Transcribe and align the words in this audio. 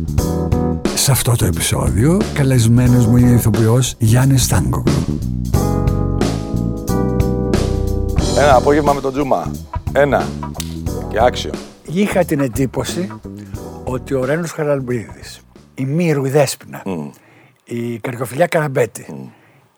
Σε 0.95 1.11
αυτό 1.11 1.35
το 1.35 1.45
επεισόδιο, 1.45 2.21
καλεσμένος 2.33 3.05
μου 3.05 3.17
είναι 3.17 3.31
ο 3.31 3.33
ηθοποιός 3.33 3.95
Γιάννης 3.97 4.43
Στάνκογλου. 4.43 5.19
Ένα 8.37 8.55
απόγευμα 8.55 8.93
με 8.93 9.01
τον 9.01 9.11
Τζούμα. 9.11 9.51
Ένα. 9.93 10.23
Και 11.09 11.17
άξιο. 11.21 11.51
Είχα 11.83 12.25
την 12.25 12.39
εντύπωση 12.39 13.11
ότι 13.83 14.13
ο 14.13 14.25
Ρένος 14.25 14.51
Χαραλμπρίδης, 14.51 15.39
η 15.75 15.85
Μύρου 15.85 16.25
η 16.25 16.29
Δέσποινα, 16.29 16.83
η 17.63 17.99
Καρκοφιλιά 17.99 18.47
Καραμπέτη 18.47 19.29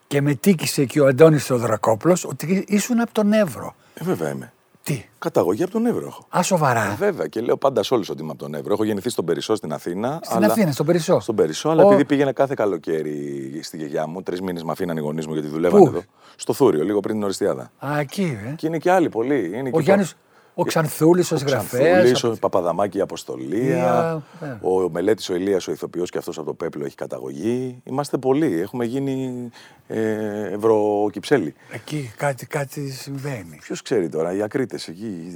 και 0.07 0.21
με 0.21 0.33
τίκησε 0.33 0.85
και 0.85 1.01
ο 1.01 1.07
Αντώνης 1.07 1.45
Θεοδρακόπουλος 1.45 2.25
ότι 2.25 2.65
ήσουν 2.67 2.99
από 2.99 3.13
τον 3.13 3.33
Εύρο. 3.33 3.75
Ε, 3.93 4.03
βέβαια 4.03 4.29
είμαι. 4.29 4.51
Τι, 4.87 5.05
Καταγωγή 5.19 5.63
από 5.63 5.71
τον 5.71 5.85
Εύρο 5.85 6.05
έχω. 6.07 6.25
α 6.37 6.41
σοβαρά. 6.43 6.91
Ε, 6.91 6.95
βέβαια 6.95 7.27
και 7.27 7.41
λέω 7.41 7.57
πάντα 7.57 7.83
σε 7.83 7.93
όλους 7.93 8.09
ότι 8.09 8.21
είμαι 8.21 8.31
από 8.31 8.39
τον 8.39 8.53
Εύρο. 8.53 8.73
Έχω 8.73 8.83
γεννηθεί 8.83 9.09
στον 9.09 9.25
Περισσό 9.25 9.55
στην 9.55 9.73
Αθήνα. 9.73 10.19
Στην 10.23 10.43
Αθήνα, 10.43 10.71
στον 10.71 10.85
Περισσό. 10.85 11.19
Στον 11.19 11.35
Περισσό, 11.35 11.69
αλλά 11.69 11.83
Ο- 11.83 11.87
επειδή 11.87 12.05
πήγαινε 12.05 12.31
κάθε 12.31 12.53
καλοκαίρι 12.57 13.59
στη 13.63 13.77
γιαγιά 13.77 14.07
μου, 14.07 14.21
τρεις 14.21 14.41
μήνες 14.41 14.63
με 14.63 14.71
αφήναν 14.71 14.97
οι 14.97 14.99
γονείς 14.99 15.27
μου 15.27 15.33
γιατί 15.33 15.47
δουλεύανε 15.47 15.83
Πού; 15.83 15.87
εδώ. 15.87 16.01
Στο 16.35 16.53
Θούριο, 16.53 16.83
λίγο 16.83 16.99
πριν 16.99 17.13
την 17.15 17.23
Οριστιάδα. 17.23 17.71
Α, 17.85 17.99
εκεί, 17.99 18.37
ε. 18.47 18.53
Και 18.55 18.67
είναι 18.67 18.77
και 18.77 18.91
άλλοι 18.91 19.09
πολλοί. 19.09 19.51
Είναι 19.57 19.69
Ο 19.73 19.77
και 19.77 19.81
Γιάννης, 19.83 20.15
ο 20.59 20.63
Ξανθούλης, 20.63 21.31
ο 21.31 21.35
ο 21.35 21.37
συγγραφέας. 21.37 21.87
Ξανθούλης, 21.87 22.23
ο 22.23 22.27
από- 22.27 22.37
Παπαδαμάκη 22.37 22.97
η 22.97 23.01
Αποστολία, 23.01 23.75
Ία, 23.77 24.23
ναι. 24.39 24.57
ο 24.61 24.89
Μελέτης 24.89 25.29
ο 25.29 25.35
Ηλίας 25.35 25.67
ο 25.67 25.71
ηθοποιός 25.71 26.09
και 26.09 26.17
αυτός 26.17 26.37
από 26.37 26.45
το 26.47 26.53
Πέπλο 26.53 26.85
έχει 26.85 26.95
καταγωγή. 26.95 27.81
Είμαστε 27.83 28.17
πολλοί. 28.17 28.61
Έχουμε 28.61 28.85
γίνει 28.85 29.49
ε, 29.87 30.53
ευρωκυψέλη. 30.53 31.53
Εκεί 31.71 32.13
κάτι, 32.17 32.45
κάτι 32.45 32.89
συμβαίνει. 32.91 33.57
Ποιος 33.61 33.81
ξέρει 33.81 34.09
τώρα, 34.09 34.33
οι 34.35 34.41
ακρίτες 34.41 34.87
εκεί, 34.87 35.33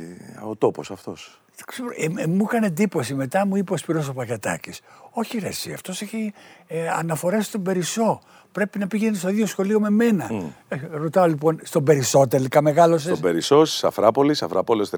ο 0.49 0.55
τόπος 0.55 0.91
αυτός. 0.91 1.41
Δεν 1.55 1.65
ξέρω, 1.65 1.89
ε, 2.17 2.21
ε, 2.23 2.27
μου 2.27 2.43
έκανε 2.49 2.65
εντύπωση. 2.65 3.13
Μετά 3.13 3.45
μου 3.45 3.55
είπε 3.55 3.73
ο 3.73 3.77
Σπυρός 3.77 4.07
ο 4.09 4.13
Πακετάκης. 4.13 4.81
Όχι 5.11 5.37
ρε 5.39 5.47
εσύ, 5.47 5.73
αυτός 5.73 6.01
έχει 6.01 6.33
ε, 6.67 6.89
αναφορές 6.89 7.45
στον 7.45 7.63
Περισσό. 7.63 8.21
Πρέπει 8.51 8.79
να 8.79 8.87
πηγαίνεις 8.87 9.19
στο 9.19 9.29
ίδιο 9.29 9.45
σχολείο 9.45 9.79
με 9.79 9.89
μένα. 9.89 10.29
Ε, 10.67 10.79
ρωτάω 10.91 11.27
λοιπόν, 11.27 11.59
στον 11.63 11.83
Περισσό 11.83 12.27
τελικά 12.27 12.61
μεγάλωσες; 12.61 13.09
Στον 13.09 13.19
Περισσό, 13.19 13.65
στη 13.65 13.77
Σαφράπολη, 13.77 14.33
Σαφράπολης 14.33 14.89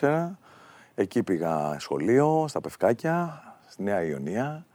34. 0.00 0.38
Εκεί 0.94 1.22
πήγα 1.22 1.76
σχολείο, 1.78 2.44
στα 2.48 2.60
Πευκάκια, 2.60 3.42
στη 3.68 3.82
Νέα 3.82 4.04
Ιωνία. 4.04 4.66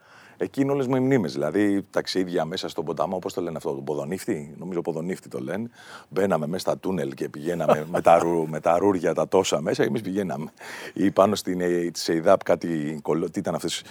Εκεί 0.41 0.61
είναι 0.61 0.71
όλες 0.71 0.87
μου 0.87 0.95
οι 0.95 0.99
μνήμες. 0.99 1.33
Δηλαδή 1.33 1.85
ταξίδια 1.89 2.45
μέσα 2.45 2.69
στον 2.69 2.85
ποταμό, 2.85 3.19
πώς 3.19 3.33
το 3.33 3.41
λένε 3.41 3.57
αυτό, 3.57 3.73
τον 3.73 3.83
Ποδονύφτη. 3.83 4.55
Νομίζω 4.57 4.81
Ποδονύφτη 4.81 5.27
το 5.27 5.39
λένε. 5.39 5.69
Μπαίναμε 6.09 6.47
μέσα 6.47 6.59
στα 6.59 6.77
τούνελ 6.77 7.13
και 7.13 7.29
πηγαίναμε 7.29 7.85
με, 7.91 8.01
τα, 8.01 8.17
ρου, 8.19 8.47
με 8.49 8.59
τα 8.59 8.77
ρούρια 8.77 9.13
τα 9.13 9.27
τόσα 9.27 9.61
μέσα. 9.61 9.83
Εμείς 9.83 10.01
πηγαίναμε. 10.01 10.51
Ή 10.93 11.11
πάνω 11.11 11.35
στην 11.35 11.61
ε, 11.61 11.67
της 11.67 12.07
ΕΙΔΑΠ 12.07 12.43
κάτι 12.43 12.99
κολλό. 13.01 13.29
Τι 13.29 13.39
ήταν 13.39 13.55
αυτές. 13.55 13.83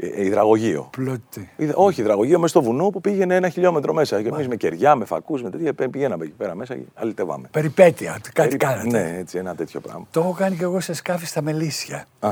Ε, 0.00 0.24
υδραγωγείο. 0.24 0.88
Πλώτη. 0.90 1.50
Είδα- 1.56 1.74
όχι, 1.76 2.00
υδραγωγείο 2.00 2.38
μέσα 2.38 2.48
στο 2.48 2.62
βουνό 2.62 2.88
που 2.90 3.00
πήγαινε 3.00 3.34
ένα 3.34 3.48
χιλιόμετρο 3.48 3.92
μέσα. 3.92 4.22
Και 4.22 4.28
εμείς 4.28 4.48
με 4.48 4.56
κεριά, 4.56 4.94
με 4.94 5.04
φακούς, 5.04 5.42
με 5.42 5.50
τέτοια 5.50 5.74
πέ- 5.74 5.88
πηγαίναμε 5.90 6.24
εκεί 6.24 6.32
πέρα 6.32 6.54
μέσα 6.54 6.74
και 6.74 6.82
αλυτεύαμε. 6.94 7.48
Περιπέτεια, 7.52 8.10
κάτι 8.10 8.30
Περίπου- 8.32 8.58
κάνατε. 8.58 8.88
Ναι, 8.88 9.18
έτσι, 9.18 9.38
ένα 9.38 9.54
τέτοιο 9.54 9.80
πράγμα. 9.80 10.06
Το 10.10 10.20
έχω 10.20 10.32
κάνει 10.32 10.56
και 10.56 10.62
εγώ 10.62 10.80
σε 10.80 10.92
σκάφη 10.92 11.26
στα 11.26 11.42
Μελίσια. 11.42 12.04
Α, 12.20 12.28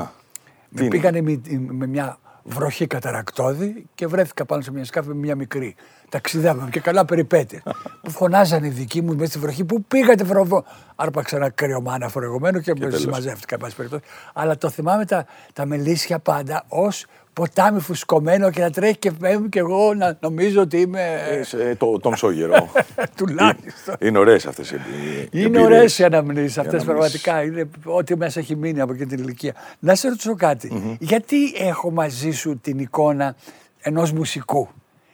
Με 0.69 0.81
είναι; 0.81 0.89
πήγανε 0.89 1.21
με, 1.21 1.41
με 1.71 1.87
μια 1.87 2.19
βροχή 2.43 2.87
καταρακτώδη 2.87 3.87
και 3.95 4.07
βρέθηκα 4.07 4.45
πάνω 4.45 4.63
σε 4.63 4.73
μια 4.73 4.85
σκάφη 4.85 5.09
με 5.09 5.15
μια 5.15 5.37
μικρή. 5.37 5.75
Ταξιδεύαμε 6.09 6.71
και 6.71 6.81
καλά 6.81 7.05
περιπέτεια. 7.05 7.63
που 8.03 8.11
φωνάζανε 8.11 8.67
οι 8.67 8.71
δικοί 8.71 9.03
μου 9.03 9.15
μέσα 9.15 9.31
στη 9.31 9.39
βροχή. 9.39 9.65
Πού 9.65 9.85
πήγατε, 9.85 10.25
βροβό. 10.25 10.65
Άρπαξα 10.97 11.37
ένα 11.37 11.51
κρύωμα 11.51 11.93
αναφορεγωμένο 11.93 12.61
και, 12.61 12.73
με 12.73 12.79
τέλος. 12.81 13.01
συμμαζεύτηκα, 13.01 13.55
εν 13.55 13.61
πάση 13.61 13.77
περιπτώσει. 13.77 14.03
Αλλά 14.35 14.57
το 14.59 14.71
θυμάμαι 14.71 15.05
τα, 15.05 15.27
τα 15.53 15.67
μελίσια 15.67 16.19
πάντα 16.19 16.65
ως 16.69 17.07
ποτάμι 17.41 17.81
φουσκωμένο 17.81 18.51
και 18.51 18.61
να 18.61 18.71
τρέχει 18.71 18.97
και 18.97 19.13
φεύγει 19.21 19.49
και 19.49 19.59
εγώ 19.59 19.95
να 19.95 20.17
νομίζω 20.21 20.61
ότι 20.61 20.81
είμαι. 20.81 21.15
Ε, 21.31 21.43
σε- 21.43 21.75
το, 21.77 21.99
τον 21.99 22.17
Σόγερο. 22.17 22.69
τουλάχιστον. 23.17 23.95
είναι 24.01 24.19
ωραίες 24.19 24.47
αυτές 24.47 24.71
οι 24.71 24.75
οι 24.75 25.29
Είναι 25.31 25.45
εμπειρίες. 25.47 25.65
ωραίες 25.67 25.99
οι 25.99 26.05
αναμνήσεις 26.05 26.57
Οι 26.57 26.61
αυτές 26.61 26.83
αναμνήσεις. 26.83 27.21
πραγματικά. 27.23 27.43
Είναι 27.61 27.71
ό,τι 27.85 28.17
μέσα 28.17 28.41
έχει 28.41 28.57
μείνει 28.57 28.81
από 28.81 28.93
εκείνη 28.93 29.09
την 29.09 29.19
ηλικία. 29.19 29.55
Να 29.79 29.95
σε 29.95 30.09
ρωτήσω 30.09 30.35
κάτι. 30.35 30.97
Γιατί 31.01 31.37
έχω 31.59 31.91
μαζί 31.91 32.31
σου 32.31 32.59
την 32.61 32.79
εικόνα 32.79 33.37
ενός 33.81 34.13
μουσικού; 34.13 34.69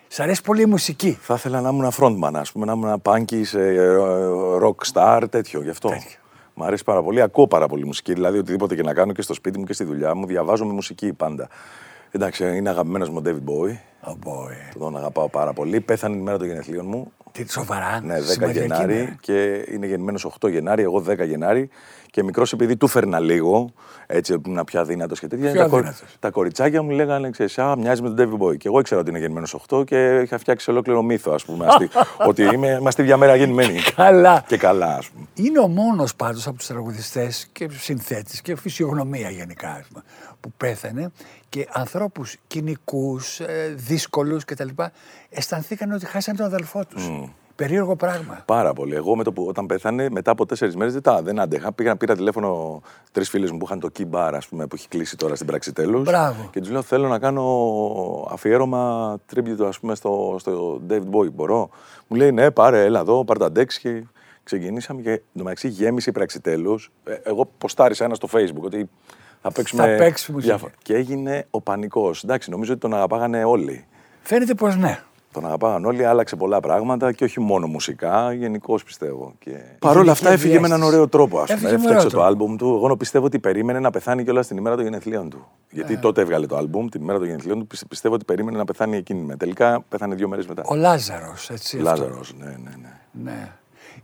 Σ' 0.09 0.21
αρέσει 0.21 0.43
πολύ 0.43 0.63
η 0.63 0.67
μουσική; 0.67 1.19
Θα 1.21 1.35
ήθελα 1.35 1.61
να 1.61 1.69
ήμουν 1.69 1.91
frontman, 1.99 2.31
ας 2.35 2.53
πούμε, 2.53 2.65
να 2.67 2.73
ήμουν 2.73 3.03
punky, 3.05 3.41
σε 3.45 3.61
ε, 3.69 3.97
rock 4.63 4.93
star, 4.93 5.23
τέτοιο. 5.31 5.63
Γι' 5.63 5.71
αυτό. 5.71 5.89
Τέτοιο. 5.89 6.19
Μ' 6.55 6.63
αρέσει 6.63 6.85
πάρα 6.85 7.03
πολύ. 7.03 7.21
Ακούω 7.23 7.47
πάρα 7.47 7.67
πολύ 7.69 7.85
μουσική. 7.87 8.13
Δηλαδή, 8.13 8.39
οτιδήποτε 8.39 8.75
και 8.75 8.83
να 8.83 8.95
κάνω 8.95 9.13
και 9.13 9.23
στο 9.23 9.35
σπίτι 9.35 9.59
μου 9.59 9.65
και 9.65 9.73
στη 9.73 9.85
δουλειά 9.85 10.15
μου, 10.15 10.27
διαβάζω 10.27 10.65
με 10.65 10.73
μουσική 10.73 11.13
πάντα. 11.13 11.49
Εντάξει, 12.15 12.57
είναι 12.57 12.69
αγαπημένος 12.71 13.09
μου 13.11 13.17
ο 13.19 13.23
David 13.25 13.51
Bowie. 13.51 13.77
Oh 14.09 14.13
boy. 14.13 14.79
Τον 14.79 14.97
αγαπάω 14.97 15.29
πάρα 15.29 15.53
πολύ. 15.53 15.81
Πέθανε 15.81 16.15
την 16.15 16.23
μέρα 16.23 16.39
των 16.39 16.47
γενεθλίων 16.47 16.87
μου. 16.87 17.13
Τι 17.33 17.51
σοβαρά. 17.51 18.01
Ναι, 18.01 18.19
10 18.19 18.23
σημαδιακή 18.23 18.59
Γενάρη 18.67 18.95
μέρα. 18.95 19.17
και 19.21 19.67
είναι 19.73 19.87
γεννημένος 19.87 20.25
8 20.41 20.51
Γενάρη, 20.51 20.83
εγώ 20.83 21.05
10 21.09 21.27
Γενάρη. 21.27 21.69
Και 22.13 22.23
μικρός 22.23 22.53
επειδή 22.53 22.77
του 22.77 22.87
φέρνα 22.89 23.21
λίγο, 23.21 23.73
έτσι 24.07 24.39
που 24.39 24.51
ήμουν 24.51 24.65
πια 24.65 24.85
δύνατο 24.85 25.15
και 25.15 25.27
τέτοια. 25.27 25.51
Πιο 25.53 25.61
τα, 25.63 25.69
κορ- 25.69 25.85
αδύνατος. 25.87 26.17
τα 26.19 26.31
κοριτσάκια 26.31 26.83
μου 26.83 26.91
λέγανε, 26.91 27.31
ξέρεις, 27.31 27.59
Α, 27.59 27.77
μοιάζει 27.77 28.03
με 28.03 28.11
τον 28.11 28.17
David 28.41 28.43
Boy. 28.47 28.57
Και 28.59 28.69
εγώ 28.69 28.79
ήξερα 28.79 29.01
ότι 29.01 29.11
είναι 29.11 29.19
γεννημένος 29.19 29.55
8 29.69 29.85
και 29.87 30.21
είχα 30.25 30.39
φτιάξει 30.39 30.71
ολόκληρο 30.71 31.03
μύθο, 31.03 31.33
ας 31.33 31.45
πούμε. 31.45 31.67
αστεί- 31.67 31.91
ότι 32.29 32.43
είμαι, 32.43 32.77
είμαστε 32.81 33.03
μια 33.03 33.17
μέρα 33.17 33.35
γεννημένοι. 33.37 33.79
Καλά. 33.97 34.45
και 34.47 34.57
καλά, 34.57 34.97
ας 34.97 35.09
πούμε. 35.09 35.27
Είναι 35.35 35.59
ο 35.59 35.67
μόνος 35.69 36.15
πάντως 36.15 36.47
από 36.47 36.57
τους 36.57 36.67
τραγουδιστές 36.67 37.49
και 37.53 37.69
συνθέτης 37.71 38.41
και 38.43 38.57
φυσιογνωμία 38.57 39.31
γενικά 39.31 39.69
ας 39.71 39.87
πούμε, 39.89 40.03
που 40.41 40.53
πέθανε 40.57 41.11
και 41.49 41.69
ανθρώπους 41.73 42.37
κοινικούς, 42.47 43.41
δύσκολους 43.75 44.45
κτλ. 44.45 44.69
αισθανθήκαν 45.31 45.93
ότι 45.93 46.07
χάσανε 46.07 46.37
τον 46.37 46.47
αδελφό 46.47 46.85
τους. 46.85 47.11
Περίεργο 47.63 47.97
πράγμα. 47.97 48.43
Πάρα 48.47 48.73
πολύ. 48.73 48.95
Εγώ 48.95 49.17
με 49.17 49.23
το 49.25 49.33
που, 49.33 49.45
όταν 49.49 49.67
πέθανε, 49.67 50.09
μετά 50.11 50.31
από 50.31 50.47
τέσσερις 50.47 50.77
μέρες 50.77 50.93
δεν, 50.93 51.03
τα- 51.03 51.23
δεν 51.23 51.41
άντεχα. 51.41 51.73
Πήγα, 51.73 51.97
πήρα 51.97 52.15
τηλέφωνο 52.17 52.81
τρεις 53.13 53.29
φίλες 53.29 53.51
μου 53.51 53.57
που 53.59 53.65
είχαν 53.65 53.81
το 53.81 53.89
key 53.99 54.03
bar, 54.11 54.33
ας 54.35 54.49
πούμε, 54.49 54.67
που 54.67 54.75
έχει 54.75 54.89
κλείσει 54.89 55.17
τώρα 55.17 55.35
στην 55.35 55.47
πράξη 55.47 55.73
τέλου. 55.73 56.01
Μπράβο. 56.01 56.49
Και 56.53 56.61
τους 56.61 56.71
λέω: 56.71 56.83
Θέλω 56.83 57.09
να 57.09 57.19
κάνω 57.19 57.45
αφιέρωμα 58.31 59.17
tribute, 59.35 59.65
ας 59.67 59.81
πούμε, 59.81 59.95
στο, 59.95 60.37
στο 60.39 60.81
David 60.91 61.11
Bowie. 61.13 61.33
Μπορώ. 61.33 61.69
Μου 62.07 62.17
λέει: 62.17 62.33
Ναι, 62.33 62.51
πάρε, 62.51 62.85
έλα 62.85 63.01
εδώ, 63.01 63.25
πάρε 63.25 63.39
τα 63.39 63.53
ντεξ 63.53 63.79
και 63.79 64.05
ξεκινήσαμε. 64.43 65.03
Και 65.03 65.23
εντωμεταξύ 65.35 65.69
γέμισε 65.69 66.11
η 66.11 66.13
πράξη 66.13 66.41
τέλου. 66.41 66.79
εγώ 67.23 67.49
ποστάρισα 67.59 68.05
ένα 68.05 68.15
στο 68.15 68.29
Facebook 68.33 68.63
ότι 68.63 68.89
θα 69.43 69.53
παίξουμε. 69.53 69.83
Θα 69.83 69.89
παίξουμε 69.89 70.37
μουσική. 70.37 70.53
διάφορα. 70.53 70.73
Και 70.83 70.95
έγινε 70.95 71.47
ο 71.51 71.61
πανικός. 71.61 72.25
Εντάξει, 72.25 72.51
νομίζω 72.51 72.73
ότι 72.73 72.81
τον 72.81 72.95
αγαπάγανε 72.95 73.45
όλοι. 73.45 73.85
Φαίνεται 74.23 74.55
πως 74.55 74.77
ναι. 74.77 74.99
Τον 75.33 75.47
αγαπάγαν 75.47 75.85
όλοι, 75.85 76.05
άλλαξε 76.05 76.37
πολλά 76.37 76.61
πράγματα 76.61 77.13
και 77.13 77.25
όχι 77.25 77.41
μόνο 77.41 77.67
μουσικά, 77.67 78.33
γενικώς 78.33 78.85
πιστεύω. 78.85 79.35
Και... 79.39 79.51
Παρ' 79.79 79.97
όλα 79.97 80.13
αυτά 80.13 80.31
έφυγε 80.31 80.53
με 80.61 80.67
έναν 80.67 80.71
διέστηση. 80.71 80.95
ωραίο 80.95 81.09
τρόπο. 81.09 81.39
Ας 81.41 81.45
πούμε. 81.47 81.55
Έφυγε 81.59 81.71
με 81.71 81.75
Έφτιαξε 81.77 81.97
ωραίο 81.97 82.03
το 82.03 82.09
τρόπο. 82.11 82.27
άλμπουμ 82.27 82.57
του. 82.57 82.81
Εγώ 82.85 82.97
πιστεύω 82.97 83.25
ότι 83.27 83.39
περίμενε 83.39 83.79
να 83.81 83.91
πεθάνει 83.91 84.25
κιόλας 84.25 84.47
την 84.47 84.57
ημέρα 84.57 84.75
των 84.75 84.85
γενεθλίων 84.85 85.31
του. 85.31 85.47
Ε. 85.49 85.75
Γιατί 85.75 85.97
τότε 85.99 86.21
έβγαλε 86.21 86.47
το 86.47 86.57
άλμπουμ, 86.57 86.89
την 86.89 87.01
ημέρα 87.03 87.19
των 87.19 87.27
γενεθλίων 87.27 87.59
του. 87.59 87.67
Πιστε- 87.67 87.89
Πιστεύω 87.89 88.15
ότι 88.15 88.25
περίμενε 88.25 88.57
να 88.59 88.65
πεθάνει 88.65 88.97
εκείνη. 88.97 89.21
Με. 89.21 89.37
Τελικά 89.37 89.85
πέθανε 89.89 90.15
δύο 90.15 90.29
μέρες 90.29 90.47
μετά. 90.47 90.63
Ο 90.67 90.75
Λάζαρος, 90.75 91.51
έτσι. 91.51 91.77
αυτό. 91.77 91.89
Λάζαρος, 91.91 92.35
ναι, 92.39 92.47
ναι, 92.47 92.71
ναι. 92.81 93.31
Ναι. 93.31 93.49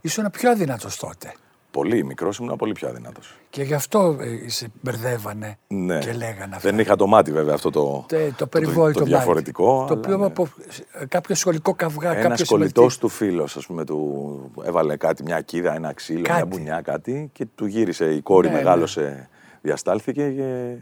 Ήσουν 0.01 0.29
πιο 0.31 0.49
αδύνατος 0.49 0.97
τότε. 0.97 1.33
Πολύ 1.71 2.03
μικρός, 2.05 2.37
ήμουν 2.37 2.55
πολύ 2.55 2.71
πιο 2.71 2.87
αδυνατός. 2.87 3.35
Και 3.49 3.63
γι' 3.63 3.73
αυτό 3.73 4.17
ε, 4.45 4.49
σε 4.49 4.67
μπερδεύανε 4.81 5.57
Ναι. 5.67 5.97
και 5.99 6.11
λέγανε 6.13 6.55
αυτά. 6.55 6.69
Δεν 6.69 6.79
είχα 6.79 6.95
το 6.95 7.07
μάτι 7.07 7.31
βέβαια 7.31 7.53
αυτό 7.53 7.69
το, 7.69 8.05
Τε- 8.07 8.35
το 8.35 8.47
περιβόητο 8.47 8.93
το, 8.93 8.99
μάτι. 8.99 9.11
διαφορετικό. 9.11 9.85
Το 9.87 9.93
αλλά 9.93 9.93
οποίο 9.93 10.17
ναι. 10.17 10.25
από 10.25 10.47
ε, 10.91 11.05
κάποιο 11.05 11.35
σχολικό 11.35 11.73
καυγά, 11.73 12.11
Ένα 12.11 12.21
κάποιος 12.29 12.47
κολλητό 12.47 12.87
του 12.99 13.07
φίλος, 13.09 13.55
ας 13.57 13.65
πούμε, 13.65 13.85
του 13.85 14.51
έβαλε 14.63 14.95
κάτι, 14.97 15.23
μια 15.23 15.41
κίδα, 15.41 15.73
ένα 15.75 15.93
ξύλο, 15.93 16.19
μια 16.19 16.33
Κάτι. 16.33 16.45
μπουνιά, 16.47 16.81
κάτι 16.81 17.29
και 17.33 17.45
του 17.55 17.65
γύρισε. 17.65 18.13
Η 18.13 18.21
κόρη 18.21 18.47
Ναι, 18.47 18.53
ναι. 18.53 18.59
μεγάλωσε, 18.59 19.29
διαστάλθηκε 19.61 20.29
και 20.29 20.75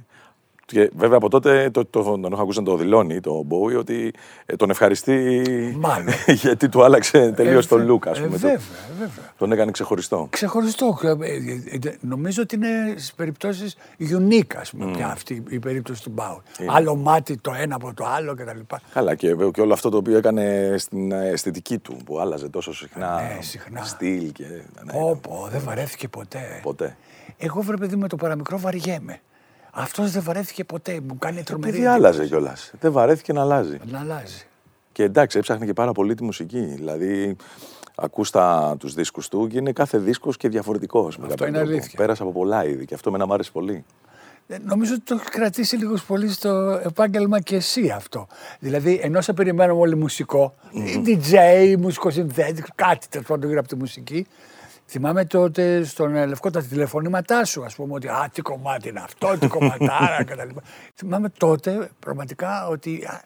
Και 0.69 0.91
βέβαια 0.95 1.17
από 1.17 1.29
τότε 1.29 1.69
το, 1.69 1.85
το, 1.85 2.03
τον 2.03 2.31
έχω 2.33 2.41
ακούσει 2.41 2.59
να 2.59 2.65
το 2.65 2.75
δηλώνει 2.77 3.19
το 3.19 3.45
Bowie 3.49 3.77
ότι 3.77 4.13
ε, 4.45 4.55
τον 4.55 4.69
ευχαριστεί. 4.69 5.43
Μάλλον. 5.79 6.13
γιατί 6.43 6.69
του 6.69 6.83
άλλαξε 6.83 7.31
τελείως 7.31 7.65
Ε, 7.65 7.67
τον 7.67 7.85
βε- 7.85 7.89
look, 7.89 8.07
ας 8.07 8.17
ε, 8.17 8.21
πούμε. 8.21 8.37
βέβαια, 8.37 8.55
Το- 8.57 8.61
βέβαια. 8.99 9.33
τον 9.37 9.51
έκανε 9.51 9.71
ξεχωριστό. 9.71 10.27
Ξεχωριστό. 10.29 10.97
Ε, 11.01 11.07
ε, 11.09 11.87
ε, 11.89 11.95
Νομίζω 11.99 12.41
ότι 12.41 12.55
είναι 12.55 12.67
στις 12.95 13.13
περιπτώσεις 13.13 13.75
unique, 13.99 14.55
ας 14.55 14.69
πούμε, 14.71 14.91
πια 14.91 15.07
αυτή 15.07 15.43
η 15.49 15.59
περίπτωση 15.59 16.03
του 16.03 16.09
Μπάου. 16.13 16.41
Άλλο 16.67 16.95
μάτι 16.95 17.37
το 17.37 17.51
ένα 17.57 17.75
από 17.75 17.93
το 17.93 18.05
άλλο 18.05 18.35
κτλ. 18.35 18.75
Καλά, 18.93 19.15
και, 19.15 19.27
βέβαια 19.27 19.51
και 19.51 19.61
όλο 19.61 19.73
αυτό 19.73 19.89
το 19.89 19.97
οποίο 19.97 20.17
έκανε 20.17 20.75
στην 20.77 21.11
αισθητική 21.11 21.77
του, 21.77 21.97
που 22.05 22.19
άλλαζε 22.19 22.49
τόσο 22.49 22.73
συχνά. 22.73 23.15
Ναι, 23.21 23.41
συχνά. 23.41 23.83
Στυλ 23.83 24.31
και. 24.31 24.43
ναι, 24.83 24.91
Όπω, 24.93 25.47
δεν 25.51 25.61
βαρέθηκε 25.63 26.07
ποτέ. 26.07 26.59
Ποτέ. 26.63 26.97
Εγώ 27.37 27.61
βρε 27.61 27.77
παιδί 27.77 27.95
με 27.95 28.07
το 28.07 28.15
παραμικρό 28.15 28.59
βαριέμαι. 28.59 29.19
Αυτός 29.79 30.11
δεν 30.11 30.23
βαρέθηκε 30.23 30.63
ποτέ. 30.63 30.99
Μου 31.07 31.17
κάνει 31.17 31.43
τρομερή. 31.43 31.71
Επειδή 31.73 31.85
άλλαζε 31.87 32.25
κιόλας. 32.27 32.71
Δεν 32.79 32.91
βαρέθηκε 32.91 33.33
να 33.33 33.41
αλλάζει. 33.41 33.77
Να 33.91 33.99
αλλάζει. 33.99 34.45
Και 34.91 35.03
εντάξει, 35.03 35.37
έψαχνε 35.37 35.65
και 35.65 35.73
πάρα 35.73 35.91
πολύ 35.91 36.15
τη 36.15 36.23
μουσική. 36.23 36.59
Δηλαδή, 36.59 37.35
Ακούς 37.99 38.29
τα, 38.31 38.75
τους 38.79 38.93
δίσκους 38.93 39.27
του 39.27 39.47
και 39.47 39.57
είναι 39.57 39.71
κάθε 39.71 39.97
δίσκος 39.97 40.37
και 40.37 40.49
διαφορετικός. 40.49 41.17
με 41.17 41.23
Αυτό 41.23 41.35
κάποιο 41.35 41.47
είναι 41.47 41.57
τρόπο. 41.57 41.71
αλήθεια. 41.73 41.97
Πέρασα 41.97 42.23
από 42.23 42.31
πολλά 42.31 42.65
είδη 42.65 42.85
και 42.85 42.93
αυτό 42.93 43.11
με 43.11 43.25
μου 43.25 43.33
άρεσε 43.33 43.51
πολύ. 43.51 43.85
Ε, 44.47 44.57
Νομίζω 44.63 44.93
ότι 44.93 45.03
το 45.03 45.15
έχει 45.15 45.29
κρατήσει 45.29 45.75
λίγος 45.75 46.03
πολύ 46.03 46.29
στο 46.31 46.81
επάγγελμα 46.83 47.39
και 47.39 47.55
εσύ 47.55 47.89
αυτό. 47.89 48.27
Δηλαδή, 48.59 48.99
ενώ 49.03 49.21
σε 49.21 49.33
περιμένουμε 49.33 49.79
όλοι 49.81 49.95
μουσικό, 49.95 50.55
ή 50.71 51.01
DJ, 51.05 51.75
μουσικοσυνθέτης, 51.79 52.63
κάτι 52.75 53.07
τέλος 53.09 53.27
πάντων 53.27 53.47
γύρω 53.47 53.59
από 53.59 53.69
τη 53.69 53.75
μουσική. 53.75 54.27
Θυμάμαι 54.89 55.25
τότε 55.25 55.83
στον 55.83 56.15
ε, 56.15 56.25
Λευκό 56.25 56.49
τα 56.51 56.61
τηλεφωνήματά 56.61 57.45
σου, 57.45 57.63
ας 57.63 57.75
πούμε, 57.75 57.93
ότι 57.93 58.07
Α, 58.07 58.29
τι 58.33 58.41
κομμάτι 58.41 58.89
είναι 58.89 58.99
αυτό, 59.03 59.37
τι 59.39 59.47
κομματάρα 59.47 60.23
κτλ. 60.23 60.49
Θυμάμαι 60.95 61.29
τότε 61.37 61.89
πραγματικά 61.99 62.67
ότι 62.67 63.03
α, 63.07 63.21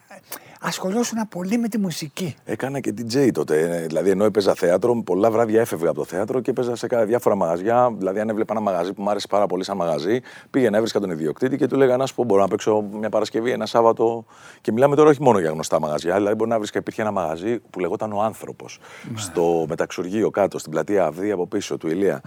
ασχολιώσουν 0.62 1.28
πολύ 1.30 1.58
με 1.58 1.68
τη 1.68 1.78
μουσική. 1.78 2.36
Έκανα 2.46 2.80
και 2.80 2.94
DJ 2.98 3.30
τότε. 3.34 3.60
ε, 3.78 3.86
Δηλαδή, 3.88 4.10
ενώ 4.10 4.24
έπαιζα 4.26 4.54
θέατρο, 4.56 5.02
πολλά 5.04 5.32
βράδια 5.32 5.62
έφευγα 5.62 5.90
από 5.90 5.98
το 6.00 6.06
θέατρο 6.06 6.40
και 6.40 6.50
έπαιζα 6.50 6.76
σε 6.76 6.88
κα- 6.88 7.06
διάφορα 7.06 7.36
μαγαζιά. 7.36 7.94
Δηλαδή, 7.98 8.20
αν 8.20 8.30
έβλεπα 8.30 8.54
ένα 8.54 8.62
μαγαζί 8.62 8.94
που 8.94 9.02
μου 9.02 9.10
άρεσε 9.10 9.28
πάρα 9.30 9.46
πολύ 9.48 9.64
σαν 9.64 9.78
μαγαζί, 9.78 10.20
πήγαινα, 10.52 10.76
έβρισκα 10.78 11.00
τον 11.00 11.10
ιδιοκτήτη 11.10 11.58
και 11.58 11.68
του 11.68 11.76
έλεγα 11.76 11.98
να 11.98 12.06
σου 12.06 12.16
πω: 12.16 12.24
Μπορώ 12.24 12.42
να 12.42 12.48
παίξω 12.48 12.82
μια 13.00 13.10
Παρασκευή, 13.10 13.52
ένα 13.52 13.66
Σάββατο. 13.66 14.26
Και 14.62 14.72
μιλάμε 14.72 14.96
τώρα 14.96 15.10
όχι 15.10 15.22
μόνο 15.22 15.40
για 15.40 15.50
γνωστά 15.50 15.80
μαγαζιά. 15.80 16.16
Δηλαδή, 16.16 16.36
μπορεί 16.36 16.50
να 16.50 16.58
βρίσκα, 16.58 16.80
υπήρχε 16.80 17.02
ένα 17.02 17.12
μαγαζί 17.12 17.60
που 17.70 17.80
λεγόταν 17.80 18.12
Ο 18.14 18.22
Άνθρωπος. 18.22 18.80
Στο 19.16 19.66
μεταξουργείο 19.70 20.30
κάτω, 20.30 20.60
στην 20.60 20.72
πλατεία 20.72 21.06
Αυδή 21.06 21.32
από 21.32 21.48
πίσω 21.52 21.78
του 21.78 21.88
Ηλία. 21.88 22.22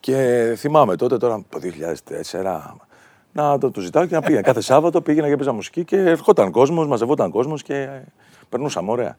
Και 0.00 0.54
θυμάμαι 0.56 0.96
τότε, 0.96 1.16
τώρα 1.16 1.44
το 1.48 1.58
2004, 2.32 2.60
να 3.32 3.58
το, 3.58 3.70
το 3.70 3.80
ζητάω 3.80 4.06
και 4.06 4.14
να 4.14 4.20
πήγαινα. 4.20 4.42
Κάθε 4.42 4.60
Σάββατο 4.60 5.00
πήγαινα 5.00 5.26
και 5.26 5.32
έπαιζα 5.32 5.52
μουσική 5.52 5.84
και 5.84 5.96
ερχόταν 5.96 6.50
κόσμος, 6.50 6.86
μαζευόταν 6.86 7.30
κόσμος 7.30 7.62
και 7.62 7.88
περνούσαμε 8.48 8.90
ωραία. 8.90 9.16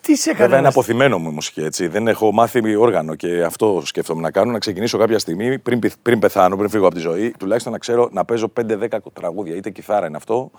Τι 0.00 0.16
σε 0.16 0.30
έκανε. 0.30 0.42
Βέβαια 0.44 0.58
είναι 0.58 0.66
να- 0.68 0.72
αποθυμένο 0.72 1.18
μου 1.18 1.28
η 1.30 1.32
μουσική, 1.32 1.60
έτσι. 1.60 1.86
Δεν 1.86 2.08
έχω 2.08 2.32
μάθει 2.32 2.76
όργανο 2.76 3.14
και 3.14 3.42
αυτό 3.42 3.82
σκέφτομαι 3.84 4.20
να 4.20 4.30
κάνω, 4.30 4.52
να 4.52 4.58
ξεκινήσω 4.58 4.98
κάποια 4.98 5.18
στιγμή 5.18 5.58
πριν, 5.58 5.78
πεθ- 5.78 5.98
πριν 6.02 6.18
πεθάνω, 6.18 6.56
πριν 6.56 6.68
φύγω 6.68 6.86
από 6.86 6.94
τη 6.94 7.00
ζωή, 7.00 7.30
τουλάχιστον 7.38 7.72
να 7.72 7.78
ξέρω 7.78 8.08
να 8.12 8.24
παίζω 8.24 8.48
5-10 8.60 8.88
τραγούδια. 9.12 9.54
Είτε 9.56 9.70
κιθάρα 9.70 10.06
είναι 10.06 10.16
αυτό, 10.16 10.50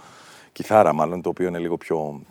κιθάρα 0.51 0.93
μάλλον, 0.93 1.21
το 1.21 1.29
οποίο 1.29 1.47
είναι 1.47 1.57
λίγο 1.59 1.77
πιο 1.77 2.21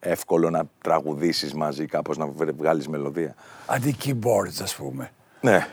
εύκολο 0.00 0.50
να 0.50 0.62
τραγουδήσεις 0.82 1.54
μαζί, 1.54 1.84
κάπως 1.86 2.16
να 2.16 2.26
βγάλει 2.26 2.52
βγάλεις 2.52 2.88
μελωδία. 2.88 3.34
Αντί 3.66 3.96
keyboards, 4.04 4.62
ας 4.62 4.74
πούμε. 4.76 5.10
Ναι. 5.50 5.66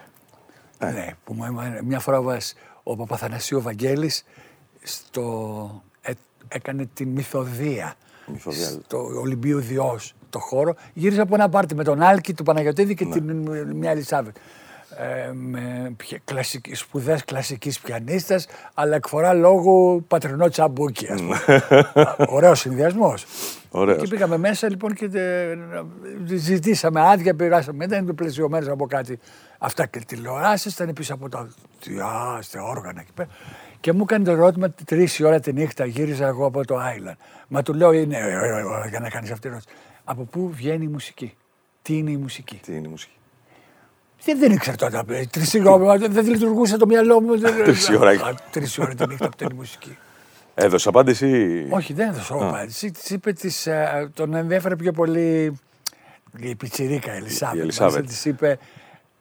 Ναι, 0.91 1.07
που 1.23 1.33
μου 1.33 1.43
έμαθε- 1.45 1.81
μια 1.81 1.99
φορά 1.99 2.21
βας, 2.21 2.53
ο 2.83 2.95
Παπαθανασίου 2.95 3.61
Βαγγέλης 3.61 4.23
στο, 4.83 5.83
ε, 6.01 6.11
έκανε 6.47 6.85
την 6.93 7.09
μυθοδία, 7.09 7.93
Μυθοδία. 8.25 8.69
στο 8.69 8.97
Ολυμπίου 9.19 9.59
Διός, 9.59 10.13
το 10.29 10.39
χώρο. 10.39 10.75
Γύρισε 10.93 11.21
από 11.21 11.35
ένα 11.35 11.49
πάρτι 11.49 11.75
με 11.75 11.83
τον 11.83 12.01
Άλκη, 12.01 12.33
του 12.33 12.43
Παναγιωτήδη 12.43 12.93
και 12.95 13.05
την 13.05 13.23
μια 13.75 13.91
Ελισάβετ. 13.91 14.35
Ε, 14.97 15.31
με 15.33 15.93
πια- 15.97 16.19
κλασική, 16.25 16.75
σπουδές 16.75 17.25
κλασικής 17.25 17.79
πιανίστας, 17.79 18.47
αλλά 18.73 18.95
εκφορά 18.95 19.33
λόγου 19.33 20.05
πατρινό 20.07 20.49
τσαμπούκι, 20.49 21.07
ας 21.11 21.21
πούμε. 21.21 21.37
Ωραίος 22.37 22.59
συνδυασμός. 22.59 23.25
Ωραίος. 23.71 24.01
Και 24.01 24.07
πήγαμε 24.07 24.37
μέσα 24.37 24.69
λοιπόν 24.69 24.93
και 24.93 25.05
ε, 25.13 25.57
ζητήσαμε 26.35 27.01
άδεια, 27.01 27.35
πειράσαμε. 27.35 27.87
Δεν 27.87 28.03
ήταν 28.03 28.15
πλαισιωμένε 28.15 28.71
από 28.71 28.85
κάτι. 28.85 29.19
Αυτά 29.57 29.85
και 29.85 29.99
τηλεοράσεις 29.99 30.73
ήταν 30.73 30.93
πίσω 30.93 31.13
από 31.13 31.29
τα 31.29 31.47
τεράστια 31.85 32.63
όργανα 32.63 33.01
εκεί 33.01 33.11
πέρα. 33.13 33.29
Και 33.79 33.93
μου 33.93 34.01
έκανε 34.09 34.23
το 34.25 34.31
ερώτημα 34.31 34.69
τρεις 34.85 35.19
η 35.19 35.23
ώρα 35.23 35.39
τη 35.39 35.53
νύχτα, 35.53 35.85
γύριζα 35.85 36.27
εγώ 36.27 36.45
από 36.45 36.65
το 36.65 36.75
Island. 36.79 37.15
Μα 37.47 37.61
του 37.63 37.73
λέω 37.73 37.91
είναι 37.91 38.17
ε, 38.17 38.21
ε, 38.21 38.59
ε, 38.85 38.89
για 38.89 38.99
να 38.99 39.09
κάνεις 39.09 39.29
αυτή 39.29 39.41
την 39.41 39.49
ερώτηση. 39.51 39.75
Από 40.03 40.23
πού 40.23 40.49
βγαίνει 40.53 40.83
η 40.83 40.87
μουσική, 40.87 41.33
τι 41.81 41.97
είναι 41.97 42.11
η 42.11 42.17
μουσική; 42.17 42.59
Τι 42.65 42.75
είναι 42.75 42.87
η 42.87 42.89
μουσική; 42.89 43.13
Δεν, 44.25 44.39
δεν 44.39 44.51
ήξερα 44.51 44.75
τότε. 44.77 45.25
Τρεις 45.31 45.53
η 45.53 45.61
ώρα, 45.67 45.97
δεν 45.97 46.27
λειτουργούσε 46.27 46.77
το 46.77 46.85
μυαλό 46.85 47.21
μου. 47.21 47.37
Τρεις 47.39 47.87
η 47.87 47.95
ώρα. 47.95 48.35
Τρεις 48.51 48.75
η 48.75 48.81
ώρα 48.81 48.93
τη 48.95 49.07
νύχτα 49.07 49.25
που 49.27 49.33
ήταν 49.35 49.49
η 49.51 49.55
μουσική. 49.55 49.97
Έδωσε 50.55 50.89
απάντηση; 50.89 51.65
Όχι, 51.69 51.93
δεν 51.93 52.09
έδωσε 52.09 52.33
απάντηση. 52.33 52.91
Της 52.91 53.09
είπε 53.09 53.33
της, 53.33 53.67
ε, 53.67 54.09
τον 54.13 54.33
ενδιαφέρε 54.33 54.75
πιο 54.75 54.91
πολύ 54.91 55.57
η 56.39 56.55
πιτσιρίκα 56.55 57.13
η 57.13 57.17
Ελισάβετ. 57.17 57.57
Η 57.57 57.61
Ελισάβετ. 57.61 58.05
Της 58.05 58.25
είπε, 58.25 58.57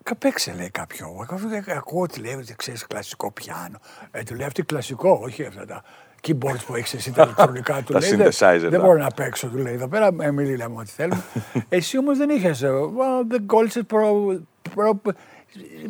«Κα- 0.02 0.14
παίξε 0.14 0.54
λέει 0.56 0.70
κάποιο. 0.70 1.06
Εγώ 1.30 1.38
δεν 1.48 1.64
ακούω 1.76 2.02
ότι 2.02 2.20
λέει 2.20 2.34
ότι 2.34 2.54
ξέρεις 2.56 2.86
κλασικό 2.86 3.30
πιάνο. 3.30 3.78
Ε, 4.10 4.22
του 4.22 4.34
λέει 4.34 4.46
αυτή 4.46 4.62
κλασικό, 4.62 5.20
όχι 5.22 5.44
αυτά 5.44 5.66
τα 5.66 5.82
keyboards 6.26 6.64
που 6.66 6.74
έχεις 6.76 6.94
εσύ 6.94 7.12
τα 7.12 7.22
ηλεκτρονικά. 7.24 7.82
του 7.82 7.92
Τα 7.92 7.98
λέει, 7.98 8.14
«Δεν- 8.14 8.26
synthesizer, 8.32 8.58
Δεν 8.60 8.70
τα». 8.70 8.78
μπορώ 8.78 8.98
να 8.98 9.06
παίξω, 9.16 9.46
του 9.48 9.58
λέει 9.58 9.74
εδώ 9.74 9.88
πέρα. 9.88 10.10
Εμίλη 10.20 10.56
λέμε 10.56 10.74
ό,τι 10.78 10.90
θέλουμε. 10.90 11.22
εσύ 11.68 11.98
όμως 11.98 12.18
δεν 12.18 12.28
είχες. 12.30 12.60
Δεν 13.28 13.46
κόλλησες 13.46 13.82
προ, 13.86 13.98
προ, 14.26 14.40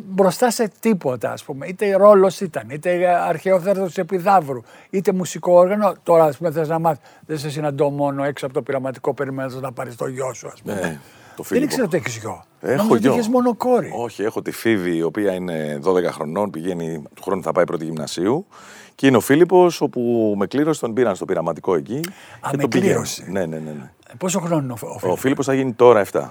μπροστά 0.05 0.51
σε 0.51 0.71
τίποτα, 0.79 1.31
ας 1.31 1.43
πούμε. 1.43 1.67
Είτε 1.67 1.95
ρόλος 1.95 2.39
ήταν, 2.41 2.69
είτε 2.69 3.07
αρχαιόθερδο 3.07 3.87
επιδαύρου, 3.95 4.61
είτε 4.89 5.11
μουσικό 5.11 5.53
όργανο. 5.53 5.93
Τώρα, 6.03 6.23
ας 6.23 6.37
πούμε, 6.37 6.51
θες 6.51 6.67
να 6.67 6.79
μάθεις. 6.79 6.99
Δεν 7.25 7.37
σε 7.37 7.49
συναντώ 7.49 7.89
μόνο 7.89 8.23
έξω 8.23 8.45
από 8.45 8.53
το 8.53 8.61
πειραματικό 8.61 9.13
περιμένοντας 9.13 9.61
να 9.61 9.71
πάρεις 9.71 9.95
το 9.95 10.07
γιο 10.07 10.33
σου, 10.33 10.47
ας 10.47 10.61
πούμε. 10.61 10.73
Ναι, 10.73 10.81
το 10.81 10.87
δεν 11.35 11.45
Φίλιππο. 11.45 11.65
ήξερα 11.65 11.83
ότι 11.85 11.97
έχεις 11.97 12.17
γιο. 12.17 12.43
Έχω 12.59 12.75
Νόμιζα 12.75 12.93
ότι 12.93 13.01
γιο. 13.01 13.13
είχες 13.13 13.27
μόνο 13.27 13.55
κόρη. 13.55 13.91
Όχι, 13.95 14.23
έχω 14.23 14.41
τη 14.41 14.51
Φίβη, 14.51 14.95
η 14.95 15.01
οποία 15.03 15.33
είναι 15.33 15.79
12 15.83 16.03
χρονών, 16.11 16.49
πηγαίνει 16.49 17.03
του 17.13 17.23
χρόνου 17.23 17.41
θα 17.43 17.51
πάει 17.51 17.65
πρώτη 17.65 17.85
γυμνασίου. 17.85 18.45
Και 18.95 19.07
είναι 19.07 19.17
ο 19.17 19.19
Φίλιππος, 19.19 19.81
όπου 19.81 20.33
με 20.37 20.47
κλήρωσε, 20.47 20.79
τον 20.79 20.93
πήραν 20.93 21.15
στο 21.15 21.25
πειραματικό 21.25 21.75
εκεί. 21.75 21.95
Α, 21.97 21.99
και 22.49 22.55
με 22.55 22.57
τον 22.57 22.69
πηγαίνει. 22.69 22.89
κλήρωσε. 22.89 23.25
Ναι, 23.29 23.39
ναι, 23.45 23.55
ναι. 23.57 23.71
ναι. 23.71 23.91
Ε, 24.09 24.13
Πόσο 24.17 24.39
χρόνο 24.39 24.63
είναι 24.63 24.73
ο, 24.73 24.75
Φ- 24.75 24.83
ο 24.83 24.87
Ο 24.87 24.97
Φίλιππος; 24.97 25.19
Φίλιππος 25.19 25.45
θα 25.45 25.53
γίνει 25.53 25.73
τώρα 25.73 26.05
7. 26.11 26.21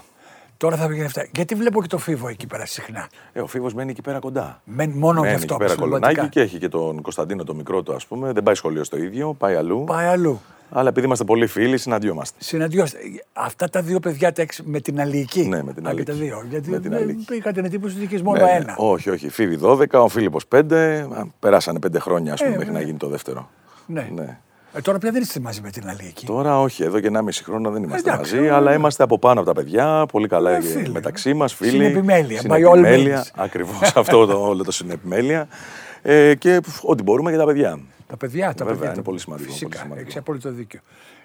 Τώρα 0.63 0.77
θα 0.77 0.89
βγαίνει 0.89 1.05
αυτά. 1.05 1.27
Γιατί 1.35 1.55
βλέπω 1.55 1.81
και 1.83 1.87
το 1.89 1.99
φίβο 1.99 2.29
εκεί 2.29 2.47
πέρα 2.47 2.67
συχνά; 2.67 3.09
Ε, 3.33 3.41
ο 3.41 3.47
Φίβος 3.47 3.75
μένει 3.75 3.91
εκεί 3.91 4.03
πέρα 4.03 4.19
κοντά. 4.19 4.61
Μένει 4.65 4.95
μόνο 4.95 5.21
γι' 5.21 5.27
Μένει 5.27 5.35
αυτό. 5.35 5.55
εκεί 5.55 5.63
πέρα 5.63 5.73
συλλογματικά. 5.75 6.09
κολονάκι 6.13 6.29
και 6.35 6.41
έχει 6.41 6.59
και 6.59 6.69
τον 6.69 7.03
Κωνσταντίνο 7.03 7.45
το 7.45 7.55
μικρό 7.55 7.83
του, 7.83 7.95
ας 7.95 8.07
πούμε. 8.07 8.33
Δεν 8.33 8.43
πάει 8.43 8.55
σχολείο 8.55 8.85
στο 8.85 8.97
ίδιο, 8.97 9.35
πάει 9.35 9.55
αλλού. 9.55 9.85
Πάει 9.87 10.07
αλλού. 10.07 10.41
Αλλά 10.71 10.89
επειδή 10.89 11.07
είμαστε 11.07 11.25
πολύ 11.25 11.47
φίλοι, 11.47 11.79
συναντιόμαστε. 11.79 12.37
Συναντιώστε. 12.43 12.99
Αυτά 13.33 13.69
τα 13.69 13.83
δύο 13.83 14.01
παιδιά 14.01 14.33
τα 14.33 14.43
έχεις 14.43 14.63
με 14.65 14.81
την 14.81 15.01
αλληλική. 15.01 15.43
Ναι, 15.47 15.63
με 15.63 15.73
την 15.73 15.83
Α, 15.87 15.89
και 15.89 15.95
Αλίκη. 15.97 16.11
τα 16.11 16.13
δύο. 16.13 16.47
Γιατί 16.51 16.71
Με 16.71 16.81
την 16.81 16.91
δεν 16.91 17.03
Αλίκη. 17.03 17.35
είχα 17.35 17.53
την 17.53 17.65
εντύπωση 17.65 17.95
ότι 17.97 18.05
είχες 18.05 18.23
μόνο 18.23 18.39
Ναι, 18.39 18.45
ναι. 18.45 18.51
ένα. 18.51 18.75
Όχι, 18.77 19.11
όχι. 19.11 19.29
Φίβη 19.29 19.59
12, 19.63 19.85
ο 20.03 20.09
Φίλιππος 20.09 20.45
5. 20.49 20.73
Α, 21.13 21.27
Περάσανε 21.39 21.79
5 21.79 21.99
χρόνια, 21.99 22.33
ας 22.33 22.41
πούμε, 22.43 22.55
Ε, 22.55 22.57
μέχρι 22.57 22.73
να 22.73 22.79
ναι. 22.79 22.85
γίνει 22.85 22.99
το 22.99 23.09
δεύτερο. 23.09 23.49
Ναι. 23.87 24.09
ναι. 24.15 24.39
Ε, 24.75 24.81
τώρα 24.81 24.99
πια 24.99 25.11
δεν 25.11 25.23
είστε 25.23 25.41
μαζί 25.41 25.61
με 25.61 25.71
την 25.71 25.89
αλληλική. 25.89 26.27
Τώρα 26.27 26.61
όχι, 26.61 26.83
εδώ 26.83 27.01
και 27.01 27.11
1,5 27.13 27.29
χρόνο 27.45 27.71
δεν 27.71 27.83
είμαστε 27.83 28.11
Εντάξει, 28.11 28.35
μαζί, 28.35 28.47
ε, 28.47 28.51
αλλά 28.51 28.75
είμαστε 28.75 29.03
από 29.03 29.19
πάνω 29.19 29.41
από 29.41 29.49
τα 29.49 29.55
παιδιά, 29.55 30.07
πολύ 30.13 30.29
καλά 30.29 30.51
Ε, 30.51 30.57
ε, 30.57 30.61
φίλοι. 30.61 30.91
μεταξύ 30.91 31.35
μας, 31.35 31.55
φίλοι. 31.55 31.71
Συνεπιμέλεια, 31.71 32.41
by 32.49 32.65
all 32.73 32.85
means. 32.85 33.23
Ακριβώς 33.35 33.93
αυτό 33.97 34.27
το, 34.27 34.47
όλο 34.47 34.65
το 34.65 34.73
συνεπιμέλεια. 34.73 35.49
Ε, 36.03 36.35
και 36.35 36.61
πφ, 36.63 36.85
ό,τι 36.85 37.03
μπορούμε 37.03 37.31
για 37.31 37.39
τα 37.39 37.45
παιδιά. 37.47 37.81
Τα 38.07 38.17
παιδιά, 38.17 38.47
τα 38.47 38.53
Βέβαια, 38.65 38.73
παιδιά. 38.73 38.87
είναι 38.87 38.97
τα- 38.97 39.03
πολύ 39.03 39.19
σημαντικό, 39.19 39.51
Φυσικά, 39.51 39.69
πολύ 39.69 39.83
σημαντικό. 39.83 40.09
έχει 40.09 40.19
απόλυτο 40.19 40.51
δίκιο. 40.51 40.81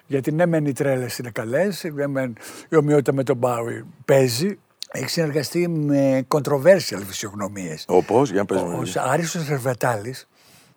Γιατί 0.06 0.32
ναι, 0.32 0.46
μεν 0.46 0.66
οι 0.66 0.72
τρέλες 0.72 1.18
είναι 1.18 1.30
καλές, 1.30 1.84
ναι, 1.94 2.06
μεν 2.06 2.36
η 2.68 2.76
ομοιότητα 2.76 3.12
με 3.12 3.22
τον 3.22 3.36
Μπάουι 3.36 3.84
παίζει. 4.04 4.58
Έχει 4.92 5.08
συνεργαστεί 5.08 5.68
με 5.68 6.26
controversial 6.34 7.00
φυσιογνωμίες. 7.06 7.84
Όπως, 7.88 8.30
για 8.30 8.44
πες 8.44 8.60
Ο 8.60 8.64
μου. 8.64 8.82
Άρης 9.10 9.34
ο 9.34 9.40
Σερβετάλης, 9.40 10.28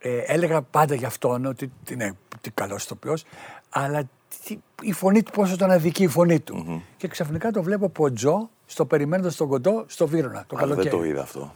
ε, 0.02 0.18
έλεγα 0.18 0.62
πάντα 0.62 0.96
για 0.96 1.08
αυτόν 1.08 1.46
ότι 1.46 1.72
είναι 1.90 2.16
τι 2.42 2.52
καλός 2.52 2.84
ηθοποιός, 2.84 3.24
αλλά 3.70 4.04
τι- 4.46 4.58
η 4.82 4.92
φωνή 4.94 5.24
του 5.24 5.32
πόσο 5.32 5.56
τον 5.58 5.72
αδικεί 5.72 6.04
η 6.04 6.08
φωνή 6.08 6.40
του. 6.40 6.84
Και 6.98 7.08
ξαφνικά 7.08 7.52
το 7.52 7.64
βλέπω 7.64 7.86
από 7.86 8.12
Τζο 8.14 8.50
στο 8.66 8.86
περιμένοντας 8.86 9.36
τον 9.36 9.48
κοντό 9.48 9.84
στο 9.88 10.08
Βύρονα 10.08 10.44
το 10.48 10.56
Α, 10.56 10.60
δεν 10.60 10.68
καλοκαίρι. 10.70 10.90
το 10.90 11.04
είδα 11.04 11.22
αυτό. 11.22 11.56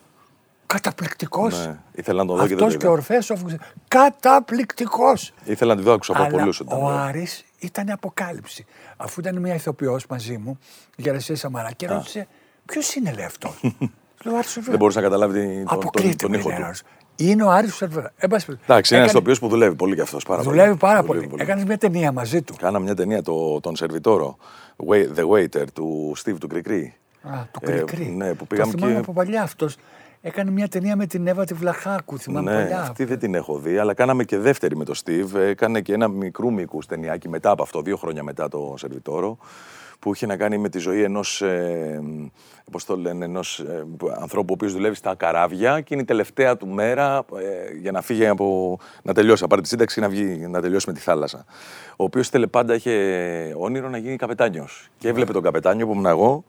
Καταπληκτικός. 0.68 1.66
Ναι, 1.66 1.78
ήθελα 1.92 2.24
να 2.24 2.28
το 2.30 2.36
δω 2.36 2.48
και 2.48 2.56
δεν 2.56 2.58
Αυτός 2.58 2.74
το 2.74 2.80
και 2.80 2.86
ο 2.86 2.90
είδα. 2.90 2.98
Ορφέας 2.98 3.30
ο 3.30 3.36
Καταπληκτικός. 3.88 5.34
Ήθελα 5.44 5.74
να 5.74 5.80
τη 5.80 5.86
δω, 5.86 5.94
άκουσα 5.94 6.12
από 6.12 6.22
Αλλά 6.22 6.32
πολλούς. 6.32 6.60
ο 6.66 6.88
Άρης 6.90 7.46
ήταν 7.60 7.90
αποκάλυψη. 7.90 8.66
Αφού 8.98 9.20
ήταν 9.20 9.40
μια 9.40 9.54
ηθοποιός 9.54 10.06
μαζί 10.10 10.38
μου, 10.38 10.60
η 10.96 11.02
Γερασία 11.02 11.36
Σαμαρά, 11.36 11.72
και 11.72 11.88
ρώτησε 11.88 12.28
ποιος 12.66 12.94
είναι 12.96 13.12
λέει 13.14 13.26
αυτός; 13.26 13.60
Λέω 14.24 14.36
Άρης 14.36 14.58
ο 14.58 14.62
Δεν 14.62 14.64
Σερβετάλης». 14.64 14.78
μπορούσα 14.80 15.00
να 15.02 15.06
καταλάβει 15.06 15.40
την- 15.40 15.56
τον, 15.56 15.66
τον, 15.66 15.78
Αποκλείται 15.78 16.16
τον 16.16 16.32
με 16.32 16.38
ήχο 16.38 16.50
είναι 16.50 16.60
του. 16.60 16.88
Ένας. 17.18 17.32
Είναι 17.32 17.44
ο 17.44 17.50
Άρης 17.52 17.76
Σερβέρα. 17.76 18.12
Ε, 18.18 18.26
Εντάξει, 18.26 18.58
Εντάξει, 18.64 18.94
είναι 18.94 19.04
ένας 19.04 19.14
ηθοποιό 19.16 19.36
που 19.40 19.48
δουλεύει 19.48 19.76
πολύ 19.76 19.96
κι 19.96 20.02
αυτός. 20.02 20.26
Δουλεύει 20.42 20.76
πάρα 20.78 21.04
πολύ. 21.04 21.30
Έκανε 21.38 21.64
μια 21.66 21.78
ταινία 21.78 22.12
μαζί 22.12 22.42
του. 22.42 22.56
Κάνα 22.58 22.80
μια 22.80 22.96
ταινία, 22.96 23.22
το, 23.22 23.60
τον 23.60 23.76
Σερβιτόρο, 23.76 24.38
Wait- 24.88 25.20
The 25.20 25.28
Waiter, 25.30 25.66
του 25.74 26.14
Steve 26.24 26.36
του 26.40 26.48
Κρικρή. 26.48 26.94
Α, 27.24 27.30
του 27.52 27.60
Ε, 27.62 27.72
Κρικρή. 27.72 28.06
ναι, 28.06 28.30
που 28.30 28.36
Το 28.36 28.46
πήγαμε 28.46 28.72
θυμάμαι 28.72 28.94
και- 28.94 29.00
από 29.00 29.14
παλιά 29.14 29.42
αυτός. 29.42 29.78
Έκανε 30.22 30.52
μια 30.52 30.68
ταινία 30.68 30.96
με 30.96 31.06
την 31.06 31.28
Εύα 31.28 31.46
τη 31.46 31.54
Βλαχάκου. 31.54 32.18
Θυμάμαι 32.20 32.52
Ναι, 32.52 32.62
παλιά. 32.62 32.82
αυτή 32.82 33.04
δεν 33.06 33.20
την 33.20 33.36
έχω 33.36 33.58
δει, 33.58 33.78
αλλά 33.78 33.94
κάναμε 33.94 34.24
και 34.24 34.38
δεύτερη 34.38 34.76
με 34.78 34.84
τον 34.86 34.96
Steve. 35.06 35.36
Έκανε 35.40 35.82
και 35.82 35.94
ένα 35.94 36.08
μικρού 36.08 36.54
μήκους 36.54 36.86
ταινιάκι 36.86 37.30
μετά 37.30 37.50
από 37.52 37.64
αυτό, 37.64 37.82
δύο 37.82 37.98
χρόνια 37.98 38.24
μετά 38.24 38.48
το 38.50 38.74
Σερβιτόρο, 38.78 39.38
που 40.00 40.14
είχε 40.14 40.26
να 40.26 40.38
κάνει 40.38 40.58
με 40.58 40.70
τη 40.70 40.80
ζωή 40.80 41.04
ενός. 41.04 41.42
Ε, 41.42 42.02
πώς 42.72 42.86
το 42.86 42.98
λένε, 42.98 43.26
ενός 43.26 43.60
ε, 43.60 43.86
ανθρώπου 44.20 44.48
ο 44.50 44.54
οποίος 44.54 44.74
δουλεύει 44.74 44.96
στα 44.96 45.16
καράβια 45.16 45.82
και 45.82 45.94
είναι 45.94 46.04
η 46.04 46.06
τελευταία 46.06 46.58
του 46.58 46.68
μέρα 46.68 47.26
ε, 47.38 47.74
για 47.80 47.92
να 47.92 48.02
φύγει 48.02 48.28
από. 48.28 48.78
να 49.04 49.14
τελειώσει, 49.14 49.42
να 49.42 49.48
πάρει 49.48 49.62
τη 49.62 49.68
σύνταξη 49.68 49.96
και 49.96 50.02
να, 50.02 50.10
βγει, 50.10 50.48
να 50.48 50.62
τελειώσει 50.62 50.88
με 50.88 50.94
τη 50.94 51.00
θάλασσα. 51.00 51.46
Ο 51.90 52.04
οποίος 52.04 52.30
πάντα 52.50 52.76
είχε 52.76 53.56
όνειρο 53.58 53.90
να 53.90 53.98
γίνει 53.98 54.16
καπετάνιος. 54.16 54.90
Και 54.98 55.08
έβλεπε 55.08 55.34
τον 55.34 55.42
καπετάνιο 55.42 55.86
που 55.86 55.92
ήμουν 55.92 56.06
εγώ 56.06 56.44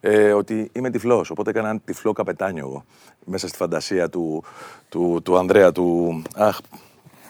ε, 0.00 0.32
ότι 0.32 0.70
είμαι 0.72 0.90
τυφλός. 0.90 1.30
Οπότε 1.30 1.50
έκανα 1.50 1.68
ένα 1.68 1.80
τυφλό 1.84 2.12
καπετάνιο 2.12 2.66
εγώ. 2.66 2.84
Μέσα 3.24 3.48
στη 3.48 3.56
φαντασία 3.56 4.08
του, 4.08 4.44
του, 4.88 5.20
του 5.24 5.38
Ανδρέα 5.38 5.72
του. 5.72 6.22
Αχ, 6.34 6.58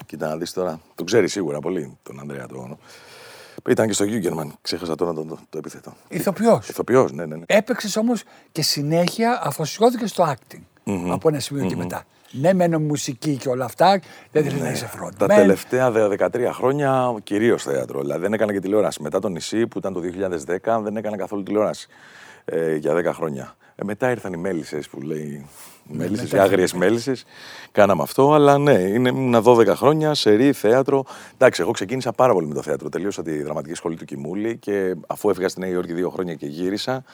κοίτα 0.06 0.28
να 0.28 0.36
δεις 0.36 0.52
τώρα. 0.52 0.80
Τον 0.94 1.06
ξέρεις 1.06 1.32
σίγουρα 1.32 1.60
πολύ 1.60 1.98
τον 2.02 2.20
Ανδρέα 2.20 2.46
του. 2.46 2.78
Ήταν 3.68 3.86
και 3.86 3.92
στο 3.92 4.04
Γιούγκερμαν. 4.04 4.54
Ξέχασα 4.60 4.94
τώρα 4.94 5.12
το, 5.12 5.24
το, 5.24 5.38
το 5.50 5.58
επίθετο. 5.58 5.92
Ηθοποιός. 6.08 6.68
Ηθοποιός, 6.68 7.12
ναι, 7.12 7.26
ναι. 7.26 7.36
ναι. 7.36 7.42
Έπαιξες 7.46 7.96
όμως 7.96 8.22
και 8.52 8.62
συνέχεια 8.62 9.40
αφοσιώθηκες 9.44 10.10
στο 10.10 10.34
acting. 10.36 10.60
Από 11.10 11.28
ένα 11.28 11.40
σημείο 11.40 11.66
και 11.66 11.76
μετά. 11.76 12.04
Ναι, 12.30 12.52
μένω 12.52 12.78
μουσική 12.78 13.36
και 13.36 13.48
όλα 13.48 13.64
αυτά, 13.64 14.00
δεν 14.32 14.42
θέλεις 14.44 14.60
να 14.60 14.70
είσαι 14.70 14.90
frontman. 14.96 15.14
Τα 15.18 15.26
τελευταία 15.26 15.90
δε- 15.90 16.16
13 16.18 16.50
χρόνια 16.52 17.14
κυρίως 17.22 17.62
θέατρο. 17.62 18.00
Δηλαδή 18.00 18.20
δεν 18.20 18.32
έκανα 18.32 18.52
και 18.52 18.60
τηλεόραση. 18.60 19.02
Μετά 19.02 19.18
το 19.20 19.28
νησί 19.28 19.66
που 19.66 19.78
ήταν 19.78 19.92
το 19.92 20.00
2010 20.00 20.80
δεν 20.82 20.96
έκανα 20.96 21.16
καθόλου 21.16 21.42
τηλεόραση 21.42 21.88
ε, 22.44 22.74
για 22.76 22.94
10 22.94 23.04
χρόνια. 23.14 23.56
Ε, 23.76 23.84
μετά 23.84 24.10
ήρθαν 24.10 24.32
οι 24.32 24.36
μέλισσες 24.36 24.88
που 24.88 25.00
λέει. 25.00 25.46
Μέλισσες, 25.88 26.30
οι 26.30 26.38
άγριες 26.38 26.72
μέλισσες. 26.72 27.24
Κάναμε 27.72 28.02
αυτό, 28.02 28.32
αλλά 28.32 28.58
ναι, 28.58 28.72
είναι 28.72 29.08
ήμουνα 29.08 29.42
12 29.44 29.66
χρόνια, 29.66 30.14
σερή, 30.14 30.52
θέατρο. 30.52 31.04
Εντάξει, 31.34 31.62
εγώ 31.62 31.70
ξεκίνησα 31.70 32.12
πάρα 32.12 32.32
πολύ 32.32 32.46
με 32.46 32.54
το 32.54 32.62
θέατρο. 32.62 32.88
Τελείωσα 32.88 33.22
τη 33.22 33.42
δραματική 33.42 33.74
σχολή 33.74 33.96
του 33.96 34.04
Κιμούλη 34.04 34.56
και 34.56 34.94
αφού 35.06 35.30
έφυγα 35.30 35.48
στη 35.48 35.60
Νέα 35.60 35.70
Υόρκη 35.70 35.92
δύο 35.92 36.10
χρόνια 36.10 36.34
και 36.34 36.46
γύρισα, 36.46 37.04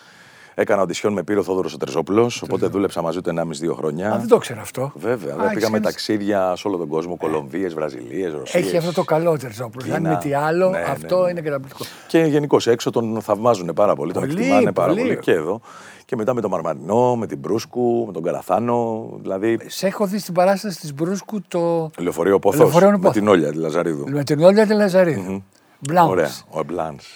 έκανα 0.54 0.82
οντισιόν 0.82 1.12
με 1.12 1.22
πήρε 1.22 1.38
ο 1.38 1.42
Θόδωρο 1.42 1.68
ο 1.74 1.76
Τρεζόπουλο. 1.76 2.30
Οπότε 2.42 2.66
δούλεψα 2.66 3.02
μαζί 3.02 3.20
του 3.20 3.30
1,5-2 3.70 3.74
χρόνια. 3.76 4.12
Α, 4.12 4.18
δεν 4.18 4.28
το 4.28 4.38
ξέρω 4.38 4.60
αυτό. 4.60 4.92
Βέβαια, 4.94 5.34
Α, 5.34 5.36
δεν 5.36 5.54
πήγαμε 5.54 5.76
έχεις- 5.76 5.88
ταξίδια 5.90 6.54
σε 6.56 6.68
όλο 6.68 6.76
τον 6.76 6.88
κόσμο, 6.88 7.16
Κολομβίες, 7.16 7.74
Βραζιλίες, 7.74 8.32
Ρωσίες. 8.32 8.64
Έχει 8.64 8.76
αυτό 8.76 8.92
το 8.92 9.04
καλό 9.04 9.36
Τερζόπουλο. 9.38 9.84
Αν 9.94 9.96
Κίνα. 10.02 10.10
μη 10.10 10.16
τι 10.16 10.34
άλλο, 10.34 10.70
Ναι, 10.70 10.78
ναι, 10.78 10.84
αυτό 10.84 11.22
ναι. 11.22 11.30
είναι 11.30 11.40
καταπληκτικό. 11.40 11.84
Και 12.06 12.18
γενικώ 12.18 12.56
έξω 12.64 12.90
τον 12.90 13.20
θαυμάζουν 13.20 13.70
πάρα 13.74 13.94
πολύ, 13.94 14.12
τον 14.12 14.22
Πολύ, 14.22 14.34
εκτιμάνε 14.40 14.72
πάρα 14.72 14.88
πολύ. 14.88 15.00
πολύ. 15.02 15.18
και 15.18 15.32
εδώ. 15.32 15.60
Και 16.06 16.16
μετά 16.16 16.34
με 16.34 16.40
τον 16.40 16.50
Μαρμαρινό, 16.50 17.16
με 17.16 17.26
την 17.26 17.38
Μπρούσκου, 17.38 18.04
με 18.06 18.12
τον 18.12 18.22
Καραθάνο. 18.22 19.08
Δηλαδή, 19.20 19.58
Σε 19.66 19.86
έχω 19.86 20.06
δει 20.06 20.18
στην 20.18 20.34
παράσταση 20.34 20.80
της 20.80 20.94
Μπρούσκου 20.94 21.40
το. 21.48 21.90
λεωφορείο 21.98 22.38
Πόθος, 22.38 22.60
Λεωφορείο 22.60 22.90
με 22.90 22.96
Πόθος. 22.98 23.12
την 23.12 23.28
Όλια 23.28 23.50
τη 23.50 23.56
Λαζαρίδου. 23.58 24.08
με 24.08 24.24
την 24.24 24.42
Όλια 24.42 24.66
τη 24.66 24.74
Λαζαρίδου. 24.74 25.42
Μπλάνκ. 25.78 26.10
Ωραία, 26.10 26.30
ο 26.50 26.62
Μπλάνς. 26.62 27.06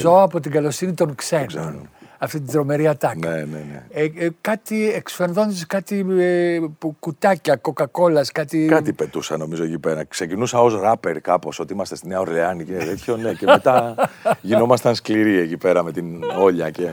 Ζω 0.00 0.22
από 0.22 0.40
την 0.40 0.50
καλοσύνη 0.52 0.92
των 0.94 1.14
ξένων. 1.14 1.88
Αυτή 2.18 2.40
την 2.40 2.52
τρομερή 2.52 2.86
ατάκα. 2.86 3.30
Ναι, 3.30 3.36
ναι, 3.36 3.44
ναι. 3.44 3.86
Ε, 3.90 4.04
ε, 4.04 4.28
κάτι 4.40 4.92
εξφερδόντως, 4.92 5.66
κάτι 5.66 6.06
ε, 6.18 6.60
που, 6.78 6.96
κουτάκια, 6.98 7.56
κοκακόλας, 7.56 8.32
κάτι. 8.32 8.66
Κάτι 8.66 8.92
πετούσα 8.92 9.36
νομίζω 9.36 9.64
εκεί 9.64 9.78
πέρα. 9.78 10.04
Ξεκινούσα 10.04 10.60
ως 10.60 10.80
ράπερ 10.80 11.20
κάπως, 11.20 11.58
ότι 11.58 11.72
είμαστε 11.72 11.96
στη 11.96 12.08
Νέα 12.08 12.20
Ορλεάνη 12.20 12.64
και 12.64 12.72
τέτοιο. 12.72 13.16
Ναι, 13.16 13.32
και 13.32 13.46
μετά 13.46 13.94
γινόμασταν 14.40 14.94
σκληροί 14.94 15.38
εκεί 15.38 15.56
πέρα 15.56 15.82
με 15.82 15.92
την 15.92 16.22
Όλια 16.38 16.70
και, 16.70 16.88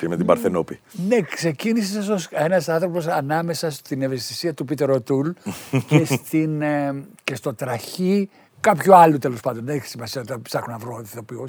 και 0.00 0.08
με 0.08 0.16
την 0.16 0.26
Παρθενόπη. 0.26 0.80
Ναι, 1.08 1.20
ξεκίνησες 1.20 2.08
ως 2.08 2.28
ένας 2.30 2.68
άνθρωπος 2.68 3.06
ανάμεσα 3.06 3.70
στην 3.70 4.02
ευαισθησία 4.02 4.54
του 4.54 4.64
Πίτερ 4.64 4.90
Οτούλ 4.90 5.28
και, 5.88 6.04
στην, 6.04 6.62
ε, 6.62 7.04
και 7.24 7.34
στο 7.34 7.54
τραχή 7.54 8.28
κάποιου 8.60 8.94
άλλου 8.94 9.18
τέλος 9.18 9.40
πάντων. 9.40 9.64
Δεν 9.64 9.76
έχει 9.76 9.86
σημασία 9.86 10.20
όταν 10.20 10.42
ψάχνω 10.42 10.72
να 10.72 10.78
βρω 10.78 11.00
ηθοποιού. 11.04 11.44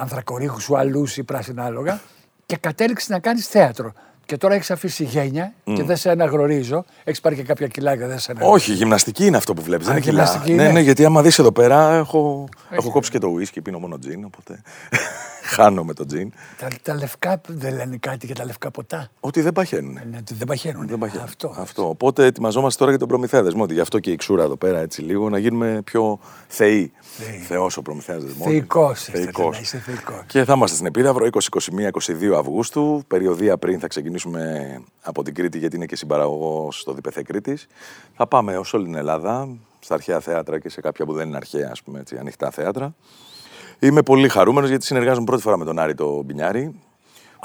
Ανθρακορίχους 0.00 0.62
σου 0.62 0.76
αλλού 0.76 1.06
ή 1.16 1.22
πράσινα 1.22 1.64
άλογα. 1.64 2.00
Και 2.46 2.56
κατέληξε 2.56 3.12
να 3.12 3.18
κάνεις 3.18 3.46
θέατρο. 3.46 3.92
Και 4.26 4.36
τώρα 4.36 4.54
έχεις 4.54 4.70
αφήσει 4.70 5.04
γένια 5.04 5.52
και 5.64 5.82
δεν 5.82 5.96
σε 5.96 6.10
αναγνωρίζω. 6.10 6.84
Έχεις 7.04 7.20
πάρει 7.20 7.34
και 7.36 7.42
κάποια 7.42 7.66
κιλάκια, 7.66 8.06
δεν 8.06 8.18
σε 8.18 8.30
αναγνωρίζω. 8.30 8.64
Όχι, 8.64 8.72
γυμναστική 8.72 9.26
είναι 9.26 9.36
αυτό 9.36 9.54
που 9.54 9.62
βλέπεις. 9.62 9.86
Δεν 9.86 9.94
Α, 9.94 9.98
είναι 9.98 10.06
κιλά. 10.06 10.22
γυμναστική 10.24 10.54
Ναι, 10.54 10.62
είναι. 10.62 10.72
ναι, 10.72 10.80
γιατί 10.80 11.04
άμα 11.04 11.22
δεις 11.22 11.38
εδώ 11.38 11.52
πέρα 11.52 11.92
έχω, 11.94 12.48
έχω 12.70 12.90
κόψει 12.90 13.10
και 13.10 13.18
το 13.18 13.26
ουίσκι, 13.28 13.60
πίνω 13.60 13.78
μόνο 13.78 13.98
τζιν. 13.98 14.24
Οπότε 14.24 14.62
χάνω 15.50 15.84
με 15.84 15.94
το 15.94 16.06
τζιν. 16.06 16.32
Τα, 16.58 16.68
τα 16.82 16.94
λευκά 16.94 17.40
δεν 17.46 17.74
λένε 17.74 17.96
κάτι 17.96 18.26
για 18.26 18.34
τα 18.34 18.44
λευκά 18.44 18.70
ποτά. 18.70 19.10
Ότι 19.20 19.40
δεν 19.40 19.52
παχαίνουν. 19.52 19.92
Ναι, 19.92 20.16
ότι 20.16 20.34
δεν 20.34 20.46
παχαίνουν. 20.46 20.86
Δεν 20.86 20.98
παχαίνουν. 20.98 21.24
Αυτό. 21.24 21.54
Αυτό. 21.56 21.88
Οπότε 21.88 22.24
ετοιμαζόμαστε 22.24 22.78
τώρα 22.78 22.90
για 22.90 22.98
τον 23.00 23.08
προμηθέας 23.08 23.42
δεσμό. 23.42 23.62
Ότι 23.62 23.74
γι' 23.74 23.80
αυτό 23.80 23.98
και 23.98 24.10
η 24.10 24.16
ξούρα 24.16 24.42
εδώ 24.42 24.56
πέρα 24.56 24.78
έτσι 24.78 25.02
λίγο 25.02 25.28
να 25.28 25.38
γίνουμε 25.38 25.80
πιο 25.84 26.18
θεοί. 26.48 26.92
Θεός 27.46 27.76
ο 27.76 27.82
προμηθέας 27.82 28.22
δεσμό. 28.24 28.44
Θεϊκός 28.44 29.08
είστε, 29.08 29.30
να 29.50 29.58
είσαι 29.60 29.78
θεϊκός. 29.78 30.24
Και 30.26 30.44
θα 30.44 30.52
είμαστε 30.52 30.74
στην 30.74 30.86
Επίδαυρο 30.86 31.28
20, 31.32 31.38
21, 31.50 32.30
22 32.30 32.38
Αυγούστου. 32.38 33.02
Περιοδία 33.06 33.58
πριν 33.58 33.80
θα 33.80 33.86
ξεκινήσουμε 33.86 34.74
από 35.02 35.22
την 35.22 35.34
Κρήτη, 35.34 35.58
γιατί 35.58 35.76
είναι 35.76 35.86
και 35.86 35.96
συμπαραγωγός 35.96 36.80
στο 36.80 36.92
Διπεθέ 36.92 37.22
Κρήτης. 37.22 37.66
Θα 38.14 38.26
πάμε 38.26 38.56
ως 38.56 38.74
όλη 38.74 38.84
την 38.84 38.94
Ελλάδα, 38.94 39.48
στα 39.80 39.94
αρχαία 39.94 40.20
θέατρα 40.20 40.58
και 40.58 40.68
σε 40.68 40.80
κάποια 40.80 41.04
που 41.04 41.12
δεν 41.12 41.28
είναι 41.28 41.36
αρχαία, 41.36 41.68
ας 41.70 41.82
πούμε, 41.82 42.00
έτσι, 42.00 42.16
ανοιχτά 42.16 42.50
θέατρα. 42.50 42.94
Είμαι 43.80 44.02
πολύ 44.02 44.28
χαρούμενος 44.28 44.68
γιατί 44.68 44.84
συνεργάζομαι 44.84 45.24
πρώτη 45.24 45.42
φορά 45.42 45.56
με 45.58 45.64
τον 45.64 45.78
Άρη 45.78 45.94
το 45.94 46.22
Μπινιάρη, 46.22 46.74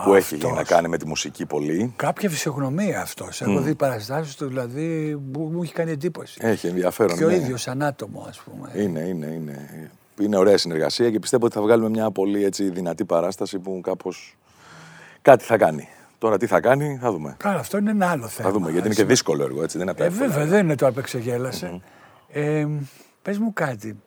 που 0.04 0.14
έχει 0.14 0.36
Αυτός. 0.36 0.52
να 0.52 0.64
κάνει 0.64 0.88
με 0.88 0.98
τη 0.98 1.08
μουσική 1.08 1.46
πολύ. 1.46 1.94
Κάποια 1.96 2.30
φυσιογνωμία 2.30 3.02
αυτός. 3.02 3.42
Έχω 3.42 3.60
δει 3.62 3.76
παραστάσεις 3.76 4.36
του, 4.36 4.48
δηλαδή 4.48 5.18
που 5.32 5.40
μου 5.54 5.64
έχει 5.64 5.74
κάνει 5.74 5.92
εντύπωση. 5.92 6.40
Έχει 6.42 6.68
ενδιαφέρον. 6.68 7.18
και 7.18 7.26
ο 7.26 7.28
ναι. 7.28 7.36
ίδιος 7.36 7.62
σαν 7.62 7.82
άτομο, 7.82 8.26
ας 8.30 8.40
πούμε. 8.40 8.72
Είναι, 8.84 9.00
είναι, 9.00 9.26
είναι. 9.26 9.90
Είναι 10.20 10.38
ωραία 10.38 10.58
συνεργασία 10.58 11.12
και 11.12 11.20
πιστεύω 11.20 11.46
ότι 11.46 11.56
θα 11.56 11.62
βγάλουμε 11.62 11.90
μια 11.90 12.12
πολύ 12.12 12.44
έτσι, 12.46 12.70
δυνατή 12.70 13.06
παράσταση 13.06 13.60
που 13.60 13.82
κάπως 13.84 14.38
κάτι 15.22 15.44
θα 15.44 15.58
κάνει. 15.58 15.88
Τώρα 16.18 16.38
τι 16.38 16.46
θα 16.48 16.60
κάνει, 16.60 16.98
θα 17.02 17.12
δούμε. 17.12 17.36
Καλά, 17.40 17.60
αυτό 17.60 17.78
είναι 17.78 17.92
ένα 17.92 18.10
άλλο 18.10 18.28
θέμα. 18.28 18.50
Θα 18.50 18.54
δούμε, 18.56 18.72
γιατί 18.72 18.86
είναι 18.86 18.96
και 18.96 19.04
δύσκολο 19.06 19.44
έργο, 19.44 19.64
έτσι, 19.64 19.78
δεν 19.78 19.88
είναι 19.88 19.96
Ε, 20.00 20.06
από 20.06 20.16
τα 20.18 20.24
εύκολα. 20.24 20.40
βέβαια, 20.40 20.58
δεν 20.58 20.66
είναι 20.66 20.76
το 20.76 20.88
απεξεγέλασε. 20.88 21.82
Ε, 22.32 22.68
Πες 23.22 23.38
μου 23.38 23.54
κάτι. 23.54 23.98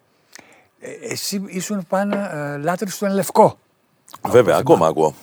Ε, 0.81 0.91
εσύ 1.13 1.43
ήσουν 1.47 1.87
πάνω 1.89 2.15
ε, 2.17 2.57
λάτρης 2.63 2.99
του 2.99 3.07
Λευκό. 3.07 3.59
Βέβαια, 4.29 4.57
ακόμα 4.57 4.87
ακούω. 4.87 5.15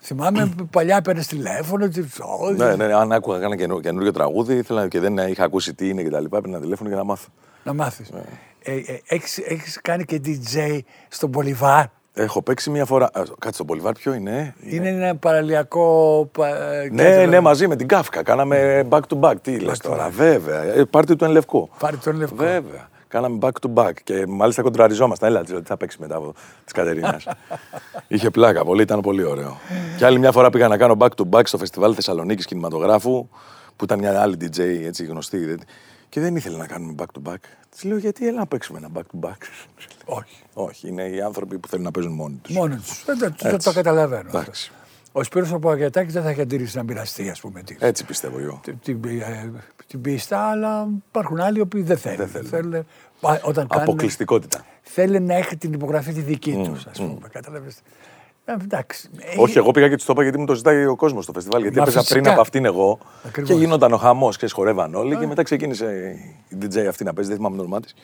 Θυμάμαι 0.00 0.52
που 0.56 0.66
παλιά 0.68 1.00
παίρνει 1.02 1.22
τηλέφωνο. 1.24 1.84
ότι, 1.84 2.00
«Ω, 2.40 2.50
Ναι, 2.50 2.74
ναι, 2.76 2.84
αν 2.94 3.12
άκουγα 3.12 3.38
κάνα 3.38 3.56
καινούριο, 3.56 3.82
καινούριο 3.82 4.12
τραγούδι 4.12 4.54
ήθελα 4.56 4.88
και 4.88 5.00
δεν 5.00 5.16
είχα 5.16 5.44
ακούσει 5.44 5.74
τι 5.74 5.88
είναι 5.88 6.02
και 6.02 6.10
τα 6.10 6.20
λοιπά, 6.20 6.36
έπαιρνα 6.38 6.60
τηλέφωνο 6.60 6.88
για 6.88 6.98
να 6.98 7.04
μάθω. 7.04 7.28
Να 7.62 7.74
μάθεις. 7.74 8.10
Ναι. 8.10 8.20
Ε, 8.62 8.72
ε, 8.76 9.00
έχεις, 9.08 9.38
έχεις 9.38 9.78
κάνει 9.82 10.04
και 10.04 10.20
DJ 10.24 10.78
στον 11.08 11.30
Πολυβάρ. 11.30 11.84
Έχω 12.14 12.42
παίξει 12.42 12.70
μια 12.70 12.84
φορά. 12.84 13.04
Α, 13.06 13.10
Κάτσε 13.12 13.52
στο 13.52 13.64
Πολυβάρ, 13.64 13.92
ποιο 13.92 14.12
είναι; 14.14 14.54
Είναι 14.60 14.88
ένα 14.88 15.16
παραλιακό. 15.16 16.28
πα- 16.32 16.72
ε, 16.72 16.88
Ναι, 16.92 17.02
κέντρο. 17.04 17.26
ναι, 17.30 17.40
μαζί 17.40 17.68
με 17.68 17.76
την 17.76 17.88
Κάφκα. 17.88 18.22
Κάναμε 18.22 18.86
back 18.90 19.00
to 19.08 19.20
back. 19.20 19.34
Τι 19.42 19.58
λες 19.58 19.78
τώρα, 19.78 20.08
βέβαια. 20.08 20.62
Ε, 20.62 20.84
Πάρτι 20.84 21.16
του 21.16 21.24
εν 21.24 21.30
λευκό. 21.30 21.68
Πάρει 21.78 21.96
τον 21.96 22.16
Λευκό. 22.16 22.36
Βέβαια. 22.36 22.88
Κάναμε 23.08 23.38
back 23.40 23.50
to 23.66 23.74
back 23.74 23.92
και 24.04 24.26
μάλιστα 24.26 24.62
κοντραριζόμασταν. 24.62 25.28
Έλα, 25.28 25.44
τι 25.44 25.54
θα 25.64 25.76
παίξει 25.76 25.96
μετά 26.00 26.16
από 26.16 26.32
τη 26.64 26.72
Κατερίνα. 26.72 27.20
Είχε 28.08 28.30
πλάκα 28.30 28.64
πολύ, 28.64 28.82
ήταν 28.82 29.00
πολύ 29.00 29.22
ωραίο. 29.24 29.56
και 29.96 30.04
άλλη 30.04 30.18
μια 30.18 30.32
φορά 30.32 30.50
πήγα 30.50 30.68
να 30.68 30.76
κάνω 30.76 30.96
back 30.98 31.08
to 31.16 31.28
back 31.30 31.42
στο 31.46 31.58
φεστιβάλ 31.58 31.92
Θεσσαλονίκης 31.94 32.46
κινηματογράφου, 32.46 33.28
που 33.76 33.84
ήταν 33.84 33.98
μια 33.98 34.20
άλλη 34.20 34.36
DJ 34.40 34.58
έτσι 34.60 35.04
γνωστή. 35.04 35.38
δεν- 35.44 35.60
Και 36.08 36.20
δεν 36.20 36.36
ήθελε 36.36 36.56
να 36.56 36.66
κάνουμε 36.66 36.94
back 36.98 37.20
to 37.20 37.30
back. 37.32 37.36
Της 37.70 37.84
λέω 37.84 37.98
γιατί 37.98 38.26
έλα 38.28 38.38
να 38.38 38.46
παίξουμε 38.46 38.78
ένα 38.78 38.88
back 38.94 39.00
to 39.00 39.28
back. 39.28 39.36
Όχι. 40.04 40.36
Όχι, 40.54 40.88
είναι 40.88 41.02
οι 41.02 41.20
άνθρωποι 41.20 41.58
που 41.58 41.68
θέλουν 41.68 41.84
να 41.84 41.90
παίζουν 41.90 42.12
μόνοι 42.12 42.40
τους. 42.42 42.54
Μόνο 42.54 42.74
τους. 42.76 43.04
Δεν 43.04 43.18
το, 43.18 43.32
το, 43.38 43.48
Έτσι. 43.48 43.68
το 43.68 43.74
καταλαβαίνω. 43.74 44.22
αυτό. 44.26 44.38
Εντάξει. 44.38 44.70
Ο 45.18 45.22
Σπύρος 45.22 45.52
ο 45.52 45.58
Παγιατάκης 45.58 46.12
δεν 46.12 46.22
θα 46.22 46.30
είχε 46.30 46.40
αντίρρηση 46.42 46.76
να 46.76 46.82
μοιραστεί, 46.82 47.28
ας 47.30 47.40
πούμε, 47.40 47.62
την, 47.62 47.76
Έτσι 47.80 48.04
πιστεύω 48.04 48.38
εγώ. 48.38 48.60
την, 48.62 48.78
την, 48.82 49.00
ε, 49.04 49.50
την 49.86 50.00
πίστα, 50.00 50.38
αλλά 50.50 50.88
υπάρχουν 51.08 51.40
άλλοι 51.40 51.58
οι 51.58 51.60
οποίοι 51.60 51.82
δεν 51.82 51.96
θέλουν. 51.98 52.16
Δεν 52.16 52.28
θέλουν. 52.28 52.48
Θέλουν, 52.48 52.86
πα- 53.20 53.40
όταν 53.42 53.66
κάνουν, 53.66 53.84
Αποκλειστικότητα. 53.88 54.64
θέλουν 54.82 55.24
να 55.24 55.34
έχει 55.34 55.56
την 55.56 55.72
υπογραφή 55.72 56.12
τη 56.12 56.20
δική 56.20 56.52
τους, 56.64 56.86
ας 56.86 56.98
πούμε. 56.98 57.28
Κατάλαβες. 57.32 57.74
Ε, 57.76 57.80
εντάξει. 58.52 59.08
Ε, 59.18 59.40
Όχι, 59.40 59.58
εγώ 59.58 59.70
πήγα 59.70 59.88
και 59.88 59.96
του 59.96 60.04
το 60.04 60.12
είπα 60.12 60.22
γιατί 60.22 60.38
μου 60.38 60.46
το 60.46 60.54
ζητάει 60.54 60.86
ο 60.86 60.96
κόσμος 60.96 61.24
στο 61.24 61.32
φεστιβάλ. 61.32 61.60
Γιατί 61.62 61.76
Μα 61.76 61.82
έπαιζα 61.82 62.00
φυσικά. 62.00 62.18
πριν 62.20 62.32
από 62.32 62.40
αυτήν 62.40 62.64
εγώ. 62.64 62.98
Ακριβώς. 63.26 63.50
Και 63.50 63.56
γινόταν 63.56 63.92
ο 63.92 63.96
χαμός 63.96 64.36
και 64.36 64.48
χορεύαν 64.52 64.94
όλοι. 64.94 65.16
Και 65.16 65.26
μετά 65.26 65.42
ξεκίνησε 65.42 66.16
η 66.48 66.56
DJ 66.62 66.78
αυτή 66.88 67.04
να 67.04 67.12
παίζει, 67.12 67.28
δεν 67.30 67.38
θυμάμαι 67.38 67.56
το 67.56 67.62
όνομά 67.62 67.80
της. 67.80 67.94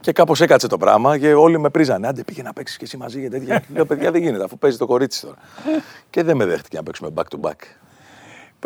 Και 0.00 0.12
κάπως 0.12 0.40
έκατσε 0.40 0.66
το 0.66 0.76
πράγμα 0.78 1.18
και 1.18 1.34
όλοι 1.34 1.58
με 1.60 1.70
πρίζανε. 1.70 2.06
Άντε 2.08 2.22
πήγε 2.24 2.42
να 2.42 2.52
παίξεις 2.52 2.76
και 2.76 2.84
εσύ 2.84 2.96
μαζί 2.96 3.20
και 3.20 3.28
τέτοια. 3.28 3.62
Λέω 3.74 3.86
παιδιά 3.86 4.10
δεν 4.10 4.22
γίνεται 4.22 4.44
αφού 4.44 4.58
παίζει 4.58 4.76
το 4.76 4.86
κορίτσι 4.86 5.20
τώρα. 5.20 5.36
και 6.10 6.22
δεν 6.22 6.36
με 6.36 6.44
δέχτηκε 6.44 6.76
να 6.76 6.82
παίξουμε 6.82 7.10
back 7.14 7.22
to 7.38 7.48
back. 7.48 7.56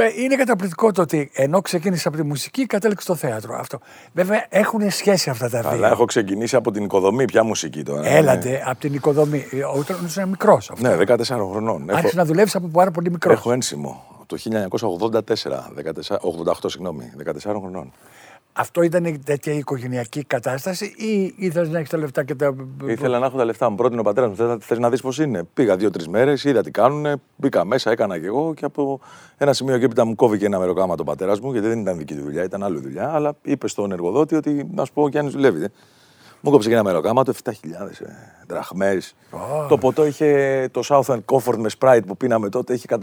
Ε, 0.03 0.23
Είναι 0.23 0.37
καταπληκτικό 0.37 0.93
το 0.93 1.03
ότι 1.03 1.31
ενώ 1.35 1.61
ξεκίνησε 1.61 2.09
από 2.09 2.17
τη 2.17 2.23
μουσική, 2.23 2.67
κατέληξε 2.67 3.05
στο 3.05 3.15
θέατρο. 3.15 3.57
Αυτό. 3.59 3.79
Βέβαια 4.13 4.47
έχουν 4.49 4.91
σχέση 4.91 5.31
αυτά 5.31 5.49
τα 5.51 5.61
δύο. 5.61 5.69
Αλλά 5.71 5.89
έχω 5.91 6.05
ξεκινήσει 6.05 6.57
από 6.57 6.71
την 6.71 6.85
οικοδομή, 6.85 7.25
πια 7.25 7.43
μουσική 7.45 7.83
τώρα. 7.83 8.09
Έλατε 8.09 8.63
από 8.67 8.79
την 8.81 8.95
οικοδομή. 8.95 9.47
Ε, 9.51 9.65
Όταν 9.79 9.97
ήσουν 10.07 10.29
μικρός 10.29 10.71
αυτός. 10.71 10.89
Ναι, 10.91 10.97
14 10.97 11.23
χρονών. 11.51 11.89
Έχω, 11.89 11.99
Άρχισε 11.99 12.17
να 12.17 12.25
δουλεύεις 12.25 12.55
από 12.55 12.67
πάρα 12.69 12.91
πολύ 12.91 13.11
μικρός. 13.11 13.35
έχω 13.39 13.53
ένσημο. 13.53 14.03
Το 14.27 14.37
1984, 14.37 15.73
14, 15.75 16.19
88 16.21 16.53
συγγνώμη, 16.67 17.13
14 17.17 17.59
χρονών. 17.61 17.93
Αυτό 18.61 18.83
ήταν 18.83 19.21
τέτοια 19.25 19.53
οικογενειακή 19.53 20.25
κατάσταση 20.25 20.85
ή 20.85 21.35
ήθελες 21.37 21.69
να 21.69 21.79
έχεις 21.79 21.91
τα 21.91 21.99
λεφτά 21.99 22.25
και 22.25 22.35
τα. 22.35 22.55
Ήθελα 22.87 23.19
να 23.19 23.27
έχω 23.27 23.37
τα 23.37 23.45
λεφτά 23.45 23.71
μου. 23.71 23.77
Πρότεινε 23.77 24.01
ο 24.01 24.05
πατέρας 24.05 24.39
μου: 24.39 24.59
Θες 24.61 24.79
να 24.79 24.91
δεις 24.91 25.01
πώς 25.01 25.19
είναι. 25.19 25.43
Πήγα 25.55 25.77
δύο-τρει 25.77 26.09
μέρες, 26.09 26.45
είδα 26.45 26.63
τι 26.63 26.71
κάνουν, 26.71 27.21
μπήκα 27.37 27.65
μέσα, 27.65 27.91
έκανα 27.91 28.19
κι 28.19 28.27
εγώ 28.27 28.55
και 28.55 28.65
από 28.65 29.01
ένα 29.37 29.53
σημείο 29.53 29.79
και 29.79 29.85
έπειτα 29.85 30.05
μου 30.05 30.15
κόβει 30.15 30.39
και 30.39 30.47
ένα 30.47 30.59
μεροκάμα 30.59 30.97
το 30.97 31.05
πατέρας 31.05 31.41
μου, 31.41 31.53
γιατί 31.53 31.69
δεν 31.69 31.81
ήταν 31.81 31.99
δική 31.99 32.15
του 32.15 32.23
δουλειά, 32.23 32.45
ήταν 32.45 32.63
άλλη 32.63 32.81
δουλειά. 32.81 33.11
Αλλά 33.13 33.37
είπε 33.43 33.69
στον 33.69 33.93
εργοδότη 33.93 34.35
ότι 34.35 34.69
να 34.75 34.85
σου 34.85 34.93
πω 34.93 35.09
και 35.09 35.19
αν 35.19 35.31
δουλεύει. 35.31 35.69
Ε. 36.39 36.41
Μου 36.41 36.51
κόψε 36.51 36.69
και 36.69 36.75
ένα 36.75 36.85
μεροκάματο, 36.85 37.33
7.000 37.45 37.53
ε, 37.53 38.07
δραχμές. 38.47 39.15
Το 39.69 39.79
ποτό 39.79 40.07
είχε 40.07 40.69
το 40.71 40.83
Southern 40.89 41.21
Comfort 41.25 41.57
με 41.57 41.71
Sprite 41.79 42.01
που 42.07 42.17
πίναμε 42.17 42.49
τότε, 42.49 42.75
είχε 42.75 42.87
150 42.91 42.99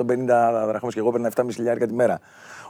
δραχμές 0.67 0.93
και 0.93 0.99
εγώ 0.99 1.09
έπαιρνα 1.09 1.31
7,5 1.35 1.45
χιλιάρικα 1.53 1.87
τη 1.87 1.93
μέρα. 1.93 2.19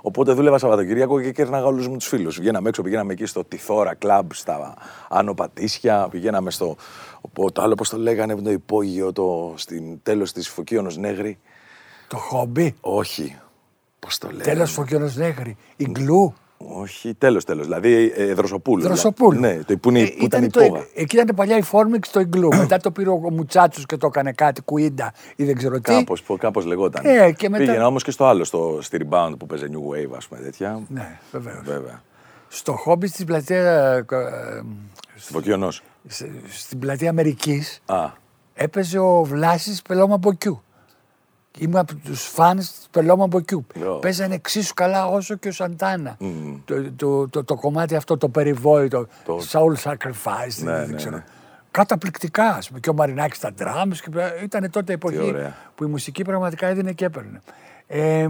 Οπότε 0.01 0.31
δούλευα 0.33 0.57
Σαββατοκύριακο 0.57 1.21
και 1.21 1.31
κέρναγα 1.31 1.65
όλου 1.65 1.89
μου 1.89 1.97
τους 1.97 2.07
φίλους. 2.07 2.39
Βγαίναμε 2.39 2.69
έξω, 2.69 2.81
πηγαίναμε 2.81 3.13
εκεί 3.13 3.25
στο 3.25 3.43
Τιθόρα 3.43 3.97
Club, 4.05 4.21
στα 4.33 4.73
Άνω 5.09 5.33
Πατήσια, 5.33 6.07
πηγαίναμε 6.11 6.51
στο. 6.51 6.75
Το 7.53 7.61
άλλο, 7.61 7.75
πώς 7.75 7.89
το 7.89 7.97
λέγανε, 7.97 8.35
το 8.35 8.51
υπόγειο, 8.51 9.11
το, 9.11 9.53
στην 9.57 9.99
τέλος 10.03 10.31
της 10.31 10.49
Φωκίωνος 10.49 10.97
Νέγρη. 10.97 11.37
Το 12.07 12.17
χόμπι; 12.17 12.75
Όχι. 12.81 13.39
Πώς 13.99 14.17
το 14.17 14.27
λέγανε; 14.27 14.43
Τέλο 14.43 14.65
Φωκίωνος 14.65 15.15
Νέγρη. 15.15 15.57
Η 15.75 15.85
γκλου; 15.89 16.33
Όχι, 16.67 17.13
τέλος 17.13 17.43
τέλος. 17.45 17.65
Δηλαδή 17.65 18.13
ε, 18.15 18.33
Δροσοπούλου. 18.33 18.83
Δροσοπούλου. 18.83 19.39
Ναι, 19.39 19.59
το, 19.63 19.77
που, 19.77 19.89
είναι, 19.89 19.99
Ε, 20.01 20.05
που 20.17 20.23
ήταν 20.25 20.43
η 20.43 20.49
το, 20.49 20.59
πόγα. 20.67 20.85
εκεί 20.95 21.15
ήταν 21.19 21.35
παλιά 21.35 21.57
η 21.57 21.61
Φόρμιξ 21.61 22.07
στο 22.07 22.19
Ιγκλού. 22.19 22.47
Μετά 22.55 22.77
το 22.77 22.91
πήρε 22.91 23.09
ο 23.09 23.17
Μουτσάτσος 23.31 23.85
και 23.85 23.97
το 23.97 24.07
έκανε 24.07 24.31
κάτι, 24.31 24.61
Κουίντα 24.61 25.13
ή 25.35 25.43
δεν 25.45 25.55
ξέρω 25.55 25.75
τι. 25.75 25.81
Κάπως, 25.93 26.21
πω- 26.23 26.37
κάπως 26.37 26.65
λεγόταν. 26.65 27.05
Ε, 27.05 27.31
και 27.31 27.49
μετά- 27.49 27.63
Πήγαινα 27.63 27.87
όμως 27.87 28.03
και 28.03 28.11
στο 28.11 28.25
άλλο, 28.25 28.43
στο, 28.43 28.77
στη 28.81 28.97
Rebound 29.09 29.33
που 29.39 29.45
παίζει 29.45 29.65
New 29.71 29.93
Wave, 29.93 30.15
ας 30.17 30.27
πούμε, 30.27 30.41
τέτοια. 30.41 30.81
Ναι, 30.87 31.19
βεβαίως. 31.31 31.61
Βέβαια. 31.65 32.01
Στο 32.47 32.71
χόμπι 32.73 33.07
στην 33.07 33.25
πλατεία, 33.25 33.57
ε, 33.61 33.97
ε, 33.97 34.61
Στη 35.15 35.33
Φωκιονός. 35.33 35.81
σε- 36.07 36.31
στην 36.49 36.79
πλατεία 36.79 37.09
Αμερικής 37.09 37.81
Α, 37.85 38.09
έπαιζε 38.53 38.99
ο 38.99 39.23
Βλάσης 39.23 39.81
Πελόμα 39.81 40.17
Μποκιού. 40.17 40.61
Είμαι 41.57 41.79
από 41.79 41.95
τους 41.95 42.23
φαν 42.23 42.57
τη 42.57 42.67
Πελόμα 42.91 43.27
Μποκιού. 43.27 43.65
Ω. 43.87 43.99
Παίζανε 43.99 44.35
εξίσου 44.35 44.73
καλά 44.73 45.05
όσο 45.07 45.35
και 45.35 45.47
ο 45.47 45.51
Σαντάνα. 45.51 46.17
Το, 46.65 46.91
το, 46.95 47.27
το, 47.29 47.43
το 47.43 47.55
κομμάτι 47.55 47.95
αυτό, 47.95 48.17
το 48.17 48.29
περιβόητο, 48.29 49.07
Το- 49.25 49.41
Soul 49.51 49.75
Sacrifice, 49.91 50.57
Ναι, 50.63 50.71
δεν 50.71 50.89
ναι, 50.89 50.95
ξέρω. 50.95 51.15
ναι. 51.15 51.23
Καταπληκτικά, 51.71 52.43
ας 52.49 52.67
πούμε. 52.67 52.79
Και 52.79 52.89
ο 52.89 52.93
Μαρινάκης 52.93 53.37
στα 53.37 53.51
drums. 53.59 53.93
Και... 54.11 54.43
Ήταν 54.43 54.69
τότε 54.69 54.93
εποχή 54.93 55.17
ωραία. 55.19 55.55
που 55.75 55.83
η 55.83 55.87
μουσική 55.87 56.23
πραγματικά 56.23 56.67
έδινε 56.67 56.91
και 56.91 57.05
έπαιρνε. 57.05 57.41
Ε, 57.87 58.27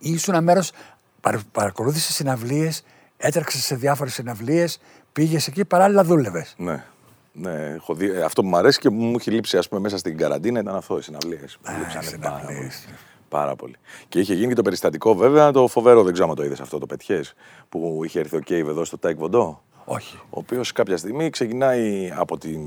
ήσουν 0.00 0.42
μέρος, 0.44 0.72
παρα, 1.20 1.40
παρακολούθησες 1.52 2.14
συναυλίες, 2.14 2.82
έτρεξες 3.16 3.64
σε 3.64 3.74
διάφορες 3.74 4.12
συναυλίες, 4.14 4.80
πήγες 5.12 5.46
εκεί, 5.46 5.64
παράλληλα 5.64 6.04
δούλευες. 6.04 6.54
ναι. 6.58 6.84
Ναι, 7.32 7.72
έχω 7.74 7.94
δει, 7.94 8.10
ε, 8.10 8.22
αυτό 8.22 8.42
που 8.42 8.48
μου 8.48 8.56
αρέσει 8.56 8.78
και 8.78 8.90
μου 8.90 9.14
έχει 9.18 9.30
λείψει 9.30 9.56
ας 9.56 9.68
πούμε, 9.68 9.80
μέσα 9.80 9.98
στην 9.98 10.16
καραντίνα 10.16 10.60
ήταν 10.60 10.74
αυτό, 10.76 10.98
οι 10.98 11.02
συναυλίες. 11.02 11.58
Μου 11.68 11.74
λείψανε 11.78 12.18
πάρα 12.22 12.34
πολύ. 12.36 12.50
συναυλίες. 12.52 12.88
Πάρα 13.28 13.56
πολύ. 13.56 13.74
Και 14.08 14.18
είχε 14.18 14.34
γίνει 14.34 14.48
και 14.48 14.54
το 14.54 14.62
περιστατικό 14.62 15.14
βέβαια, 15.14 15.50
το 15.50 15.66
φοβερό, 15.68 16.02
δεν 16.02 16.12
ξέρω 16.12 16.28
αν 16.28 16.34
το 16.34 16.44
είδες 16.44 16.60
αυτό, 16.60 16.78
το 16.78 16.86
πετιές, 16.86 17.34
που 17.68 18.00
είχε 18.04 18.18
έρθει 18.20 18.36
ο 18.36 18.40
Κέιβ 18.40 18.68
εδώ 18.68 18.84
στο 18.84 18.98
Τάε 18.98 19.18
Κβον 19.18 19.40
Ντο. 19.40 19.62
Όχι. 19.84 20.16
ο 20.24 20.28
οποίος 20.30 20.72
κάποια 20.72 20.96
στιγμή 20.96 21.30
ξεκινάει 21.30 22.12
από, 22.16 22.38
την, 22.38 22.60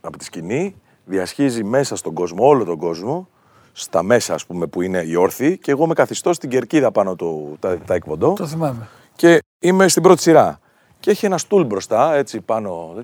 από 0.00 0.18
τη 0.18 0.24
σκηνή, 0.24 0.74
διασχίζει 1.04 1.64
μέσα 1.64 1.96
στον 1.96 2.14
κόσμο, 2.14 2.46
όλο 2.48 2.64
τον 2.64 2.76
κόσμο, 2.78 3.28
στα 3.72 4.02
μέσα 4.02 4.34
ας 4.34 4.46
πούμε 4.46 4.66
που 4.66 4.82
είναι 4.82 5.02
οι 5.02 5.14
όρθιοι 5.14 5.58
και 5.58 5.70
εγώ 5.70 5.86
με 5.86 5.94
καθιστός 5.94 6.32
στην 6.32 6.50
κερκίδα 6.50 6.90
πάνω 6.92 7.14
του 7.16 7.56
τα, 7.60 7.78
τάε 7.78 7.94
κβον 7.94 8.16
ντο 8.16 8.32
Το 8.32 8.46
θυμάμαι. 8.46 8.88
και 9.16 9.38
είμαι 9.58 9.88
στην 9.88 10.02
πρώτη 10.02 10.20
σειρά. 10.20 10.58
Και 11.00 11.10
έχει 11.10 11.26
ένα 11.26 11.38
στούλ 11.38 11.62
μπροστά, 11.64 12.14
έτσι 12.14 12.40
πάνω, 12.40 12.94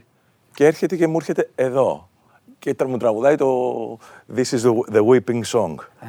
και 0.60 0.66
έρχεται 0.66 0.96
και 0.96 1.06
μου 1.06 1.16
έρχεται 1.16 1.50
εδώ. 1.54 2.08
Και 2.58 2.74
τρα- 2.74 2.88
μου 2.88 2.96
τραγουδάει 2.96 3.36
το 3.36 3.48
This 4.34 4.44
is 4.44 4.58
the, 4.60 4.94
the 4.94 5.00
Weeping 5.06 5.42
Song. 5.52 5.74
Α, 6.00 6.06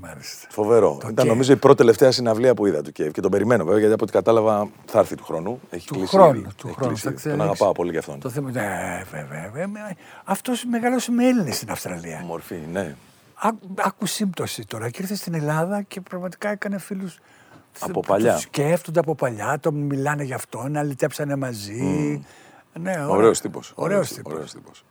μάλιστα. 0.00 0.46
Φοβερό. 0.50 0.98
Το 1.00 1.08
Ήταν 1.10 1.24
Cave. 1.24 1.28
νομίζω 1.28 1.52
η 1.52 1.56
πρώτη 1.56 1.76
τελευταία 1.76 2.10
συναυλία 2.10 2.54
που 2.54 2.66
είδα 2.66 2.82
του 2.82 2.92
Κέιβ. 2.92 3.10
Και 3.12 3.20
τον 3.20 3.30
περιμένω 3.30 3.64
βέβαια 3.64 3.78
γιατί 3.78 3.94
από 3.94 4.02
ό,τι 4.04 4.12
κατάλαβα 4.12 4.68
θα 4.86 4.98
έρθει 4.98 5.14
του 5.14 5.24
χρόνου. 5.24 5.60
Έχει 5.70 5.86
Του 5.86 5.94
κλείσει 5.94 6.16
χρόνου. 6.16 6.38
ήδη. 6.38 6.48
Του 6.56 6.66
Έχει 6.66 6.74
χρόνου. 6.76 6.88
κλείσει 6.88 7.02
θα 7.02 7.08
ήδη. 7.08 7.18
ξέρεις. 7.18 7.36
Τον 7.38 7.46
αγαπάω 7.46 7.72
πολύ 7.72 7.90
γι' 7.90 7.96
αυτόν. 7.98 8.20
Το 8.20 8.28
θέμα. 8.28 8.50
Ναι, 8.50 9.02
βέβαια. 9.10 9.50
βέβαια. 9.54 9.92
Αυτός 10.24 10.64
μεγαλώσει 10.64 11.10
με 11.10 11.26
Έλληνες 11.28 11.56
στην 11.56 11.70
Αυστραλία. 11.70 12.22
Μορφή, 12.26 12.58
ναι. 12.72 12.94
Ά, 13.34 13.48
άκου 13.74 14.06
σύμπτωση 14.06 14.66
τώρα 14.66 14.90
και 14.90 15.02
ήρθε 15.02 15.14
στην 15.14 15.34
Ελλάδα 15.34 15.82
και 15.82 16.00
πραγματικά 16.00 16.48
έκανε 16.50 16.78
φίλους. 16.78 17.18
Από 17.80 18.00
παλιά. 18.00 18.32
Τους 18.32 18.42
σκέφτονται 18.42 19.00
από 19.00 19.14
παλιά, 19.14 19.58
το 19.60 19.72
μιλάνε 19.72 20.22
γι' 20.22 20.34
αυτό, 20.34 20.68
να 20.68 20.82
λυτέψανε 20.82 21.36
μαζί. 21.36 22.24
Ναι, 22.80 22.90
ωραία. 22.90 23.08
Ωραίος 23.08 23.40
τύπος. 23.40 23.72
Ωραίος 23.74 24.08
τύπος. 24.12 24.32
Ωραίος 24.32 24.52
τύπος. 24.52 24.84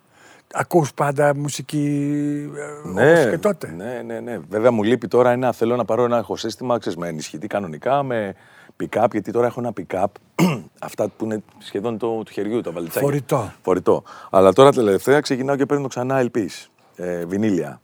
Ακούς 0.54 0.94
πάντα 0.94 1.36
μουσική 1.36 2.50
ε, 2.86 2.90
Ναι, 2.90 3.12
όπως 3.12 3.30
και 3.30 3.38
τότε. 3.38 3.74
ναι, 3.78 4.02
ναι, 4.06 4.20
ναι. 4.20 4.40
Βέβαια 4.50 4.72
μου 4.72 4.84
λείπει 4.84 5.08
τώρα 5.08 5.32
ένα, 5.32 5.52
θέλω 5.52 5.76
να 5.76 5.86
πάρω 5.86 6.04
ένα 6.04 6.20
ηχοσύστημα, 6.20 6.78
ξέρεις, 6.78 6.98
με 6.98 7.08
ενισχυτή 7.08 7.48
κανονικά, 7.48 8.04
με 8.04 8.36
pick-up, 8.84 9.06
γιατί 9.12 9.32
τώρα 9.32 9.48
έχω 9.48 9.60
ένα 9.60 9.74
pick-up, 9.78 10.06
αυτά 10.88 11.10
που 11.18 11.26
είναι 11.26 11.44
σχεδόν 11.58 11.98
το, 11.98 12.24
του 12.24 12.32
χεριού, 12.32 12.62
τα 12.62 12.72
βαλιτσάκια. 12.72 13.08
Φορητό. 13.08 13.54
Φορητό. 13.62 14.04
Αλλά 14.30 14.54
τώρα 14.54 14.72
τελευταία 14.72 15.20
ξεκινάω 15.20 15.56
και 15.56 15.66
παίρνω 15.66 15.88
ξανά 15.88 16.26
LPs, 16.32 16.68
ε, 16.96 17.26
βινίλια. 17.26 17.82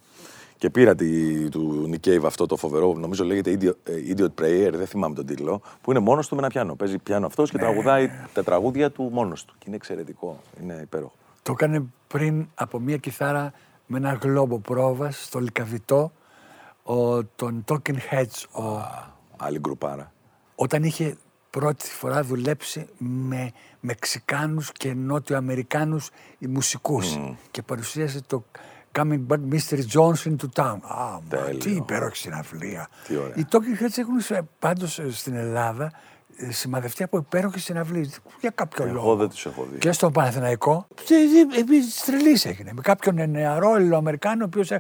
Και 0.62 0.70
πήρα 0.70 0.96
τη, 0.96 1.50
του 1.50 1.90
Nick 1.94 2.08
Cave 2.08 2.24
αυτό 2.26 2.46
το 2.46 2.56
φοβερό, 2.58 2.94
νομίζω 2.94 3.24
λέγεται 3.24 3.58
Idiot, 3.60 3.90
ε, 3.90 4.14
Idiot 4.16 4.42
Prayer, 4.42 4.70
δεν 4.74 4.88
θυμάμαι 4.88 5.16
τον 5.16 5.26
τίτλο, 5.26 5.62
που 5.82 5.92
είναι 5.92 6.00
μόνος 6.00 6.28
του 6.28 6.36
με 6.36 6.42
ένα 6.42 6.50
πιάνο. 6.50 6.76
Παίζει 6.76 6.98
πιάνο 6.98 7.26
αυτός 7.26 7.52
και 7.52 7.58
Ναι. 7.58 7.64
τραγουδάει 7.64 8.10
τα 8.34 8.44
τραγούδια 8.44 8.92
του 8.92 9.10
μόνος 9.12 9.46
του. 9.46 9.54
Και 9.58 9.64
είναι 9.68 9.76
εξαιρετικό, 9.76 10.40
είναι 10.62 10.80
υπέροχο. 10.82 11.14
Το 11.42 11.52
έκανε 11.52 11.84
πριν 12.08 12.48
από 12.56 12.80
μία 12.80 12.98
κιθάρα 12.98 13.54
με 13.86 13.98
ένα 13.98 14.14
γλόμπο 14.14 14.60
πρόβας 14.60 15.24
στο 15.24 15.40
Λικαβιτό 15.40 16.12
ο, 16.84 17.24
τον 17.24 17.64
Talking 17.68 17.98
Heads. 18.12 18.64
Ο, 18.64 18.82
Άλλη 19.38 19.60
γκρουπάρα. 19.60 20.12
όταν 20.56 20.84
είχε 20.84 21.18
πρώτη 21.50 21.88
φορά 21.90 22.24
δουλέψει 22.24 22.88
με 22.98 23.52
Μεξικάνους 23.80 24.72
και 24.72 24.94
Νότιο-Αμερικάνους 24.94 26.10
οι 26.38 26.48
μουσικούς 26.48 27.18
και 27.52 27.62
παρουσίασε 27.62 28.22
το 28.28 28.44
Coming 28.98 29.26
Back 29.28 29.40
Mr. 29.54 29.78
Jones 29.94 30.26
into 30.30 30.46
Town. 30.56 30.78
Α, 30.82 30.96
μα, 31.06 31.22
Τέλειο. 31.30 31.58
τι 31.60 31.72
υπέροχη 31.72 32.16
συναυλία. 32.18 32.88
Τι 33.08 33.16
ωραία. 33.16 33.34
Οι 33.36 33.46
Talking 33.52 33.84
Heads 33.84 33.98
έχουν 33.98 34.20
σε- 34.20 34.42
πάντως 34.60 35.00
ε, 35.00 35.12
στην 35.12 35.36
Ελλάδα 35.36 35.92
ε, 36.38 36.52
σημαδευτεί 36.52 37.04
από 37.04 37.18
υπέροχες 37.18 37.64
συναυλίες. 37.64 38.20
Για 38.40 38.50
κάποιο 38.56 38.84
Εγώ 38.86 38.94
λόγο. 38.94 39.16
δεν 39.16 39.30
τους 39.30 39.46
έχω 39.46 39.68
δει. 39.72 39.78
Και 39.78 39.92
στον 39.92 40.12
Παναθηναϊκό. 40.12 40.88
Επίση 41.60 42.06
τρελής 42.06 42.46
έγινε. 42.46 42.72
Με 42.74 42.82
κάποιον 42.82 43.30
νεαρό 43.30 43.76
Ελληνοαμερικάνο, 43.76 44.44
ο 44.44 44.46
οποίος 44.46 44.72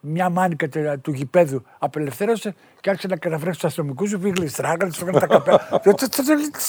μια 0.00 0.28
μάνικα 0.30 0.68
τε- 0.68 1.00
του 1.00 1.12
γηπέδου 1.12 1.62
απελευθέρωσε 1.78 2.54
και 2.80 2.90
άρχισε 2.90 3.06
να 3.08 3.16
καταβρέξει 3.16 3.60
τους 3.60 3.68
αστυνομικούς 3.68 4.10
του, 4.10 4.18
πήγε 4.20 4.32
γλιστράγκα, 4.36 4.86
τους 4.86 5.00
έκανε 5.00 5.18
τα 5.18 5.26
καπέλα. 5.26 5.68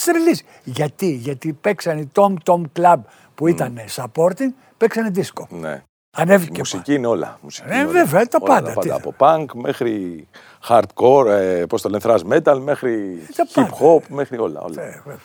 Τρελή. 0.06 0.40
Γιατί, 0.64 1.12
γιατί 1.12 1.54
παίξανε 1.54 2.00
οι 2.02 2.10
Tom 2.16 2.34
Tom 2.44 2.62
Club 2.80 2.98
που 3.36 3.48
ήταν 3.48 3.78
supporting, 3.96 4.54
παίξανε 4.78 5.10
δίσκο. 5.10 5.48
Ναι. 5.50 5.84
Ανέβηκε. 6.22 6.58
Μουσική 6.58 6.94
είναι 6.94 7.08
όλα. 7.08 7.38
Μουσική 7.42 7.68
Ε, 7.70 7.74
είναι 7.76 7.84
όλα. 7.84 7.92
βέβαια, 7.92 8.26
τα 8.28 8.38
Όλα, 8.42 8.54
πάντα, 8.54 8.74
Τα 8.74 8.82
τι 8.82 8.90
Από 8.92 9.14
punk 9.18 9.46
μέχρι 9.54 10.28
hardcore, 10.68 11.26
ε, 11.28 11.64
πώς 11.70 11.82
το 11.82 11.90
λένε, 11.90 12.02
thrash 12.06 12.34
metal, 12.34 12.60
μέχρι 12.60 13.22
Τα 13.36 13.46
hip 13.46 13.52
πάντα. 13.54 13.70
hop, 13.82 14.08
μέχρι 14.08 14.38
όλα. 14.38 14.60
όλα. 14.62 14.82
Ε, 14.82 15.02
βέβαια. 15.06 15.20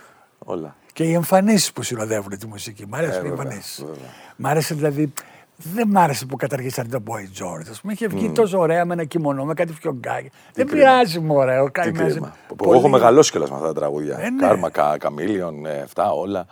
όλα. 0.44 0.74
Και 0.92 1.04
οι 1.04 1.12
εμφανίσεις 1.12 1.72
που 1.72 1.82
συνοδεύουν 1.82 2.38
τη 2.38 2.46
μουσική. 2.46 2.86
Μ' 2.88 2.94
αρέσουν 2.94 3.24
Ε, 3.24 3.26
οι 3.26 3.30
βέβαια, 3.30 3.42
εμφανίσεις. 3.44 3.84
βέβαια. 3.84 4.08
Μ' 4.36 4.46
άρεσε 4.46 4.74
δηλαδή. 4.74 5.12
Δεν 5.56 5.88
μ' 5.88 5.98
άρεσε 5.98 6.26
που 6.26 6.36
καταργήσαν 6.36 6.90
τον 6.90 7.02
Boy 7.08 7.42
George. 7.42 7.66
Α 7.76 7.80
πούμε, 7.80 7.92
είχε 7.92 8.06
βγει 8.06 8.30
τόσο 8.30 8.58
ωραία 8.58 8.84
με 8.84 8.92
ένα 8.92 9.04
κιμονό, 9.04 9.44
με 9.44 9.54
κάτι 9.54 9.72
φιωγκάκι. 9.72 10.30
Δεν 10.54 10.66
κρίμα. 10.66 10.82
πειράζει, 10.84 11.20
μωρέ. 11.20 11.58
Ο 11.60 11.64
Τι 11.64 11.70
καημένος 11.70 12.12
κρίμα. 12.12 12.26
είναι 12.26 12.36
Που 12.48 12.64
Εγώ 12.64 12.72
έχω 12.72 12.80
πολύ- 12.80 12.92
μεγαλώσει 12.94 13.30
κιόλας 13.30 13.50
με 13.50 13.56
αυτά 13.56 13.68
τα 13.68 13.74
τραγούδια. 13.74 14.18
Ε, 14.20 14.30
ναι. 14.30 14.46
Κάρμα, 14.46 14.70
κα, 14.70 14.96
καμίλιον, 14.98 15.66
ε, 15.66 15.80
αυτά 15.80 16.10
όλα. 16.12 16.46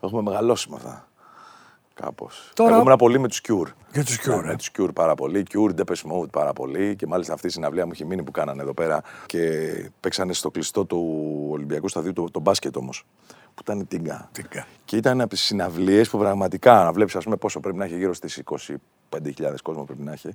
Έχουμε 0.00 0.22
μεγαλώσει 0.22 0.70
με 0.70 0.76
αυτά. 0.76 1.07
Κάπως. 2.02 2.50
Τώρα- 2.54 2.74
Εγώ 2.74 2.80
ήμουν 2.82 2.96
πολύ 2.96 3.18
με 3.18 3.28
τους 3.28 3.40
Cure. 3.48 3.66
Για 3.92 4.04
τους 4.04 4.18
Cure, 4.20 4.28
Ναι, 4.28 4.34
ε. 4.34 4.42
με 4.50 4.56
τους 4.56 4.70
Cure 4.78 4.88
πάρα 4.94 5.14
πολύ. 5.14 5.42
Cure, 5.52 5.70
Depeche 5.80 6.12
Mode 6.22 6.30
πάρα 6.30 6.52
πολύ. 6.52 6.96
Και 6.96 7.06
μάλιστα 7.06 7.32
αυτή 7.32 7.46
η 7.46 7.50
συναυλία 7.50 7.84
μου 7.86 7.90
έχει 7.94 8.04
μείνει 8.04 8.22
που 8.22 8.30
κάνανε 8.30 8.62
εδώ 8.62 8.74
πέρα. 8.74 9.02
Και 9.26 9.40
παίξανε 10.00 10.32
στο 10.32 10.50
κλειστό 10.50 10.84
του 10.84 11.28
Ολυμπιακού 11.50 11.88
Σταδίου 11.88 12.12
το, 12.12 12.24
το 12.30 12.40
μπάσκετ 12.40 12.76
όμως. 12.76 13.04
Που 13.54 13.62
ήταν 13.62 13.88
τίγκα. 13.88 14.28
Τίγκα. 14.32 14.66
Και 14.84 14.96
ήταν 14.96 15.20
από 15.20 15.30
τις 15.30 15.40
συναυλίες 15.42 16.08
που 16.10 16.18
πραγματικά 16.18 16.84
να 16.84 16.92
βλέπεις, 16.92 17.16
ας 17.16 17.24
πούμε, 17.24 17.36
πόσο 17.36 17.60
πρέπει 17.60 17.76
να 17.78 17.84
έχει 17.84 17.96
γύρω 17.96 18.14
στις 18.14 18.42
25.000 18.44 19.62
κόσμο 19.62 19.84
πρέπει 19.84 20.02
να 20.02 20.12
έχει. 20.12 20.28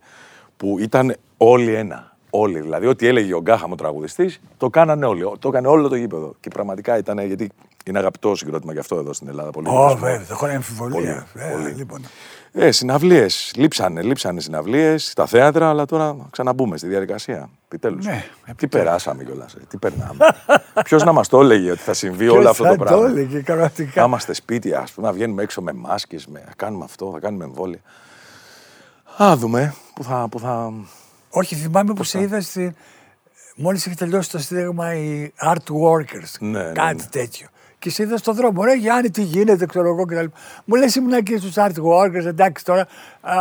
Που 0.57 0.79
ήταν 0.79 1.15
όλοι 1.37 1.73
ένα. 1.73 2.11
Όλοι. 2.29 2.59
Δηλαδή, 2.61 2.85
ό,τι 2.87 3.07
έλεγε 3.07 3.33
ο 3.33 3.41
Γκάχαμο 3.41 3.75
τραγουδιστής, 3.75 4.41
το 4.57 4.69
κάνανε 4.69 5.05
όλοι. 5.05 5.31
Το 5.39 5.47
έκανε 5.47 5.67
όλο 5.67 5.87
το 5.87 5.95
γήπεδο. 5.95 6.35
Και 6.39 6.49
πραγματικά 6.49 6.97
ήταν, 6.97 7.19
γιατί 7.19 7.49
είναι 7.83 7.97
αγαπητό 7.97 8.35
συγκρότημα 8.35 8.73
γι' 8.73 8.79
αυτό 8.79 8.95
εδώ 8.97 9.13
στην 9.13 9.27
Ελλάδα. 9.27 9.49
Πολύ. 9.49 9.67
Ω, 9.69 9.97
βέβαια, 9.99 10.19
δεν 10.19 10.35
χωράει 10.37 10.55
αμφιβολία. 10.55 11.27
Πολύ, 11.33 11.45
Ε, 11.45 11.51
πολύ. 11.51 11.69
Λοιπόν. 11.69 12.01
Ε, 12.51 12.71
συναυλίες. 12.71 13.51
Λείψανε, 13.55 14.01
λείψανε 14.01 14.39
συναυλίες 14.41 15.05
στα 15.09 15.25
θέατρα, 15.25 15.69
αλλά 15.69 15.85
τώρα 15.85 16.15
ξαναμπούμε 16.31 16.77
στη 16.77 16.87
διαδικασία. 16.87 17.49
Επιτέλους. 17.65 18.05
Ναι, 18.05 18.25
τι 18.45 18.51
επιτέλους. 18.51 18.85
περάσαμε 18.85 19.23
κιόλας. 19.23 19.55
Τι 19.69 19.77
περνάμε. 19.77 20.17
Ποιος 20.85 21.03
να 21.03 21.11
μας 21.11 21.27
το 21.27 21.39
έλεγε 21.41 21.71
ότι 21.71 21.79
θα 21.81 21.93
συμβεί 21.93 22.27
όλο 22.27 22.39
Ποιος 22.39 22.51
αυτό 22.51 22.63
το 22.63 22.69
θα 22.69 22.75
πράγμα; 22.77 22.97
Το 22.99 23.05
έλεγε, 23.05 23.37
Θα 23.37 23.43
πραγματικά. 23.43 24.03
είμαστε 24.03 24.33
σπίτι, 24.33 24.73
ας 24.73 24.91
πούμε, 24.91 25.07
να 25.07 25.13
βγαίνουμε 25.13 25.43
έξω 25.43 25.61
με 25.61 25.73
μάσκες, 25.73 26.27
με... 26.27 26.43
θα 26.45 26.53
κάνουμε 26.55 26.83
αυτό, 26.83 27.09
θα 27.13 27.19
κάνουμε 27.19 27.43
εμβόλια. 27.43 27.79
Α, 29.23 29.35
δούμε 29.37 29.73
που 29.95 30.03
θα. 30.03 30.27
Που 30.31 30.39
θα... 30.39 30.73
Όχι, 31.29 31.55
θυμάμαι 31.55 31.93
που 31.93 32.03
σε 32.03 32.21
είδα 32.21 32.41
στη... 32.41 32.75
Μόλις 33.55 33.85
είχε 33.85 33.95
τελειώσει 33.95 34.29
το 34.29 34.39
σύνταγμα 34.39 34.95
οι 34.95 35.33
art 35.43 35.53
workers. 35.55 36.31
Ναι, 36.39 36.63
ναι, 36.63 36.71
κάτι 36.71 36.95
ναι. 36.95 37.07
τέτοιο. 37.11 37.47
Και 37.83 37.89
σε 37.89 38.03
είδα 38.03 38.17
στον 38.17 38.35
δρόμο. 38.35 38.63
Ρε 38.63 38.73
Γιάννη, 38.73 39.09
τι 39.09 39.23
γίνεται, 39.23 39.65
ξέρω 39.65 39.87
εγώ 39.87 40.05
κτλ. 40.05 40.25
Μου 40.65 40.75
λες, 40.75 40.95
ήμουν 40.95 41.13
εκεί 41.13 41.37
στους 41.37 41.53
Art 41.55 41.71
Workers, 41.71 42.25
εντάξει 42.25 42.65
τώρα. 42.65 42.87
Α, 43.21 43.35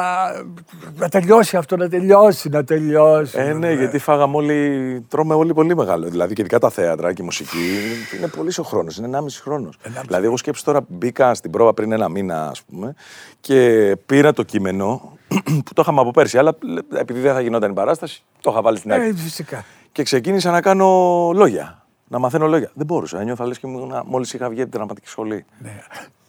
να 0.94 1.08
τελειώσει 1.08 1.56
αυτό, 1.56 1.76
να 1.76 1.88
τελειώσει, 1.88 2.48
να 2.48 2.64
τελειώσει. 2.64 3.38
Ε, 3.38 3.52
ναι, 3.52 3.72
γιατί 3.72 3.98
φάγαμε 3.98 4.36
όλοι, 4.36 5.04
τρώμε 5.08 5.34
όλοι 5.34 5.54
πολύ 5.54 5.76
μεγάλο. 5.76 6.08
Δηλαδή 6.08 6.34
και 6.34 6.40
ειδικά 6.40 6.58
τα 6.58 6.70
θέατρα 6.70 7.12
και 7.12 7.22
η 7.22 7.24
μουσική 7.24 7.58
είναι 8.18 8.26
πολύ 8.26 8.52
ο 8.58 8.62
χρόνος, 8.62 8.96
είναι 8.96 9.18
1,5 9.18 9.26
χρόνος. 9.42 9.78
Δηλαδή, 10.06 10.26
εγώ 10.26 10.36
σκέψω 10.36 10.64
τώρα 10.64 10.80
μπήκα 10.88 11.34
στην 11.34 11.50
πρόβα 11.50 11.74
πριν 11.74 11.92
ένα 11.92 12.08
μήνα, 12.08 12.48
ας 12.48 12.62
πούμε, 12.62 12.94
και 13.40 13.96
πήρα 14.06 14.32
το 14.32 14.42
κείμενο 14.42 15.18
που 15.64 15.72
το 15.74 15.82
είχαμε 15.82 16.00
από 16.00 16.10
πέρσι. 16.10 16.38
Αλλά 16.38 16.56
επειδή 16.98 17.20
δεν 17.20 17.32
θα 17.34 17.40
γινόταν 17.40 17.70
η 17.70 17.74
παράσταση, 17.74 18.22
το 18.40 18.50
είχα 18.50 18.62
βάλει 18.62 18.78
στην 18.78 18.92
άκρη. 18.92 19.08
Ε, 19.08 19.14
φυσικά. 19.14 19.64
Και 19.92 20.02
ξεκίνησα 20.02 20.50
να 20.50 20.60
κάνω 20.60 20.88
λόγια. 21.34 21.81
Να 22.12 22.18
μαθαίνω 22.18 22.46
λόγια. 22.46 22.70
Δεν 22.74 22.86
μπορούσα. 22.86 23.24
Νιώθα 23.24 23.46
λες 23.46 23.58
και 23.58 23.66
μόλις 24.04 24.32
είχα 24.32 24.48
βγει 24.48 24.60
από 24.60 24.70
την 24.70 24.78
δραματική 24.78 25.08
σχολή. 25.08 25.44
Ναι. 25.58 25.80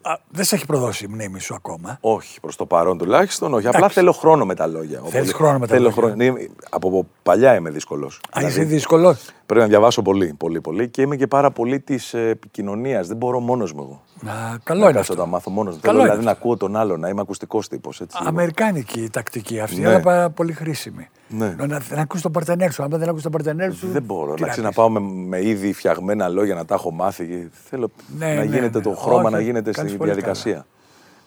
Α, 0.06 0.18
δεν 0.30 0.46
σε 0.46 0.56
έχει 0.56 0.66
προδώσει 0.66 1.06
η 1.06 1.08
μνήμη 1.08 1.40
σου 1.40 1.56
ακόμα. 1.56 1.98
Όχι, 2.02 2.40
προς 2.40 2.56
το 2.56 2.66
παρόν 2.66 2.98
τουλάχιστον. 2.98 3.54
Όχι. 3.54 3.68
Απλά 3.68 3.90
θέλω 3.90 4.12
χρόνο 4.12 4.46
με 4.46 4.56
τα 4.56 4.68
λόγια. 4.68 5.02
Θέλεις 5.06 5.34
χρόνο 5.34 5.60
με 5.60 5.68
τα 5.68 5.74
θέλω 5.76 5.84
λόγια. 5.88 6.02
Χρόνο. 6.04 6.24
Είμαι- 6.24 6.50
Από 6.70 7.08
παλιά 7.24 7.56
είμαι 7.56 7.70
δύσκολος. 7.70 8.20
Α, 8.32 8.48
είσαι 8.48 8.64
δύσκολος. 8.64 9.30
Πρέπει 9.46 9.62
να 9.62 9.68
διαβάσω 9.68 10.02
πολύ, 10.02 10.34
πολύ, 10.38 10.62
πολύ 10.62 10.90
και 10.90 11.02
είμαι 11.02 11.16
και 11.16 11.28
πάρα 11.28 11.52
πολύ 11.52 11.80
της 11.80 12.14
επικοινωνίας. 12.14 13.08
Δεν 13.08 13.18
μπορώ 13.18 13.40
μόνος 13.40 13.74
μου 13.74 13.82
εγώ. 13.82 14.02
Α, 14.32 14.58
καλό 14.64 14.80
να 14.80 14.86
είναι 14.86 14.94
κάτσω 14.96 15.12
αυτό. 15.14 15.24
να 15.26 15.30
μάθω 15.32 15.50
μόνος 15.50 15.74
μου. 15.76 15.80
Καλό 15.82 15.98
Θέλω 15.98 16.08
είναι 16.08 16.16
δηλαδή 16.18 16.26
να 16.36 16.40
ακούω 16.42 16.58
τον 16.58 16.76
άλλον, 16.76 17.00
να 17.00 17.10
είμαι 17.10 17.22
ακουστικός 17.22 17.68
τύπος. 17.68 18.02
Αμερικάνικη 18.14 19.00
η 19.02 19.10
τακτική 19.10 19.60
αυτή, 19.60 19.80
Ναι. 19.82 19.88
αλλά 19.88 20.00
πάρα 20.00 20.30
πολύ 20.30 20.54
χρήσιμη. 20.54 21.10
Ναι. 21.28 21.56
Να, 21.58 21.66
να 21.68 22.02
ακούς 22.02 22.22
τον 22.22 22.32
παρτενέρ 22.32 22.72
σου. 22.72 22.84
Αν 22.84 22.90
δεν 22.90 23.10
ακούς 23.10 23.22
τον 23.22 23.32
παρτενέρ 23.32 23.74
σου. 23.74 23.88
Δεν 23.88 24.04
μπορώ 24.04 24.34
τι 24.34 24.42
να 24.42 24.46
πεις. 24.48 24.56
ξαναπάω 24.56 24.90
με, 24.90 25.00
με 25.28 25.46
ήδη 25.48 25.74
φτιαγμένα 25.74 26.28
λόγια 26.28 26.56
να 26.56 26.66
τα 26.66 26.76
έχω 26.76 26.92
μάθει. 26.92 27.50
Θέλω 27.70 27.92
Ναι, 28.18 28.28
να 28.28 28.34
ναι, 28.34 28.44
γίνεται 28.44 28.78
ναι. 28.78 28.84
το 28.84 28.90
χρώμα, 28.96 29.22
Όχι, 29.24 29.32
να 29.32 29.40
γίνεται 29.40 29.72
κάνεις 29.72 29.93
στη 29.94 29.98
πολύ 29.98 30.12
διαδικασία. 30.12 30.66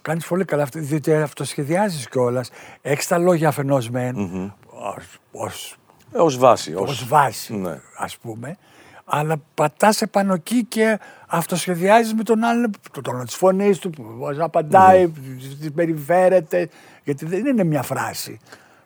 Κάνεις 0.02 0.26
πολύ 0.26 0.44
καλά 0.44 0.62
αυτό, 0.62 0.78
διότι 0.80 1.14
αυτοσχεδιάζεις 1.14 2.08
κιόλας. 2.08 2.50
Έχεις 2.82 3.06
τα 3.06 3.18
λόγια 3.18 3.48
αφενός 3.48 3.90
μεν, 3.90 4.16
ως, 5.32 5.76
Ω 6.12 6.38
βάση. 6.38 6.74
ως, 6.74 6.82
ως- 6.82 6.90
ως 6.90 7.08
βάση, 7.08 7.54
Ναι. 7.56 7.80
ας 7.96 8.16
πούμε, 8.16 8.56
αλλά 9.04 9.36
πατάς 9.54 10.02
επάνω 10.02 10.34
εκεί 10.34 10.64
και 10.64 10.98
αυτοσχεδιάζεις 11.26 12.14
με 12.14 12.22
τον 12.22 12.44
άλλον, 12.44 12.70
το 12.92 13.00
τόνο 13.00 13.22
της 13.24 13.34
φωνής 13.34 13.78
του, 13.78 13.90
πώς 14.18 14.38
απαντάει, 14.38 15.02
Ναι. 15.06 15.12
τι 15.60 15.70
περιφέρεται, 15.70 16.68
γιατί 17.04 17.26
δεν 17.26 17.46
είναι 17.46 17.64
μια 17.64 17.82
φράση. 17.82 18.38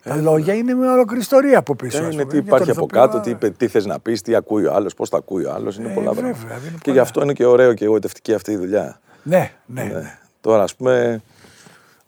Τα 0.02 0.16
λόγια 0.16 0.54
είναι 0.54 0.74
μια 0.74 0.92
ολόκληρη 0.92 1.20
ιστορία 1.20 1.58
από 1.58 1.74
πίσω. 1.76 2.02
Ε, 2.02 2.06
ας 2.06 2.14
είναι 2.14 2.22
πούμε. 2.22 2.24
τι 2.24 2.30
Για 2.40 2.44
τον 2.44 2.46
υπάρχει 2.56 2.70
από 2.70 2.80
ηθοποιό, 2.80 3.00
κάτω, 3.00 3.20
τι, 3.20 3.30
είπε- 3.30 3.56
τι 3.56 3.68
θες 3.68 3.86
να 3.86 4.00
πεις, 4.00 4.22
τι 4.22 4.34
ακούει 4.34 4.64
ο 4.64 4.74
άλλος, 4.74 4.94
πώς 4.94 5.08
τα 5.08 5.16
ακούει 5.16 5.44
ο 5.44 5.52
άλλος. 5.52 5.76
Είναι 5.76 5.90
Ε, 5.90 5.94
πολλά 5.94 6.12
βέβαια, 6.12 6.32
πράγματα. 6.32 6.54
είναι 6.60 6.70
Και 6.70 6.78
πολλά. 6.82 6.94
γι' 6.96 7.00
αυτό 7.02 7.22
είναι 7.22 7.32
και 7.32 7.44
ωραίο 7.44 7.74
και 7.74 7.84
εγωιτευτική 7.84 8.34
αυτή 8.34 8.52
η 8.52 8.56
δουλειά. 8.56 9.00
Ναι, 9.22 9.52
ναι. 9.66 9.82
Ναι. 9.82 10.18
Τώρα, 10.40 10.62
ας 10.62 10.74
πούμε. 10.76 11.22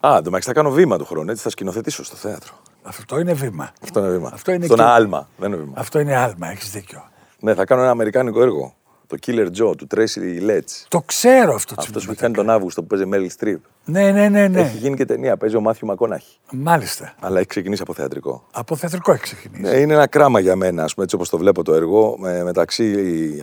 Α, 0.07 0.09
εντωμεταξύ 0.17 0.49
θα 0.49 0.55
κάνω 0.55 0.71
βήμα 0.71 0.99
του 0.99 1.05
χρόνου, 1.05 1.31
έτσι 1.31 1.43
θα 1.43 1.51
σκηνοθετήσω 1.51 2.05
στο 2.05 2.17
θέατρο. 2.17 2.53
Αυτό 2.83 3.19
είναι 3.19 3.33
βήμα. 3.33 3.73
Αυτό 3.83 4.01
είναι 4.01 4.09
βήμα. 4.09 4.31
Αυτό 4.33 4.53
είναι 4.53 4.65
Αυτό 4.65 4.75
είναι 4.75 4.85
και- 4.85 4.91
άλμα, 4.91 5.29
δεν 5.37 5.53
είναι 5.53 5.63
βήμα. 5.63 5.73
Αυτό 5.77 5.99
είναι 5.99 6.17
άλμα, 6.17 6.51
έχεις 6.51 6.71
δίκιο. 6.71 7.05
Ναι, 7.41 7.55
θα 7.55 7.65
κάνω 7.65 7.83
ένα 7.83 7.91
αμερικάνικο 7.91 8.43
έργο. 8.43 8.75
Το 9.13 9.19
Killer 9.27 9.47
Joe 9.47 9.77
του 9.77 9.87
Tracy 9.95 10.51
Letts. 10.51 10.85
Το 10.89 11.01
ξέρω 11.07 11.55
αυτό 11.55 11.75
το 11.75 11.81
Αυτό 11.81 11.93
που 11.93 11.99
τσιμπούτα. 11.99 12.21
κάνει 12.21 12.35
τον 12.35 12.51
Αύγουστο 12.51 12.83
που 12.83 12.87
παίζει 12.87 13.05
Meryl 13.13 13.45
Streep. 13.45 13.57
Ναι, 13.85 14.11
ναι, 14.11 14.29
ναι, 14.29 14.49
ναι. 14.49 14.61
Έχει 14.61 14.77
γίνει 14.77 14.97
και 14.97 15.05
ταινία, 15.05 15.37
παίζει 15.37 15.57
ο 15.57 15.61
Μάθιου 15.61 15.87
Μακόναχη. 15.87 16.39
Μάλιστα. 16.53 17.15
Αλλά 17.21 17.39
έχει 17.39 17.47
ξεκινήσει 17.49 17.83
από 17.83 17.95
θεατρικό. 17.95 18.47
Από 18.53 18.77
θεατρικό 18.77 19.13
έχει 19.13 19.23
ξεκινήσει. 19.23 19.63
Ναι, 19.63 19.77
είναι 19.77 19.93
ένα 19.95 20.07
κράμα 20.07 20.41
για 20.41 20.57
μένα, 20.57 20.83
ας 20.85 20.93
πούμε, 20.93 21.05
έτσι 21.05 21.17
όπως 21.17 21.29
το 21.29 21.39
βλέπω 21.39 21.63
το 21.65 21.75
έργο, 21.75 22.17
με, 22.19 22.45
μεταξύ 22.45 22.95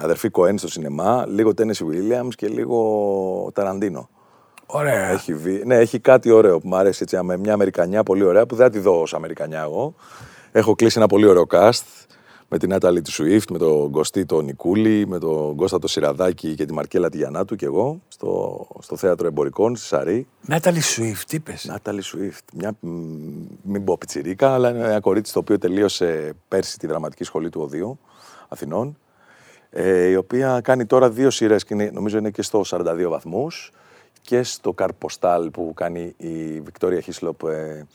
αδερφή 0.03 0.29
Κοέν 0.29 0.57
στο 0.57 0.67
σινεμά, 0.69 1.25
λίγο 1.27 1.53
Τένεση 1.53 1.85
Williams 1.91 2.33
και 2.35 2.47
λίγο 2.47 3.51
Ταραντίνο. 3.53 4.09
Ωραία. 4.65 5.09
Έχει, 5.09 5.33
βι- 5.33 5.65
ναι, 5.65 5.75
έχει 5.75 5.99
κάτι 5.99 6.31
ωραίο 6.31 6.59
που 6.59 6.67
μου 6.67 6.75
αρέσει, 6.75 6.99
έτσι, 7.03 7.19
με 7.23 7.37
μια 7.37 7.53
Αμερικανιά 7.53 8.03
πολύ 8.03 8.23
ωραία, 8.23 8.45
που 8.45 8.55
δεν 8.55 8.65
θα 8.65 8.71
τη 8.71 8.79
δω 8.79 9.01
ως 9.01 9.13
Αμερικανιά 9.13 9.61
εγώ. 9.61 9.95
Έχω 10.51 10.75
κλείσει 10.75 10.97
ένα 10.97 11.07
πολύ 11.07 11.25
ωραίο 11.25 11.45
cast, 11.51 11.81
με 12.51 12.57
την 12.57 12.69
Νάταλη 12.69 13.01
του 13.01 13.11
Σουίφτ, 13.11 13.51
με 13.51 13.57
τον 13.57 13.91
Κωστή 13.91 14.25
τον 14.25 14.45
Νικούλη, 14.45 15.07
με 15.07 15.19
τον 15.19 15.55
Κώστα 15.55 15.79
το 15.79 15.87
Σιραδάκη 15.87 16.55
και 16.55 16.65
τη 16.65 16.73
Μαρκέλα 16.73 17.09
τη 17.09 17.17
Γιαννάτου 17.17 17.55
και 17.55 17.65
εγώ, 17.65 18.01
στο, 18.07 18.67
στο 18.79 18.95
Θέατρο 18.97 19.27
Εμπορικών, 19.27 19.75
στη 19.75 19.85
Σαρή. 19.85 20.27
Νάταλι 20.41 20.81
Σουίφτ, 20.81 21.33
είπες; 21.33 21.65
Νάταλη 21.65 22.01
Σουίφτ. 22.01 22.43
Μια, 22.53 22.71
μ, 22.79 22.89
μην 23.61 23.83
πω 23.83 23.97
πιτσιρίκα, 23.97 24.53
αλλά 24.53 24.69
είναι 24.69 24.79
ένα 24.85 24.99
κορίτσι 24.99 25.33
το 25.33 25.39
οποίο 25.39 25.57
τελείωσε 25.57 26.33
πέρσι 26.47 26.77
τη 26.77 26.87
δραματική 26.87 27.23
σχολή 27.23 27.49
του 27.49 27.61
Οδείου 27.61 27.99
Αθηνών. 28.47 28.97
Ε, 29.69 30.05
η 30.07 30.15
οποία 30.15 30.61
κάνει 30.63 30.85
τώρα 30.85 31.09
δύο 31.09 31.29
σειρές 31.29 31.63
και 31.63 31.73
είναι- 31.73 31.91
νομίζω 31.93 32.17
είναι 32.17 32.29
και 32.29 32.41
στο 32.41 32.61
42 32.65 33.09
βαθμούς 33.09 33.71
και 34.21 34.43
στο 34.43 34.73
Καρποστάλ 34.73 35.49
που 35.49 35.71
κάνει 35.75 36.13
η 36.17 36.59
Βικτόρια 36.61 37.01
Χίσλοπ. 37.01 37.43
ε, 37.43 37.85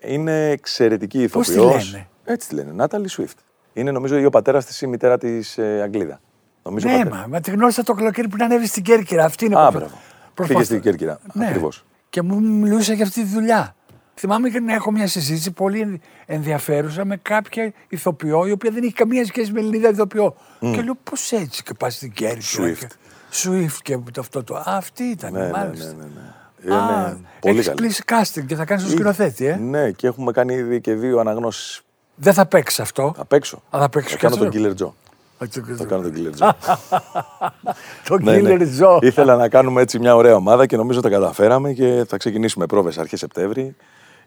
είναι 0.00 0.48
εξαιρετική 0.50 1.28
Πώς 1.28 1.46
τη 1.46 1.52
ηθοποιός. 1.52 1.92
λένε; 1.92 2.08
Έτσι 2.24 2.48
τη 2.48 2.54
λένε. 2.54 2.72
Νάταλη 2.72 3.08
Σουίφτ. 3.08 3.38
Είναι 3.80 3.90
νομίζω 3.90 4.18
ή 4.18 4.24
ο 4.24 4.30
πατέρας 4.30 4.64
της 4.64 4.80
ή 4.80 4.84
η 4.86 4.90
μητέρα 4.90 5.18
της 5.18 5.58
ε, 5.58 5.80
Αγγλίδα. 5.82 6.20
Νομίζω 6.62 6.88
Ναι, 6.88 6.96
πατέρας. 6.96 7.18
μα, 7.18 7.26
μα 7.26 7.40
τη 7.40 7.50
γνώρισα 7.50 7.82
το 7.82 7.92
καλοκαίρι 7.94 8.28
που 8.28 8.36
ανέβη 8.40 8.66
στην 8.66 8.82
Κέρκυρα. 8.82 9.24
Αυτή 9.24 9.44
είναι 9.44 9.60
Α, 9.60 9.66
που- 9.70 9.78
μπράβο. 9.78 9.98
προσπαθώ- 10.34 10.46
Πήγε 10.48 10.64
στην 10.64 10.80
Κέρκυρα. 10.80 11.18
Ναι. 11.32 11.46
Ακριβώς. 11.46 11.84
Και 12.10 12.22
μου 12.22 12.40
μιλούσε 12.40 12.92
για 12.94 13.04
αυτή 13.04 13.22
τη 13.22 13.28
δουλειά. 13.28 13.74
Θυμάμαι 14.14 14.48
και 14.48 14.60
να 14.60 14.74
έχω 14.74 14.90
μια 14.92 15.06
συζήτηση 15.06 15.50
πολύ 15.50 16.00
ενδιαφέρουσα 16.26 17.04
με 17.04 17.16
κάποια 17.16 17.72
ηθοποιό, 17.88 18.46
η 18.46 18.50
οποία 18.50 18.70
δεν 18.70 18.82
έχει 18.82 18.92
καμία 18.92 19.24
σχέση 19.24 19.52
με 19.52 19.60
Ελληνίδα 19.60 19.88
ηθοποιό. 19.88 20.36
Και 20.60 20.82
λέω 20.82 20.94
πώς 21.04 21.32
έτσι 21.32 21.62
και 21.62 21.74
πας 21.78 21.94
στην 21.94 22.12
Κέρκυρα. 22.12 22.64
Swift. 22.64 22.76
Και... 22.78 22.86
Swift 23.32 23.76
και 23.82 23.96
το 24.12 24.20
αυτό 24.20 24.44
το. 24.44 24.56
Α, 24.56 24.62
αυτή 24.66 25.02
ήταν, 25.02 25.32
Ναι, 25.32 25.38
ναι, 25.38 25.44
ναι, 25.44 25.50
μάλιστα. 25.52 25.92
ναι, 25.92 26.04
ναι. 26.04 26.74
Α, 26.74 27.08
Είναι 27.08 27.18
πολύ 27.40 27.54
έχεις 27.54 27.66
καλή. 27.66 27.78
κλείσει 27.78 28.02
casting 28.06 28.44
και 28.46 28.54
θα 28.54 28.64
κάνεις 28.64 28.84
το 28.84 28.90
σκηνοθέτη, 28.90 29.46
ε; 29.46 29.56
Ναι, 29.56 29.90
και 29.90 30.06
έχουμε 30.06 30.32
κάνει 30.32 30.54
ήδη 30.54 30.80
και 30.80 30.94
δύο 30.94 31.18
αναγνώσεις 31.18 31.82
Δεν 32.22 32.32
θα 32.32 32.46
παίξεις 32.46 32.80
αυτό. 32.80 33.14
απ' 33.18 33.32
έξω. 33.32 33.62
Α, 33.70 33.78
θα 33.80 33.88
παίξεις 33.88 34.12
Θα 34.12 34.18
και 34.18 34.22
κάνω 34.26 34.36
τον 34.36 34.46
αυτό. 34.46 34.60
Killer 34.60 34.86
Joe. 34.86 34.92
Θα 35.76 35.84
κάνω 35.84 36.02
τον 36.02 36.12
Killer 36.16 36.38
Joe. 36.42 36.50
Το 38.08 38.18
Ναι, 38.18 38.36
ναι. 38.36 38.56
Killer 38.58 38.82
Joe. 38.82 38.98
Ήθελα 39.02 39.36
να 39.36 39.48
κάνουμε 39.48 39.80
έτσι 39.82 39.98
μια 39.98 40.16
ωραία 40.16 40.34
ομάδα 40.34 40.66
και 40.66 40.76
νομίζω 40.76 41.00
τα 41.00 41.08
καταφέραμε 41.08 41.72
και 41.72 42.04
θα 42.08 42.16
ξεκινήσουμε 42.16 42.66
πρόβες 42.66 42.98
αρχές 42.98 43.18
Σεπτέμβρη. 43.18 43.76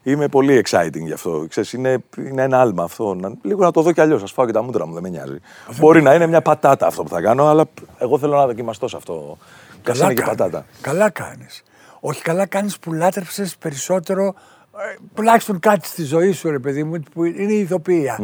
Είμαι 0.02 0.28
πολύ 0.28 0.62
exciting 0.66 1.00
γι' 1.04 1.12
αυτό. 1.12 1.46
Ξέρεις, 1.48 1.72
είναι, 1.72 1.98
είναι 2.18 2.42
ένα 2.42 2.60
άλμα 2.60 2.82
αυτό. 2.84 3.14
Να, 3.14 3.32
λίγο 3.42 3.62
να 3.64 3.70
το 3.70 3.82
δω 3.82 3.92
κι 3.92 4.00
αλλιώς. 4.00 4.22
Α 4.22 4.26
φάω 4.26 4.46
και 4.46 4.52
τα 4.52 4.62
μούτρα 4.62 4.86
μου, 4.86 4.92
δεν 4.92 5.02
με 5.02 5.08
νοιάζει. 5.08 5.38
Μπορεί 5.78 6.02
να 6.02 6.14
είναι 6.14 6.26
μια 6.26 6.42
πατάτα 6.42 6.86
αυτό 6.86 7.02
που 7.02 7.08
θα 7.08 7.20
κάνω, 7.20 7.46
αλλά 7.46 7.64
εγώ 7.98 8.18
θέλω 8.18 8.36
να 8.36 8.46
δοκιμαστώ 8.46 8.88
σε 8.88 8.96
αυτό. 8.96 9.38
Καλά 9.82 10.04
είναι 10.04 10.14
και 10.14 10.20
κάνεις. 10.20 10.36
πατάτα. 10.38 10.66
Καλά 10.80 11.10
κάνεις. 11.10 11.62
Όχι, 12.00 12.22
καλά 12.22 12.46
κάνεις 12.46 12.78
που 12.78 12.92
λάτρεψες 12.92 13.56
περισσότερο. 13.56 14.34
Ε, 14.76 14.96
Τουλάχιστον 15.14 15.58
κάτι 15.58 15.86
στη 15.86 16.02
ζωή 16.02 16.32
σου, 16.32 16.50
ρε 16.50 16.58
παιδί 16.58 16.84
μου, 16.84 17.00
που 17.12 17.24
είναι 17.24 17.52
η 17.52 17.58
ηθοποιια 17.58 18.18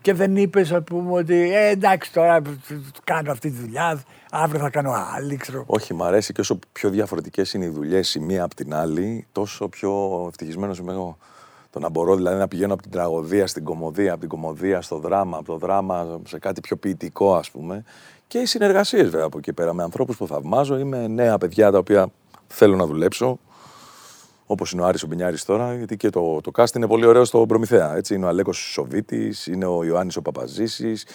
Και 0.00 0.14
δεν 0.14 0.36
είπες, 0.36 0.72
ας 0.72 0.82
πούμε, 0.84 1.12
ότι 1.12 1.52
ε, 1.54 1.68
εντάξει 1.68 2.12
τώρα 2.12 2.42
κάνω 3.04 3.30
αυτή 3.30 3.50
τη 3.50 3.56
δουλειά, 3.56 4.02
αύριο 4.30 4.60
θα 4.60 4.70
κάνω 4.70 4.92
άλλη, 5.14 5.36
ξέρω. 5.36 5.64
Όχι, 5.66 5.94
μ' 5.94 6.02
αρέσει 6.02 6.32
και 6.32 6.40
όσο 6.40 6.58
πιο 6.72 6.90
διαφορετικές 6.90 7.52
είναι 7.52 7.64
οι 7.64 7.68
δουλειές 7.68 8.14
η 8.14 8.20
μία 8.20 8.44
από 8.44 8.54
την 8.54 8.74
άλλη, 8.74 9.26
τόσο 9.32 9.68
πιο 9.68 10.24
ευτυχισμένος 10.28 10.78
είμαι 10.78 10.92
εγώ. 10.92 11.16
Το 11.70 11.82
να 11.82 11.88
μπορώ 11.88 12.16
δηλαδή 12.16 12.38
να 12.38 12.48
πηγαίνω 12.48 12.72
από 12.72 12.82
την 12.82 12.90
τραγωδία 12.90 13.46
στην 13.46 13.64
κομμωδία, 13.64 14.10
από 14.10 14.20
την 14.20 14.28
κομμωδία 14.28 14.80
στο 14.80 14.98
δράμα, 14.98 15.36
από 15.36 15.46
το 15.46 15.56
δράμα 15.56 16.20
σε 16.26 16.38
κάτι 16.38 16.60
πιο 16.60 16.76
ποιητικό, 16.76 17.34
ας 17.34 17.50
πούμε. 17.50 17.84
Και 18.26 18.38
οι 18.38 18.46
συνεργασίες 18.46 19.08
βέβαια 19.10 19.26
από 19.26 19.38
εκεί 19.38 19.52
πέρα 19.52 19.72
με 19.74 19.82
ανθρώπους 19.82 20.16
που 20.16 20.26
θαυμάζω. 20.26 20.78
Είμαι 20.78 21.06
νέα 21.06 21.38
παιδιά 21.38 21.70
τα 21.70 21.78
οποία 21.78 22.08
θέλω 22.46 22.76
να 22.76 22.86
δουλέψω. 22.86 23.38
Όπως 24.46 24.72
είναι 24.72 24.82
ο 24.82 24.84
Άρης 24.86 25.02
ο 25.02 25.06
Μπινιάρης 25.06 25.44
τώρα, 25.44 25.74
γιατί 25.74 25.96
και 25.96 26.10
το, 26.10 26.40
το 26.40 26.50
cast 26.56 26.74
είναι 26.76 26.86
πολύ 26.86 27.06
ωραίο 27.06 27.24
στο 27.24 27.46
Προμηθέα. 27.46 27.96
Έτσι. 27.96 28.14
Είναι 28.14 28.24
ο 28.24 28.28
Αλέκος 28.28 28.56
Σοβίτης, 28.58 29.46
είναι 29.46 29.64
ο 29.66 29.84
Ιωάννης 29.84 30.16
ο 30.16 30.22
Παπαζήσης, 30.22 31.06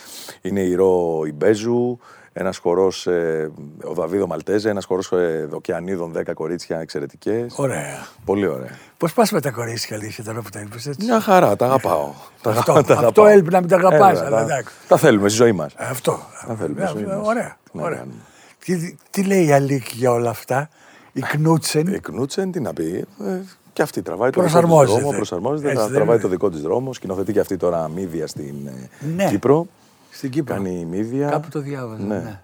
είναι 0.42 0.60
η 0.62 0.76
Ρο 0.76 1.22
Ιμπέζου, 1.28 2.00
ένας 2.34 2.58
χορός, 2.58 3.08
ε, 3.08 3.52
ο 3.84 3.94
Δαβίδο 3.94 4.28
Μαλτέζε, 4.28 4.70
ένας 4.70 4.86
χορός 4.86 5.12
ε, 5.12 5.48
Οκεανίδων, 5.52 6.14
10 6.18 6.34
κορίτσια 6.34 6.80
εξαιρετικές. 6.80 7.54
Ωραία. 7.58 8.08
Πολύ 8.26 8.48
ωραία. 8.48 8.78
Πώς 8.98 9.14
πας 9.14 9.32
με 9.32 9.42
τα 9.42 9.52
κορίτσια, 9.52 9.96
αλήθεια, 9.98 10.24
τώρα 10.24 10.42
που 10.42 10.50
τα 10.50 10.60
είπες 10.60 10.86
έτσι; 10.88 11.06
Μια 11.06 11.20
χαρά, 11.20 11.56
τα 11.56 11.66
αγαπάω. 11.66 12.10
Τα 12.42 12.50
Αυτό- 12.50 12.72
αγα- 12.72 12.82
τα 12.84 12.94
αυτό 12.94 12.94
αγαπάω. 12.94 13.26
έλειπε 13.28 13.50
να 13.50 13.60
μην 13.60 13.70
τα 13.70 13.76
αγαπάς, 13.76 14.20
Ε, 14.22 14.26
αλλά 14.26 14.38
τα- 14.38 14.42
εντάξει. 14.44 14.74
Τα 14.88 14.98
θέλουμε 14.98 15.30
στη 15.30 15.38
ζωή 15.38 15.52
μας. 15.52 15.74
Ε, 15.74 15.86
Αυτό. 15.86 16.20
Τα 16.48 16.56
θέλουμε 16.56 16.84
Ε, 16.84 16.88
στη 16.88 16.98
ζωή 16.98 17.08
μας. 17.08 17.28
Ωραία. 17.28 17.58
Τι 17.72 17.78
να 17.78 17.84
ωραία. 17.84 17.98
κάνουμε. 17.98 18.18
Τι, 18.66 18.98
τι 19.10 19.24
λέει 19.24 19.46
η 19.46 19.52
Αλίκη 19.52 19.94
για 19.98 20.12
όλα 20.12 20.30
αυτά, 20.30 20.70
η 21.14 21.22
Κνούτσεν. 21.22 21.88
Η 21.88 22.00
Κνούτσεν, 22.00 22.52
τι 22.52 22.60
να 22.60 22.74
πει. 22.74 23.06
Ε, 23.24 23.40
και 23.74 23.82
αυτή 23.82 24.02
τραβάει 24.02 24.30
το 24.30 24.42
δικό 24.42 24.44
της 24.44 24.62
Προσαρμόζεται. 24.62 25.00
δρόμο. 25.00 25.16
Προσαρμόζεται, 25.16 25.68
Έτσι 25.70 25.82
θα 25.82 25.86
δεν 25.88 25.96
τραβάει 25.96 26.14
είναι. 26.16 26.24
το 26.24 26.30
δικό 26.30 26.50
της 26.50 26.62
δρόμο. 26.62 26.94
Σκηνοθετεί 26.94 27.34
και 27.34 27.40
αυτή 27.40 27.58
τώρα 27.58 27.88
μύδια 27.90 28.28
στην 28.28 28.56
ε, 28.68 28.90
Ναι. 29.16 29.30
Κύπρο. 29.30 29.68
Στην 30.12 30.30
Κύπρο. 30.30 30.56
Κάνει 30.56 30.86
μύδια. 30.86 31.30
Κάπου 31.30 31.50
το 31.50 31.60
διάβαζα. 31.60 32.04
Ναι. 32.04 32.18
ναι. 32.18 32.42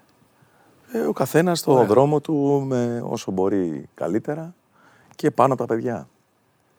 Ε, 0.91 0.99
ο 0.99 1.13
καθένας 1.13 1.60
στο 1.60 1.86
δρόμο 1.86 2.19
του 2.21 2.63
με 2.67 3.01
όσο 3.06 3.32
μπορεί 3.32 3.89
καλύτερα 3.93 4.53
και 5.15 5.32
πάνω 5.32 5.53
από 5.53 5.67
τα 5.67 5.73
παιδιά. 5.73 6.08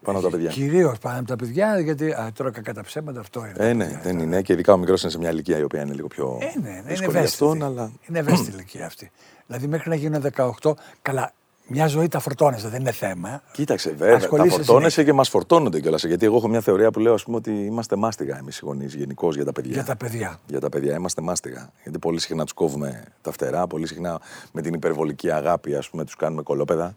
πάνω 0.05 0.19
από 0.19 0.27
τα 0.27 0.37
παιδιά. 0.37 0.51
Κυρίως 0.51 0.99
πάνω 0.99 1.19
από 1.19 1.29
τα 1.29 1.37
παιδιά, 1.37 1.81
γιατί 1.81 2.11
α, 2.13 2.31
τώρα 2.35 2.51
κακά 2.51 2.75
τα 2.75 2.83
ψέματα 2.83 3.21
αυτό 3.21 3.41
είναι. 3.41 3.69
Ε, 3.69 3.73
ναι, 3.73 4.01
δεν 4.03 4.19
είναι. 4.19 4.43
Και 4.43 4.53
ειδικά 4.53 4.73
ο 4.73 4.77
μικρός 4.77 5.03
είναι 5.03 5.11
σε 5.11 5.19
μια 5.19 5.31
ηλικία 5.31 5.59
η 5.59 5.63
οποία 5.63 5.83
είναι 5.83 5.93
λίγο 5.95 6.07
πιο. 6.09 6.39
Ε, 6.41 6.59
ναι, 6.59 6.69
ναι, 6.69 6.71
είναι 6.71 6.83
δύσκολη 6.87 7.11
για 7.11 7.19
ευαίσθητη. 7.19 7.45
αυτόν, 7.45 7.63
αλλά. 7.63 7.93
Είναι 8.09 8.19
ευαίσθητη 8.19 8.51
ηλικία 8.51 8.87
αυτή. 8.87 9.11
Δηλαδή 9.47 9.67
μέχρι 9.67 9.89
να 9.89 9.95
γίνουν 9.95 10.25
18, 10.63 10.73
καλά, 11.03 11.33
μια 11.69 11.87
ζωή 11.87 12.09
τα 12.09 12.19
φορτώνεσαι, 12.19 12.69
δεν 12.69 12.81
είναι 12.81 12.93
θέμα. 12.93 13.43
Κοίταξε, 13.53 13.91
βέβαια. 13.91 14.09
Τα 14.11 14.17
Ασχολείσαι 14.17 14.49
φορτώνεσαι 14.57 14.91
συνέχεια. 14.91 15.03
και 15.05 15.13
μας 15.13 15.29
φορτώνονται 15.29 15.81
κιόλας. 15.81 16.05
Γιατί 16.05 16.25
εγώ 16.27 16.37
έχω 16.37 16.49
μια 16.49 16.61
θεωρία 16.61 16.91
που 16.91 17.01
λέω 17.01 17.15
ας 17.15 17.23
πούμε, 17.25 17.37
ότι 17.37 17.51
είμαστε 17.51 17.97
μάστιγα 17.97 18.39
εμείς 18.39 18.57
οι 18.59 18.61
γονείς 18.65 18.95
γενικώς 18.95 19.35
για 19.35 19.45
τα 19.45 19.53
παιδιά. 19.53 19.73
Για 19.73 19.85
τα 19.85 19.97
παιδιά. 19.97 20.39
Για 20.47 20.61
τα 20.61 20.69
παιδιά 20.69 20.95
είμαστε 20.95 21.23
μάστιγα. 21.23 21.71
Γιατί 21.83 21.99
πολύ 21.99 22.21
συχνά 22.21 22.43
τους 22.45 22.53
κόβουμε 22.53 23.03
τα 23.23 23.33
φτερά, 23.33 23.67
πολύ 23.67 23.87
συχνά 23.87 24.21
με 24.53 24.63
την 24.63 24.75
υπερβολική 24.75 25.31
αγάπη 25.31 25.75
ας 25.75 25.89
πούμε, 25.91 26.05
τους 26.05 26.17
κάνουμε 26.17 26.43
κολόπεδα. 26.43 26.95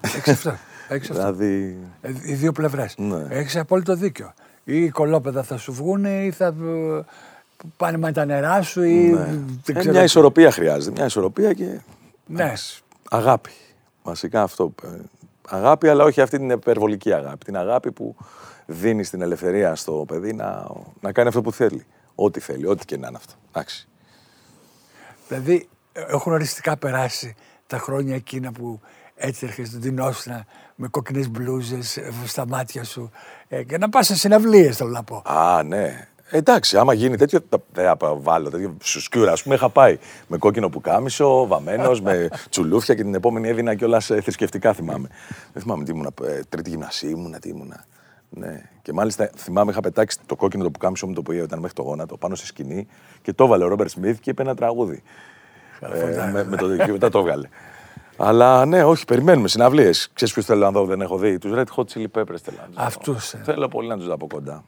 Έχεις 0.00 0.28
αυτό. 0.32 0.54
Έχεις 0.88 1.10
αυτό. 1.10 1.22
δηλαδή. 1.22 1.76
Ε, 2.00 2.10
Οι 2.24 2.34
δύο 2.34 2.52
πλευρές. 2.52 2.94
Ναι. 2.98 3.26
Έχεις 3.28 3.56
απόλυτο 3.56 3.94
δίκιο. 3.94 4.32
Ή 4.64 4.82
οι 4.84 4.88
κολόπεδα 4.90 5.42
θα 5.42 5.56
σου 5.56 5.72
βγουν 5.72 6.04
ή 6.04 6.30
θα 6.36 6.46
ε, 6.46 7.04
πάνε 7.76 7.96
με 7.98 8.12
τα 8.12 8.24
νερά 8.24 8.62
σου 8.62 8.82
ή 8.82 8.94
ναι. 8.94 9.24
δεν 9.64 9.76
Ε, 9.76 9.78
ξέρω. 9.78 9.92
μια 9.94 10.02
ισορροπία 10.02 10.50
χρειάζεται. 10.50 10.92
Μια 10.96 11.04
ισορροπία 11.04 11.52
και. 11.52 11.80
Ναι. 12.26 12.52
Αγάπη. 13.10 13.50
Βασικά 14.06 14.42
αυτό. 14.42 14.74
Ε, 14.82 14.88
Αγάπη, 15.48 15.88
αλλά 15.88 16.04
όχι 16.04 16.20
αυτή 16.20 16.38
την 16.38 16.50
υπερβολική 16.50 17.12
αγάπη. 17.12 17.44
Την 17.44 17.56
αγάπη 17.56 17.92
που 17.92 18.16
δίνει 18.66 19.02
την 19.02 19.22
ελευθερία 19.22 19.74
στο 19.74 20.04
παιδί 20.06 20.32
να, 20.32 20.66
να 21.00 21.12
κάνει 21.12 21.28
αυτό 21.28 21.42
που 21.42 21.52
θέλει. 21.52 21.86
Ό,τι 22.14 22.40
θέλει, 22.40 22.66
ό,τι 22.66 22.84
και 22.84 22.96
να 22.96 23.08
είναι 23.08 23.16
αυτό. 23.16 23.32
Εντάξει. 23.48 23.88
Δηλαδή 25.28 25.68
ε, 25.92 26.00
έχουν 26.08 26.32
οριστικά 26.32 26.76
περάσει 26.76 27.34
τα 27.66 27.78
χρόνια 27.78 28.14
εκείνα 28.14 28.52
που 28.52 28.80
έτσι 29.14 29.46
έρχεσαι 29.46 29.78
την 29.78 29.98
όστρα 29.98 30.44
με 30.74 30.88
κόκκινες 30.88 31.28
μπλούζες 31.30 31.96
ε, 31.96 32.12
στα 32.26 32.46
μάτια 32.46 32.84
σου 32.84 33.10
ε, 33.48 33.62
και 33.62 33.78
να 33.78 33.88
πας 33.88 34.06
σε 34.06 34.16
συναυλίες 34.16 34.76
θέλω 34.76 34.90
να 34.90 35.02
πω. 35.02 35.22
Α, 35.24 35.62
ναι. 35.62 36.08
Εντάξει, 36.30 36.76
άμα 36.76 36.92
γίνει 36.92 37.16
τέτοιο, 37.16 37.40
τα- 37.42 37.58
δεν 37.72 37.84
θα 37.98 38.14
βάλω 38.16 38.50
τέτοιο 38.50 38.76
σουσκιούρα. 38.82 39.32
Α 39.32 39.36
πούμε, 39.42 39.54
είχα 39.54 39.68
πάει 39.70 39.98
με 40.26 40.36
κόκκινο 40.38 40.68
πουκάμισο, 40.68 41.46
βαμμένος, 41.46 42.00
με 42.00 42.28
τσουλούφια 42.50 42.94
και 42.94 43.02
την 43.02 43.14
επόμενη 43.14 43.48
έδινα 43.48 43.74
κιόλας 43.74 44.06
θρησκευτικά 44.06 44.72
θυμάμαι. 44.72 45.08
Δεν 45.52 45.62
θυμάμαι 45.62 45.84
τι 45.84 45.90
ήμουνα, 45.90 46.10
ε, 46.24 46.40
τρίτη 46.48 46.70
γυμνασίου 46.70 47.10
ήμουνα, 47.10 47.38
τι 47.38 47.48
ήμουνα. 47.48 47.84
Ναι. 48.28 48.62
Και 48.82 48.92
μάλιστα 48.92 49.30
θυμάμαι 49.36 49.70
είχα 49.70 49.80
πετάξει 49.80 50.18
το 50.26 50.36
κόκκινο 50.36 50.62
το 50.64 50.70
πουκάμισο 50.70 51.06
μου 51.06 51.12
το 51.12 51.20
οποίο 51.20 51.42
ήταν 51.44 51.58
μέχρι 51.58 51.74
το 51.74 51.82
γόνατο 51.82 52.16
πάνω 52.16 52.34
στη 52.34 52.46
σκηνή 52.46 52.86
και 53.22 53.32
το 53.32 53.44
έβαλε 53.44 53.64
ο 53.64 53.68
Ρόμπερτ 53.68 53.90
Σμιθ 53.90 54.18
και 54.20 54.30
είπε 54.30 54.42
ένα 54.42 54.54
τραγούδι. 54.54 55.02
Ε, 55.80 56.30
με, 56.32 56.44
με 56.44 56.56
το, 56.56 56.76
και 56.76 56.92
μετά 56.92 57.08
το 57.08 57.18
έβγαλε. 57.18 57.48
Αλλά 58.16 58.66
ναι, 58.66 58.84
όχι, 58.84 59.04
περιμένουμε 59.04 59.48
συναυλίες. 59.48 60.10
Ξέρεις 60.12 60.34
ποιου 60.34 60.42
θέλω 60.42 60.60
να 60.60 60.70
δω, 60.70 60.84
δεν 60.84 61.00
έχω 61.00 61.18
δει. 61.18 61.38
Τους 61.38 61.52
Red 61.54 61.64
Hot 61.76 61.84
Chili 61.84 62.06
Peppers 62.20 62.36
θέλω 62.42 62.56
να 62.60 62.66
τους 62.66 62.74
δω. 62.76 62.82
Αυτούς, 62.82 63.32
ε. 63.32 63.40
Θέλω 63.44 63.68
πολύ 63.68 63.88
να 63.88 63.96
τους 63.96 64.06
δω 64.06 64.14
από 64.14 64.26
κοντά. 64.26 64.64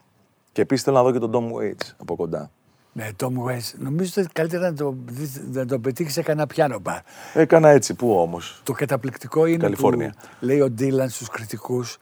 Και 0.59 0.65
επίσης 0.65 0.85
θέλω 0.85 0.97
να 0.97 1.03
δω 1.03 1.13
και 1.13 1.19
τον 1.19 1.31
Tom 1.33 1.57
Waits 1.57 1.93
από 1.97 2.17
κοντά. 2.17 2.51
Ναι, 2.93 3.09
Tom 3.23 3.27
West. 3.27 3.75
Νομίζω 3.79 4.13
ότι 4.17 4.29
καλύτερα 4.33 4.71
να 4.71 4.77
το, 4.77 4.95
δεις- 5.07 5.41
να 5.53 5.67
το 5.67 5.79
πετύχεις 5.79 6.13
σε 6.13 6.23
κανένα 6.23 6.47
πιάνο 6.47 6.79
μπαρ. 6.79 6.99
Έκανα 7.35 7.69
έτσι, 7.69 7.95
πού 7.95 8.13
όμως; 8.21 8.61
Το 8.65 8.73
καταπληκτικό 8.73 9.47
είναι 9.47 9.57
Καλιφόρνια. 9.57 10.15
που 10.21 10.27
λέει 10.47 10.61
ο 10.61 10.71
Ντίλαν 10.71 11.09
στους 11.09 11.29
κριτικούς 11.29 11.99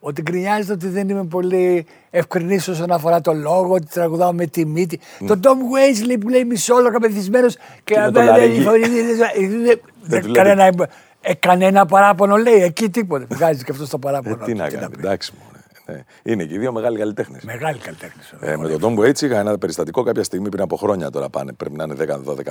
ότι 0.00 0.22
γκρινιάζεται 0.22 0.72
ότι 0.72 0.88
δεν 0.88 1.08
είμαι 1.08 1.24
πολύ 1.24 1.86
ευκρινής 2.10 2.68
όσον 2.68 2.90
αφορά 2.92 3.20
το 3.20 3.32
λόγο, 3.32 3.72
ότι 3.74 3.86
τραγουδάω 3.86 4.32
με 4.32 4.46
τη 4.46 4.66
μύτη. 4.66 5.00
Το 5.26 5.40
Tom 5.42 5.48
Waits 5.48 6.06
λέει 6.06 6.18
που 6.18 6.28
λέει 6.28 6.44
μισόλογα 6.44 6.96
μεθυσμένος 7.00 7.56
και 7.84 7.98
με 7.98 8.04
το 8.04 8.10
δεν- 8.12 8.24
λαρέγγι. 8.26 8.60
η 8.60 8.62
φωνή 8.62 8.78
είναι- 8.78 9.56
είναι- 9.56 9.80
δεν- 10.02 10.20
του 10.20 10.26
λέει 10.28 10.34
κανένα, 10.44 10.88
ε, 11.20 11.34
κανένα 11.34 11.86
παράπονο 11.86 12.36
λέει, 12.36 12.62
εκεί 12.62 12.88
τίποτα. 12.90 13.26
Βγάζει 13.30 13.64
και 13.64 13.70
αυτό 13.72 13.84
το 13.84 13.90
Ε, 13.96 13.98
παράπονο. 14.00 14.36
τι 14.44 14.52
του, 14.52 14.58
να 14.58 14.68
κάνει, 14.68 14.88
πει. 14.88 14.98
εντάξει 14.98 15.32
μου. 15.34 15.57
Ναι. 15.92 16.02
Είναι 16.22 16.44
και 16.44 16.54
οι 16.54 16.58
δύο 16.58 16.72
μεγάλοι 16.72 16.98
καλλιτέχνες. 16.98 17.44
Μεγάλη 17.44 17.78
καλλιτέχνη. 17.78 18.22
Ε, 18.40 18.56
με 18.56 18.68
τον 18.68 18.96
Tom 18.96 19.00
Waits 19.00 19.22
είχα 19.22 19.38
ένα 19.38 19.58
περιστατικό 19.58 20.02
κάποια 20.02 20.22
στιγμή 20.22 20.48
πριν 20.48 20.62
από 20.62 20.76
χρόνια 20.76 21.10
τώρα 21.10 21.28
πάνε, 21.28 21.52
πρέπει 21.52 21.76
να 21.76 21.84
είναι 21.84 21.94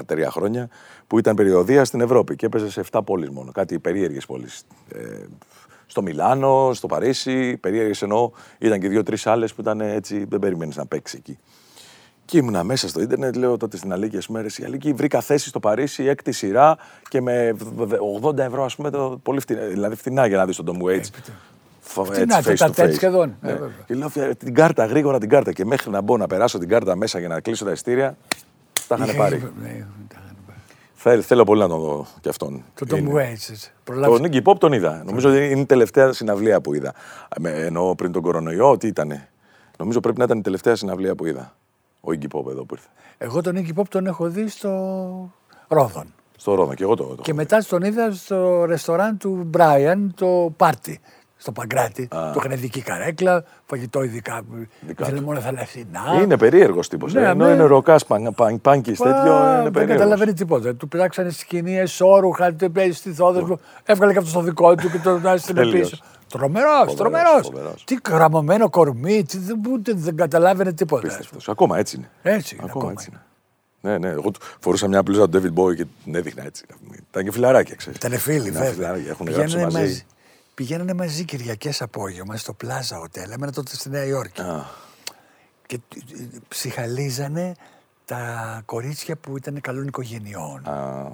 10-12-13 0.08 0.28
χρόνια, 0.30 0.70
που 1.08 1.20
ήταν 1.20 1.36
περιοδία 1.36 1.86
στην 1.86 2.02
Ευρώπη 2.02 2.36
και 2.36 2.46
έπαιζε 2.46 2.70
σε 2.70 2.84
7 2.92 3.00
πόλεις 3.06 3.30
μόνο, 3.30 3.52
κάτι 3.52 3.80
περίεργες 3.80 4.26
πόλεις. 4.26 4.64
Ε, 4.94 5.00
στο 5.86 6.02
Μιλάνο, 6.02 6.74
στο 6.74 6.88
Παρίσι, 6.88 7.58
περίεργες 7.58 8.02
εννοώ, 8.02 8.32
ήταν 8.58 8.80
και 8.80 8.88
δύο-τρεις 8.88 9.28
άλλες 9.28 9.54
που 9.54 9.62
ήταν 9.62 9.82
έτσι, 9.82 10.26
δεν 10.30 10.40
περιμένεις 10.40 10.76
να 10.76 10.86
παίξεις 10.86 11.20
εκεί. 11.20 11.38
Και 12.26 12.38
ήμουνα 12.38 12.64
μέσα 12.64 12.88
στο 12.88 13.02
ίντερνετ, 13.02 13.36
λέω 13.36 13.58
τότε 13.58 13.78
στην 13.78 13.94
Αλίκη, 13.94 14.18
ας 14.18 14.26
πούμε, 14.26 14.40
«Ρε, 14.40 14.46
εσύ, 14.46 14.64
Αλίκη, 14.64 14.94
βρήκα 14.94 15.22
θέση 15.22 15.48
στο 15.48 15.60
Παρίσι, 15.60 16.06
έκτη 16.06 16.32
σειρά 16.32 16.78
και 17.10 17.22
με 17.22 17.56
80 18.22 18.38
ευρώ, 18.38 18.64
ας 18.64 18.76
πούμε, 18.76 18.90
το, 18.90 19.20
πολύ 19.24 19.40
φτηνά, 19.40 19.62
δηλαδή 19.62 19.96
φτηνά 19.96 20.28
για 20.28 20.38
να 20.38 20.46
δεις 20.46 20.56
τον 20.56 20.78
Tom 20.80 20.86
Waits. 20.86 21.10
Φο- 21.88 22.04
Φτηνά, 22.04 22.38
έτσι, 22.38 22.52
face 22.52 22.56
τέτα 22.58 22.68
to 22.72 22.76
τέτ 22.76 22.90
face. 22.92 22.94
σχεδόν. 22.96 23.30
Ε, 23.42 23.48
Ναι. 23.48 23.52
βέβαια. 23.52 23.70
Και 23.86 23.94
λέω 23.96 24.10
«Φε- 24.10 24.38
την 24.38 24.54
κάρτα, 24.54 24.86
γρήγορα 24.86 25.18
την 25.20 25.30
κάρτα. 25.30 25.52
Και 25.52 25.66
μέχρι 25.66 25.92
να 25.92 26.02
μπω 26.02 26.18
να 26.18 26.28
περάσω 26.28 26.58
την 26.58 26.68
κάρτα 26.70 26.96
μέσα 26.96 27.20
για 27.20 27.28
να 27.28 27.40
κλείσω 27.40 27.66
τα 27.66 27.72
ειστήρια, 27.72 28.18
τα 28.88 28.96
είχαν 28.96 29.08
Είχε- 29.08 29.18
πάρει. 29.18 29.36
ναι, 29.36 29.68
τα 30.08 30.20
είχαν 30.24 30.36
πάρει. 30.48 30.60
Θέλ- 30.96 31.24
θέλω 31.26 31.44
πολύ 31.44 31.60
να 31.62 31.68
τον 31.68 31.80
δω 31.80 32.06
κι 32.22 32.30
αυτόν. 32.30 32.64
Το 32.74 32.86
Tom 32.90 32.98
Είναι. 32.98 33.12
Waits. 33.14 33.50
έτσι. 33.52 33.72
Προλάβεις- 33.84 34.22
Τον 34.22 34.32
Iggy 34.32 34.52
Pop 34.52 34.58
τον 34.60 34.74
είδα. 34.74 35.04
Νομίζω 35.06 35.30
ότι 35.30 35.50
είναι 35.50 35.60
η 35.62 35.66
τελευταία 35.66 36.14
συναυλία 36.14 36.62
που 36.62 36.74
είδα. 36.74 36.94
Με, 37.40 37.50
εννοώ 37.50 37.96
πριν 37.96 38.12
τον 38.12 38.22
κορονοϊό, 38.22 38.78
τι 38.78 38.88
ήταν. 38.88 39.22
Νομίζω 39.78 40.00
πρέπει 40.00 40.18
να 40.18 40.24
ήταν 40.24 40.38
η 40.38 40.42
τελευταία 40.42 40.76
συναυλία 40.76 41.16
που 41.16 41.26
είδα. 41.26 41.56
Ο 42.02 42.10
Iggy 42.12 42.28
Pop 42.38 42.50
εδώ 42.50 42.64
που 42.66 42.74
ήρθε. 42.76 42.88
Εγώ 43.18 43.42
τον 43.42 43.56
Iggy 43.58 43.80
Pop 43.80 43.86
τον 43.90 44.06
έχω 44.08 44.28
δει 44.30 44.48
στο 44.48 45.32
Ρόδον. 45.68 46.14
Στο 46.38 46.54
Ρόδο 46.54 46.74
και 46.74 46.84
εγώ 46.84 46.96
το. 46.96 47.04
το 47.04 47.22
Και 47.22 47.34
μετά 47.34 47.64
τον 47.70 47.82
είδα 47.82 48.12
στο 48.12 48.66
ρεστοράν 48.66 49.18
του 49.18 49.50
Brian, 49.58 49.98
το 50.16 50.54
πάρτι. 50.58 51.00
Στο 51.40 51.52
Παγκράτη. 51.52 52.08
Του 52.08 52.42
είχαν 52.46 52.60
δική 52.60 52.82
καρέκλα, 52.82 53.44
φαγητό 53.66 54.04
ειδικά. 54.04 54.42
Δικά 54.82 55.04
Ήθελε 55.04 55.20
του. 55.20 55.26
μόνο 55.26 55.40
θαλασσινά. 55.40 56.02
Είναι 56.24 56.38
περίεργος 56.38 56.88
τύπος. 56.90 57.14
Ναι, 57.14 57.22
ενώ 57.22 57.46
ναι. 57.46 57.52
είναι 57.54 57.64
ροκάς 57.64 58.06
πάνκις 58.62 58.98
Πα, 58.98 59.06
τέτοιο. 59.14 59.38
Είναι 59.38 59.62
δεν 59.64 59.72
περίεργος. 59.72 59.98
καταλαβαίνει 59.98 60.34
τίποτα. 60.34 60.76
Του 60.76 60.88
πετάξανε 60.88 61.30
σκηνή, 61.30 61.78
εσόρουχα, 61.78 62.54
του 62.54 62.72
παίζει 62.72 62.98
στη 62.98 63.14
θόδεσμο. 63.14 63.60
Έβγαλε 63.84 64.12
και 64.12 64.18
αυτός 64.18 64.34
στο 64.34 64.42
δικό 64.42 64.76
του 64.76 64.92
και 64.92 64.98
τον 64.98 65.26
έστειλε 65.26 65.60
Τέλειος. 65.62 65.90
πίσω. 65.90 66.04
Τρομερός, 66.30 66.72
Φοβερός, 66.78 66.96
τρομερός. 66.96 67.42
φοβερός. 67.48 67.84
Τι 67.84 67.98
γραμμωμένο 68.10 68.70
κορμί, 68.70 69.24
τι, 69.24 69.38
δεν, 69.38 69.62
ούτε 69.72 69.94
δεν 69.96 70.16
καταλάβαινε 70.16 70.74
τίποτα. 70.74 71.02
Απίστευτος. 71.06 71.50
Ακόμα 71.50 71.78
έτσι 71.78 71.96
είναι. 71.98 72.10
Έτσι 72.22 72.56
είναι, 72.56 72.64
Ακόμα, 72.70 72.84
ακόμα 72.84 72.92
έτσι 72.92 73.10
είναι. 73.12 73.22
Ναι, 73.82 73.98
ναι. 73.98 74.08
Εγώ 74.14 74.32
του- 74.32 74.40
φορούσα 74.60 74.88
μια 74.88 75.02
μπλούζα 75.02 75.30
του 75.30 75.38
David 75.42 75.60
Bowie 75.62 75.76
και 75.76 75.86
την 76.04 76.16
έδειχνα 76.16 76.44
έτσι. 76.46 76.66
Ήταν 77.12 77.24
και 77.24 77.32
φιλαράκια, 77.32 77.76
ξέρεις. 77.76 77.98
Ήταν 77.98 78.18
φίλοι, 78.20 78.38
Ήταν 78.38 78.52
βέβαια. 78.54 78.72
φιλαράκια, 78.74 79.10
Έχουν 79.12 79.26
γράψει 79.28 79.44
Πηγαίνανε 79.56 79.74
μαζί. 79.74 79.86
μαζί. 79.88 80.06
Πηγαίνανε 80.58 80.94
μαζί 80.94 81.24
Κυριακές 81.26 81.82
απόγευμα 81.82 82.38
στο 82.38 82.56
Plaza 82.64 82.98
Hotel. 83.04 83.30
Έμενα 83.32 83.52
τότε 83.52 83.76
στη 83.76 83.90
Νέα 83.90 84.04
Υόρκη. 84.06 84.42
Α, 84.42 84.66
Και 85.66 85.76
ε, 85.76 86.24
ψυχαλίζανε 86.48 87.56
τα 88.06 88.62
κορίτσια 88.66 89.16
που 89.16 89.38
ήταν 89.38 89.62
καλών 89.62 89.88
οικογενειών. 89.88 90.68
α, 90.68 91.08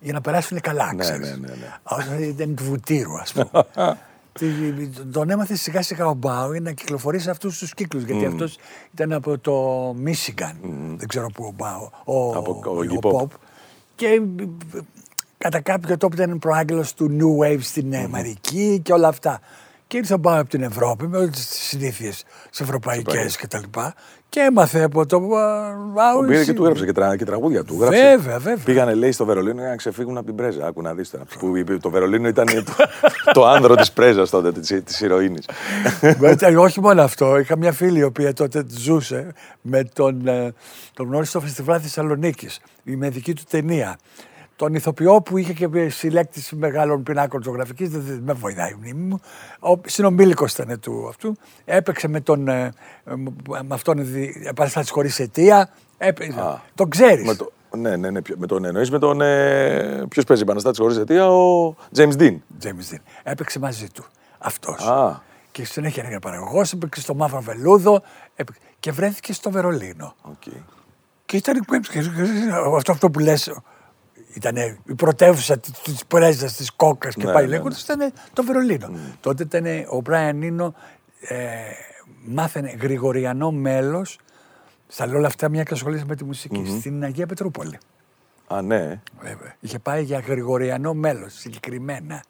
Για 0.00 0.12
να 0.12 0.20
περάσουν 0.20 0.60
καλά, 0.60 0.92
Ναι, 0.92 1.02
ξέρεις. 1.02 1.30
ναι, 1.30 1.36
ναι, 1.36 1.54
ναι. 1.54 1.76
Όσο 1.82 2.14
ήταν 2.18 2.54
του 2.54 2.64
βουτύρου, 2.64 3.18
ας 3.18 3.32
πούμε. 3.32 3.50
Τι- 4.38 4.88
Τον 5.12 5.30
έμαθε 5.30 5.54
σιγά 5.56 5.82
σιγά 5.82 6.06
ο 6.06 6.14
Μπάουι 6.14 6.60
να 6.60 6.72
κυκλοφορεί 6.72 7.18
σε 7.18 7.30
αυτούς 7.30 7.58
τους 7.58 7.74
κύκλους. 7.74 8.02
Γιατί 8.02 8.26
αυτός 8.26 8.58
ήταν 8.94 9.12
από 9.12 9.38
το 9.38 9.52
Μίσιγκαν. 9.96 10.56
Δεν 10.96 11.08
ξέρω 11.08 11.26
πού 11.30 11.44
ο 11.44 11.50
Μπάου. 11.56 11.90
Ο, 12.04 12.36
Από- 12.36 12.62
ο 12.66 12.70
ο 12.70 12.80
Iggy 12.80 12.98
Pop. 13.10 13.20
Pop. 13.20 13.26
Και 13.94 14.06
ε, 14.06 14.20
κατά 15.44 15.60
κάποιο 15.60 15.96
τρόπο 15.96 16.22
ήταν 16.22 16.38
προάγγελος 16.38 16.94
του 16.94 17.16
New 17.18 17.44
Wave 17.44 17.60
στην 17.60 17.94
Αμερική 17.96 18.80
και 18.82 18.92
όλα 18.92 19.08
αυτά. 19.08 19.40
Και 19.86 19.96
ήρθε 19.96 20.14
ο 20.14 20.16
Μπάου 20.16 20.38
από 20.38 20.48
την 20.48 20.62
Ευρώπη 20.62 21.06
με 21.06 21.16
όλες 21.16 21.30
τις 21.30 21.46
συνήθειες 21.46 22.24
ευρωπαϊκές 22.60 23.36
κτλ. 23.36 23.62
Και 24.28 24.40
έμαθε 24.40 24.82
από 24.82 25.06
το 25.06 25.18
Μπάου. 25.20 26.16
Τον 26.16 26.26
πήρε 26.26 26.44
και 26.44 26.52
του 26.52 26.62
έγραψε 26.62 26.84
και, 26.84 26.92
τρα, 26.92 27.16
και 27.16 27.24
τραγούδια 27.24 27.64
του. 27.64 27.76
Γράψε. 27.80 28.00
Βέβαια, 28.00 28.38
βέβαια. 28.38 28.64
Πήγανε, 28.64 28.94
λέει, 28.94 29.12
στο 29.12 29.24
Βερολίνο 29.24 29.60
για 29.60 29.68
να 29.68 29.76
ξεφύγουν 29.76 30.16
από 30.16 30.26
την 30.26 30.34
πρέζα. 30.34 30.66
Άκου 30.66 30.82
να 30.82 30.94
δεις 30.94 31.10
τώρα. 31.10 31.24
Που 31.38 31.56
είπε, 31.56 31.76
το 31.76 31.90
Βερολίνο 31.90 32.28
ήταν 32.28 32.46
το, 32.46 32.72
το 33.32 33.46
άνδρο 33.46 33.74
της 33.74 33.92
πρέζας 33.92 34.30
τότε, 34.30 34.52
της 34.80 35.00
ηρωίνης. 35.00 35.44
Ήταν 36.30 36.56
όχι 36.56 36.80
μόνο 36.80 37.02
αυτό. 37.02 37.38
Είχα 37.38 37.56
μια 37.56 37.72
φίλη 37.72 37.98
η 37.98 38.02
οποία 38.02 38.32
τότε 38.32 38.64
ζούσε 38.68 39.32
με 39.60 39.84
τον, 39.84 40.26
ε, 40.26 40.52
τον 40.94 41.06
γνώρισε 41.06 41.30
στο 41.30 41.40
φεστιβάλ 41.40 41.78
Θεσσαλονίκης. 41.82 42.60
Με 42.82 43.08
δική 43.08 43.34
του 43.34 43.42
ταινία. 43.50 43.98
Τον 44.56 44.74
ηθοποιό 44.74 45.22
που 45.22 45.36
είχε 45.38 45.52
και 45.52 45.88
συλλέκτη 45.88 46.56
μεγάλων 46.56 47.02
πινάκων 47.02 47.42
ζωγραφικής, 47.42 47.88
δεν, 47.88 48.02
δεν 48.06 48.20
με 48.24 48.32
βοηθάει 48.32 48.70
η 48.70 48.74
μνήμη 48.78 49.02
μου. 49.06 49.20
Ο 49.60 49.80
συνομήλικος 49.86 50.52
ήταν 50.52 50.80
του 50.80 51.06
αυτού. 51.08 51.36
Έπαιξε 51.64 52.08
με 52.08 52.20
τον. 52.20 52.48
Ε, 52.48 52.72
ε, 53.04 53.14
με 53.46 53.74
αυτόν 53.74 53.98
επαναστάτης 54.44 54.90
χωρίς 54.90 55.18
αιτία. 55.20 55.70
Έπαιξε. 55.98 56.40
Α. 56.40 56.60
τον 56.74 56.88
ξέρεις. 56.90 57.26
με, 57.26 57.34
το, 57.34 57.52
ναι, 57.76 57.96
ναι, 57.96 58.10
ναι, 58.10 58.22
ποιο- 58.22 58.36
με 58.38 58.46
τον 58.46 58.64
εννοείς 58.64 58.90
με 58.90 58.98
τον. 58.98 59.20
Ε, 59.20 60.04
Ποιος 60.08 60.24
παίζει 60.24 60.42
επαναστάτης 60.42 60.78
χωρίς 60.78 60.96
αιτία, 60.96 61.28
ο 61.30 61.74
James 61.96 62.12
Dean. 62.18 62.36
James 62.62 62.92
Dean. 62.92 62.98
Έπαιξε 63.22 63.58
μαζί 63.58 63.88
του. 63.90 64.04
Αυτός. 64.38 64.86
Α. 64.86 65.20
Και 65.50 65.64
συνέχεια 65.64 66.02
έγινε 66.02 66.20
παραγωγός, 66.20 66.72
έπαιξε 66.72 67.00
στο 67.00 67.14
Μαύρο 67.14 67.40
Βελούδο 67.40 68.02
έπαιξε- 68.34 68.62
και 68.80 68.92
βρέθηκε 68.92 69.32
στο 69.32 69.50
Βερολίνο. 69.50 70.14
Okay. 70.32 70.56
Και 71.26 71.36
ήταν 71.36 71.64
αυτό, 72.76 72.92
αυτό 72.92 73.10
που 73.10 73.18
λες, 73.18 73.52
Ήταν 74.34 74.56
η 74.84 74.94
πρωτεύουσα 74.94 75.58
της 75.58 76.04
πρέσβα 76.08 76.46
της 76.46 76.70
Κόκα 76.72 77.08
και 77.08 77.24
Ναι, 77.26 77.32
πάει 77.32 77.44
ναι, 77.44 77.48
λέγοντας. 77.50 77.82
Ήταν 77.82 78.12
το 78.32 78.44
Βερολίνο. 78.44 78.90
Τότε 79.20 79.42
ήταν 79.42 79.64
ο 79.90 80.00
Μπράιν 80.00 80.36
Νίνο, 80.38 80.74
ε, 81.20 81.36
μάθαινε 82.24 82.76
γρηγοριανό 82.80 83.50
μέλος. 83.50 84.18
Στα 84.86 85.06
λέω 85.06 85.16
όλα 85.16 85.26
αυτά, 85.26 85.48
μια 85.48 85.62
και 85.62 85.74
ασχολείται 85.74 86.04
με 86.08 86.16
τη 86.16 86.24
μουσικη 86.24 86.76
στην 86.80 87.02
Αγία 87.04 87.26
Πετρούπολη. 87.26 87.78
Α, 88.46 88.62
ναι. 88.62 89.00
Βέβαια. 89.20 89.56
Είχε 89.60 89.78
πάει 89.78 90.02
για 90.02 90.18
γρηγοριανό 90.18 90.94
μέλος 90.94 91.32
συγκεκριμένα. 91.32 92.22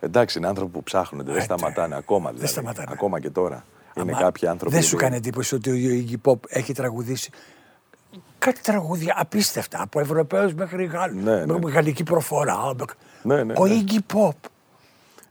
Εντάξει, 0.00 0.38
είναι 0.38 0.46
άνθρωποι 0.46 0.72
που 0.72 0.82
ψάχνονται, 0.82 1.30
δεν 1.32 1.40
Ε, 1.40 1.44
σταματάνε 1.44 1.96
ακόμα. 1.96 2.30
Δηλαδή. 2.30 2.46
σταματάνε. 2.50 2.88
Ακόμα 2.92 3.20
και 3.20 3.30
τώρα. 3.30 3.64
Είναι 3.96 4.10
Αμα 4.12 4.20
κάποιοι 4.22 4.48
άνθρωποι. 4.48 4.74
Δεν 4.74 4.84
σου 4.84 4.90
που- 4.90 5.02
κάνει 5.02 5.16
εντύπωση 5.16 5.54
ότι 5.54 5.70
ο 5.70 5.74
Iggy 6.08 6.30
Pop 6.30 6.38
έχει 6.48 6.72
τραγουδήσει 6.72 7.30
κάτι 8.44 8.60
τραγούδια 8.60 9.14
απίστευτα 9.18 9.82
από 9.82 10.00
Ευρωπαίους 10.00 10.54
μέχρι 10.54 10.84
Γάλλους. 10.84 11.22
Ναι, 11.22 11.44
ναι. 11.44 11.58
Με 11.58 11.70
γαλλική 11.70 12.02
προφορά. 12.02 12.74
Ναι, 13.22 13.42
ναι, 13.42 13.52
ο 13.56 13.66
ναι. 13.66 13.82
Iggy 13.86 13.98
Pop. 14.14 14.30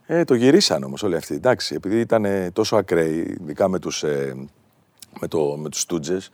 Ε, 0.06 0.24
το 0.24 0.34
γυρίσαν 0.34 0.82
όμως 0.82 1.02
όλοι 1.02 1.16
αυτοί. 1.16 1.34
Εντάξει, 1.34 1.74
επειδή 1.74 2.00
ήταν 2.00 2.26
τόσο 2.52 2.76
ακραίοι, 2.76 3.36
ειδικά 3.40 3.68
με 3.68 3.78
τους 3.78 4.02
ε, 4.02 4.34
με 5.20 5.28
το, 5.28 5.56
με 5.56 5.68
τους 5.68 5.86
Stooges, 5.88 6.28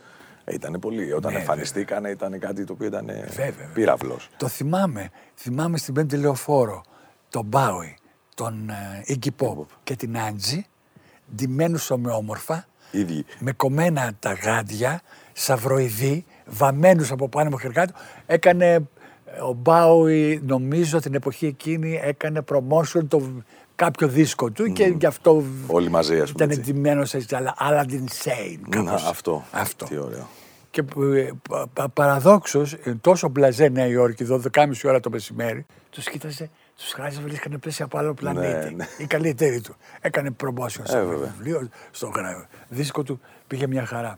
ε, 0.44 0.54
ήταν 0.54 0.78
πολύ. 0.80 1.12
Όταν 1.12 1.32
Ναι, 1.32 1.38
εμφανιστήκαν 1.38 2.04
ήταν 2.04 2.38
κάτι 2.38 2.64
το 2.64 2.72
οποίο 2.72 2.86
ήταν 2.86 3.06
Βέβαια. 3.06 3.70
πύραυλος. 3.74 4.28
Το 4.36 4.48
θυμάμαι. 4.48 5.10
Θυμάμαι 5.36 5.78
στην 5.78 5.94
Πέμπτη 5.94 6.16
Λεωφόρο 6.16 6.82
τον 7.28 7.44
Μπάουι, 7.44 7.96
τον 8.34 8.70
ε, 8.70 9.04
Iggy 9.08 9.28
Pop 9.38 9.66
και 9.82 9.96
την 9.96 10.18
Άντζη, 10.18 10.66
ντυμένους 11.34 11.90
ομοιόμορφα, 11.90 12.66
Ίδιοι. 12.90 13.24
με 13.38 13.52
κομμένα 13.52 14.12
τα 14.18 14.32
γάντια, 14.32 15.00
σαυροειδή, 15.32 16.24
βαμμένους 16.50 17.10
από 17.10 17.28
πάνω 17.28 17.50
με 17.50 17.56
χερκάτου. 17.60 17.92
Έκανε 18.26 18.72
ε, 18.74 18.80
ο 19.48 19.52
Μπάουι, 19.52 20.40
νομίζω 20.46 20.98
την 21.00 21.14
εποχή 21.14 21.46
εκείνη, 21.46 22.00
έκανε 22.02 22.40
promotion 22.52 23.02
το 23.08 23.22
κάποιο 23.74 24.08
δίσκο 24.08 24.50
του 24.50 24.72
και 24.72 24.84
γι' 24.98 25.06
αυτό 25.06 25.42
Όλοι 25.66 25.88
μαζί, 25.90 26.20
ας 26.20 26.32
πούμε, 26.32 26.44
ήταν 26.44 26.58
έτσι. 26.58 26.72
ντυμένος 26.72 27.14
έτσι, 27.14 27.34
αλλά 27.34 27.54
Aladdin 27.60 28.04
Sane. 28.24 28.58
Να, 28.68 28.82
κάπως. 28.84 29.04
αυτό. 29.04 29.44
αυτό. 29.50 29.84
Τι 29.84 29.96
ωραίο. 29.98 30.28
Και 30.70 30.80
ε, 31.16 31.30
πα- 31.48 31.66
πα- 31.72 31.88
παραδόξως, 31.88 32.72
ε, 32.72 32.94
τόσο 33.00 33.28
μπλαζέ 33.28 33.68
Νέα 33.68 33.86
Υόρκη, 33.86 34.26
12.30 34.30 34.70
ώρα 34.84 35.00
το 35.00 35.10
μεσημέρι, 35.10 35.66
τους 35.90 36.08
κοίταζε, 36.08 36.50
τους 36.76 36.92
χάριζε, 36.92 37.20
βρίσκανε 37.20 37.58
πέσει 37.58 37.82
από 37.82 37.98
άλλο 37.98 38.14
πλανήτη. 38.14 38.74
ναι. 38.74 38.86
Η 38.98 39.06
καλύτερη 39.06 39.60
του. 39.60 39.76
Έκανε 40.00 40.30
promotion 40.44 40.80
στο 40.84 40.96
Ε, 40.98 41.02
βέβαια. 41.04 41.34
βιβλίο, 41.36 41.68
στο 41.90 42.06
γρα- 42.14 42.46
δίσκο 42.68 43.02
του, 43.02 43.20
πήγε 43.46 43.66
μια 43.66 43.84
χαρά. 43.86 44.16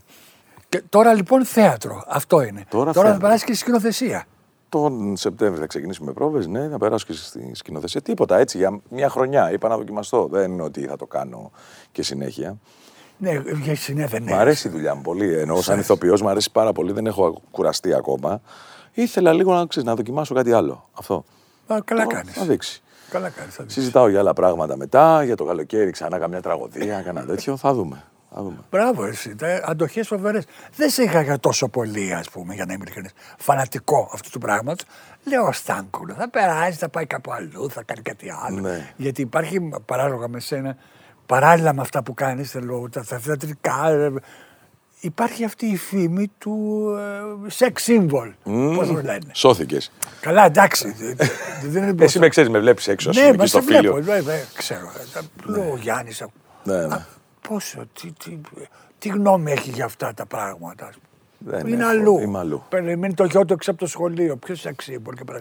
Και 0.73 0.83
τώρα 0.89 1.15
λοιπόν 1.15 1.45
θέατρο, 1.45 2.05
αυτό 2.09 2.43
είναι. 2.43 2.65
Τώρα 2.69 2.93
θα 2.93 3.03
θέατρο. 3.03 3.21
περάσει 3.21 3.45
και 3.45 3.55
σκηνοθεσία. 3.55 4.25
Τον 4.69 5.17
Σεπτέμβρη 5.17 5.61
θα 5.61 5.67
ξεκινήσουμε 5.67 6.13
πρόβες, 6.13 6.47
ναι, 6.47 6.69
θα 6.69 6.79
περάσω 6.79 7.07
και 7.07 7.13
στη 7.13 7.51
σκηνοθεσία. 7.55 8.01
Τίποτα 8.01 8.39
έτσι, 8.39 8.57
για 8.59 8.81
μια 8.89 9.09
χρονιά. 9.09 9.53
Είπα 9.53 9.69
να 9.69 9.77
δοκιμαστώ. 9.77 10.29
Δεν 10.31 10.53
είναι 10.53 10.63
ότι 10.63 10.87
θα 10.87 10.97
το 10.97 11.07
κάνω 11.07 11.51
και 11.93 12.03
συνέχεια. 12.03 12.57
Ναι, 13.17 13.43
για 13.63 13.77
συνέδε, 13.77 14.19
ναι. 14.19 14.33
Μ' 14.35 14.39
αρέσει 14.39 14.69
η 14.69 14.71
δουλειά 14.71 14.95
μου 14.95 15.03
πολύ. 15.03 15.39
Εννοώ, 15.39 15.63
σαν 15.63 15.79
ηθοποιός, 15.79 16.23
μου 16.23 16.29
αρέσει 16.29 16.51
πάρα 16.53 16.73
πολύ. 16.73 16.93
Δεν 16.93 17.07
έχω 17.07 17.41
κουραστεί 17.51 17.95
ακόμα. 17.95 18.41
Ήθελα 18.93 19.33
λίγο 19.33 19.55
να, 19.55 19.67
ξέρεις, 19.67 19.89
να 19.89 19.95
δοκιμάσω 19.95 20.35
κάτι 20.35 20.53
άλλο. 20.53 20.89
Αυτό. 20.93 21.25
Α, 21.67 21.77
καλά 21.85 22.03
Το- 22.03 22.09
κάνεις. 22.09 22.33
Θα 22.33 22.45
δείξει. 22.45 22.83
Καλά 23.11 23.29
κάνεις. 23.29 23.55
θα 23.55 23.65
δεις. 23.65 23.73
Συζητάω 23.73 24.09
για 24.09 24.19
άλλα 24.21 24.33
πράγματα 24.33 24.77
μετά. 24.77 25.25
Για 25.25 25.37
το 25.37 25.45
καλοκαίρι 25.45 25.91
ξανά 25.91 26.19
καμιά 26.19 26.41
τραγωδία, 26.43 27.03
κάνα 27.03 27.25
τέτοιο. 27.25 27.57
Θα 27.57 27.75
δούμε. 27.75 28.05
Θα 28.35 28.43
δούμε. 28.43 28.57
Μπράβο, 28.71 29.05
εσύ. 29.05 29.35
Αντοχές 29.65 30.07
φοβερέ. 30.07 30.39
Δεν 30.77 30.91
σε 30.91 31.03
είχα 31.03 31.23
για 31.23 31.39
τόσο 31.39 31.69
πολύ, 31.69 32.15
ας 32.15 32.31
πούμε, 32.31 32.55
για 32.55 32.65
να 32.65 32.73
είμαι 32.73 32.83
ειλικρινής, 32.85 33.13
φανατικό 33.39 34.11
αυτού 34.13 34.31
του 34.31 34.39
πράγματος. 34.39 34.89
Λέω 35.25 35.53
Στάνκουλο, 35.53 36.15
θα 36.15 36.31
περάσει, 36.31 36.79
θα 36.79 36.89
πάει 36.89 37.07
κάπου 37.07 37.33
αλλού, 37.33 37.71
θα 37.71 37.83
κάνει 37.83 38.03
κάτι 38.03 38.27
άλλο. 38.47 38.61
Ναι. 38.61 38.93
Γιατί 38.97 39.21
υπάρχει 39.23 39.71
παράλογα 39.87 40.29
με 40.29 40.41
σένα, 40.41 40.77
παράλληλα 41.27 41.73
με 41.75 41.81
αυτά 41.81 42.03
που 42.03 42.15
κάνεις, 42.15 42.51
τα, 42.91 43.05
τα 43.09 43.19
θεατρικά. 43.19 43.89
ε, 43.89 44.11
Υπάρχει 45.01 45.45
αυτή 45.45 45.67
η 45.67 45.77
φήμη 45.77 46.31
του 46.39 46.87
ε, 47.49 47.53
sex 47.59 47.73
symbol. 47.91 48.33
Πώς 48.75 48.87
το 48.87 48.95
λένε; 48.95 49.21
Σώθηκες. 49.33 49.93
Καλά, 50.21 50.45
εντάξει. 50.45 50.95
ε, 51.17 51.27
δεν 51.69 51.83
είναι 51.89 52.03
Εσύ 52.05 52.19
με 52.19 52.29
ξέρεις, 52.29 52.51
με 52.51 52.59
βλέπεις 52.59 52.89
έξω. 52.89 53.11
ας 53.11 53.17
ναι, 53.17 53.23
πούμε, 53.23 53.37
μα 53.37 53.43
εκεί 53.43 53.51
στο 53.53 53.61
σε 53.61 53.67
βλέπω. 53.67 53.83
φίλιο. 53.97 54.03
Βέβαια, 54.15 54.37
ξέρω. 54.55 54.93
Λέω 55.45 55.71
ο 55.73 55.77
Γιάννης. 55.77 56.25
Ναι, 56.65 56.87
ναι. 56.87 57.05
Πόσο, 57.53 57.85
τι, 58.01 58.13
τι, 58.25 58.39
τι 58.99 59.09
γνώμη 59.09 59.53
έχει 59.53 59.71
για 59.71 59.85
αυτά 59.85 60.15
τα 60.15 60.27
πράγματα; 60.27 60.87
ας 60.87 60.95
πούμε. 60.95 61.57
Δεν 61.57 61.67
είναι 61.67 61.83
έχω, 61.83 61.91
αλλού. 61.91 62.19
είμαι 62.19 62.39
αλλού. 62.39 62.63
Περιμένει 62.69 63.15
το 63.15 63.25
γιο 63.25 63.45
του 63.45 63.53
έξω 63.53 63.71
από 63.71 63.81
το 63.81 63.87
σχολείο. 63.87 64.37
Ποιος 64.37 64.67
αξίμπορ 64.67 65.15
και 65.15 65.25
πέρα. 65.25 65.41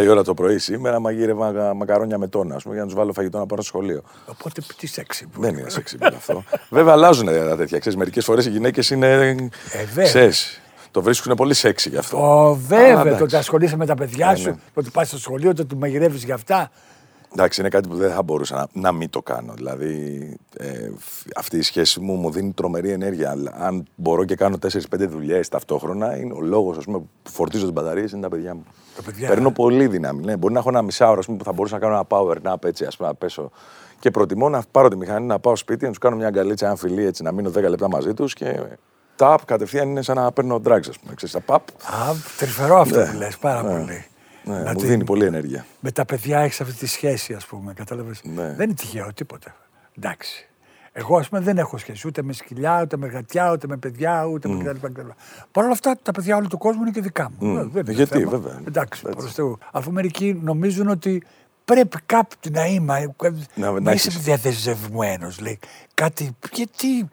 7 0.00 0.02
η 0.04 0.08
ώρα 0.08 0.24
το 0.24 0.34
πρωί 0.34 0.58
σήμερα 0.58 1.00
μαγείρευα 1.00 1.50
γα- 1.50 1.74
μακαρόνια 1.74 2.18
με 2.18 2.26
τόνα, 2.28 2.54
ας 2.54 2.62
πούμε, 2.62 2.74
για 2.74 2.82
να 2.84 2.88
τους 2.88 2.98
βάλω 2.98 3.12
φαγητό 3.12 3.38
να 3.38 3.46
πάρω 3.46 3.62
στο 3.62 3.70
σχολείο. 3.70 4.02
Οπότε 4.26 4.62
τι 4.76 4.88
αξίμπορ. 5.00 5.44
Δεν 5.44 5.56
είναι 5.58 5.68
σεξιμπλ 5.70 6.04
αυτό. 6.06 6.44
Βέβαια, 6.70 6.92
αλλάζουν 6.92 7.26
τα 7.26 7.56
τέτοια. 7.56 7.78
Ξέρεις, 7.78 7.98
μερικές 7.98 8.24
φορές 8.24 8.46
οι 8.46 8.50
γυναίκες 8.50 8.90
είναι. 8.90 9.34
βέβαια. 9.72 10.04
ξέρεις, 10.04 10.60
το 10.90 11.02
βρίσκουν 11.02 11.34
πολύ 11.34 11.54
σεξι 11.54 11.88
γι' 11.88 11.96
αυτό. 11.96 12.18
Ω, 12.48 12.54
βέβαια, 12.54 12.92
Α, 12.92 12.94
το 12.94 13.00
εντάξει. 13.08 13.22
ότι 13.22 13.36
ασχολείσαι 13.36 13.76
με 13.76 13.86
τα 13.86 13.94
παιδιά 13.94 14.30
Ναι, 14.30 14.36
σου, 14.36 14.48
ναι. 14.48 14.54
το 14.54 14.80
ότι 14.80 14.90
πας 14.90 15.08
στο 15.08 15.18
σχολείο, 15.18 15.54
το 15.54 15.62
ότι 15.62 15.76
μαγειρεύεις 15.76 16.24
για 16.24 16.34
αυτά. 16.34 16.70
Εντάξει, 17.32 17.60
είναι 17.60 17.68
κάτι 17.68 17.88
που 17.88 17.96
δεν 17.96 18.10
θα 18.12 18.22
μπορούσα 18.22 18.56
να, 18.56 18.66
να 18.72 18.92
μην 18.92 19.10
το 19.10 19.22
κάνω. 19.22 19.52
Δηλαδή, 19.56 20.18
ε, 20.58 20.90
φ- 20.96 21.26
αυτή 21.36 21.56
η 21.56 21.62
σχέση 21.62 22.00
μου 22.00 22.14
μου 22.14 22.30
δίνει 22.30 22.52
τρομερή 22.52 22.90
ενέργεια. 22.90 23.30
Αλλά 23.30 23.52
αν 23.58 23.84
μπορώ 23.94 24.24
και 24.24 24.34
κάνω 24.34 24.56
4-5 24.58 25.06
δουλειές 25.08 25.48
ταυτόχρονα, 25.48 26.16
είναι 26.16 26.32
ο 26.32 26.40
λόγος 26.40 26.84
που 26.84 27.08
φορτίζω 27.22 27.62
τις 27.62 27.72
μπαταρίες 27.72 28.12
είναι 28.12 28.20
τα 28.20 28.28
παιδιά 28.28 28.54
μου. 28.54 28.64
Τα 28.96 29.02
παιδιά. 29.02 29.28
Παίρνω 29.28 29.50
πολύ 29.52 29.86
δύναμη. 29.86 30.24
Ναι. 30.24 30.36
Μπορεί 30.36 30.52
να 30.52 30.58
έχω 30.58 30.68
ένα 30.68 30.82
μισάωρο 30.82 31.18
ας 31.18 31.26
πούμε, 31.26 31.38
που 31.38 31.44
θα 31.44 31.52
μπορούσα 31.52 31.74
να 31.74 31.80
κάνω 31.80 31.94
ένα 31.94 32.04
power 32.08 32.52
nap 32.52 32.64
έτσι, 32.64 32.84
ας 32.84 32.96
πούμε, 32.96 33.08
να 33.08 33.14
πέσω. 33.14 33.50
Και 33.98 34.10
προτιμώ 34.10 34.48
να 34.48 34.62
πάρω 34.70 34.88
τη 34.88 34.96
μηχανή, 34.96 35.26
να 35.26 35.38
πάω 35.38 35.56
σπίτι, 35.56 35.82
να 35.84 35.88
τους 35.90 35.98
κάνω 35.98 36.16
μια 36.16 36.26
αγκαλίτσα, 36.26 36.66
ένα 36.66 36.76
φιλί, 36.76 37.04
έτσι, 37.04 37.22
να 37.22 37.32
μείνω 37.32 37.50
10 37.50 37.68
λεπτά 37.68 37.88
μαζί 37.88 38.14
τους 38.14 38.34
και 38.34 38.60
ταπ 39.16 39.44
κατευθείαν 39.44 39.88
είναι 39.88 40.02
σαν 40.02 40.16
να 40.16 40.32
παίρνω 40.32 40.60
drugs, 40.64 40.88
ας 40.88 40.98
πούμε. 40.98 41.14
Ξέρεις, 41.14 41.34
τα 41.34 41.40
παπ. 41.40 41.62
Α, 41.70 42.12
τρυφερό 42.38 42.80
αυτό 42.80 42.98
που 43.12 43.16
λες, 43.16 43.38
πάρα 43.38 43.64
πολύ. 43.64 44.04
Ναι, 44.44 44.58
Να 44.58 44.72
μου 44.72 44.78
την- 44.78 44.88
δίνει 44.88 45.04
πολύ 45.04 45.24
ενέργεια. 45.24 45.66
Με 45.80 45.90
τα 45.90 46.04
παιδιά 46.04 46.38
έχεις 46.40 46.60
αυτή 46.60 46.74
τη 46.74 46.86
σχέση, 46.86 47.34
ας 47.34 47.46
πούμε. 47.46 47.72
Κατάλαβες; 47.72 48.20
Ναι. 48.24 48.52
Δεν 48.52 48.64
είναι 48.66 48.74
τυχαίο 48.74 49.12
τίποτα. 49.14 49.56
Εντάξει. 49.98 50.46
Εγώ, 50.94 51.16
ας 51.16 51.28
πούμε, 51.28 51.40
δεν 51.40 51.58
έχω 51.58 51.78
σχέση 51.78 52.06
ούτε 52.06 52.22
με 52.22 52.32
σκυλιά, 52.32 52.80
ούτε 52.82 52.96
με 52.96 53.06
γατιά, 53.06 53.52
ούτε 53.52 53.66
με 53.66 53.76
παιδιά, 53.76 54.24
ούτε 54.26 54.48
με 54.48 54.64
κτλ. 54.64 54.86
κτλ. 54.86 55.06
Παρ' 55.52 55.64
όλα 55.64 55.72
αυτά, 55.72 55.98
τα 56.02 56.12
παιδιά 56.12 56.36
όλου 56.36 56.46
του 56.48 56.58
κόσμου 56.58 56.82
είναι 56.82 56.90
και 56.90 57.00
δικά 57.00 57.30
μου. 57.38 57.46
Μμ. 57.48 57.56
Ε, 57.58 57.62
δεν 57.62 57.82
είναι 57.82 57.92
Γιατί, 57.92 58.18
θέμα. 58.18 58.30
βέβαια. 58.30 58.60
Εντάξει, 58.68 59.02
Έτσι. 59.06 59.18
προς 59.18 59.32
Θεού. 59.34 59.58
Αφού 59.72 59.92
μερικοί 59.92 60.38
νομίζουν 60.42 60.88
ότι 60.88 61.22
πρέπει 61.64 61.98
κάπου 62.06 62.34
να 62.50 62.66
είμαι. 62.66 63.14
Να- 63.54 63.70
Να, 63.70 63.80
να 63.80 63.92
είσαι 63.92 64.08
έχεις. 64.08 64.20
διαδεσμευμένο, 64.22 65.28
λέει. 65.40 65.58
Κάτι. 65.94 66.36
Γιατί. 66.52 67.08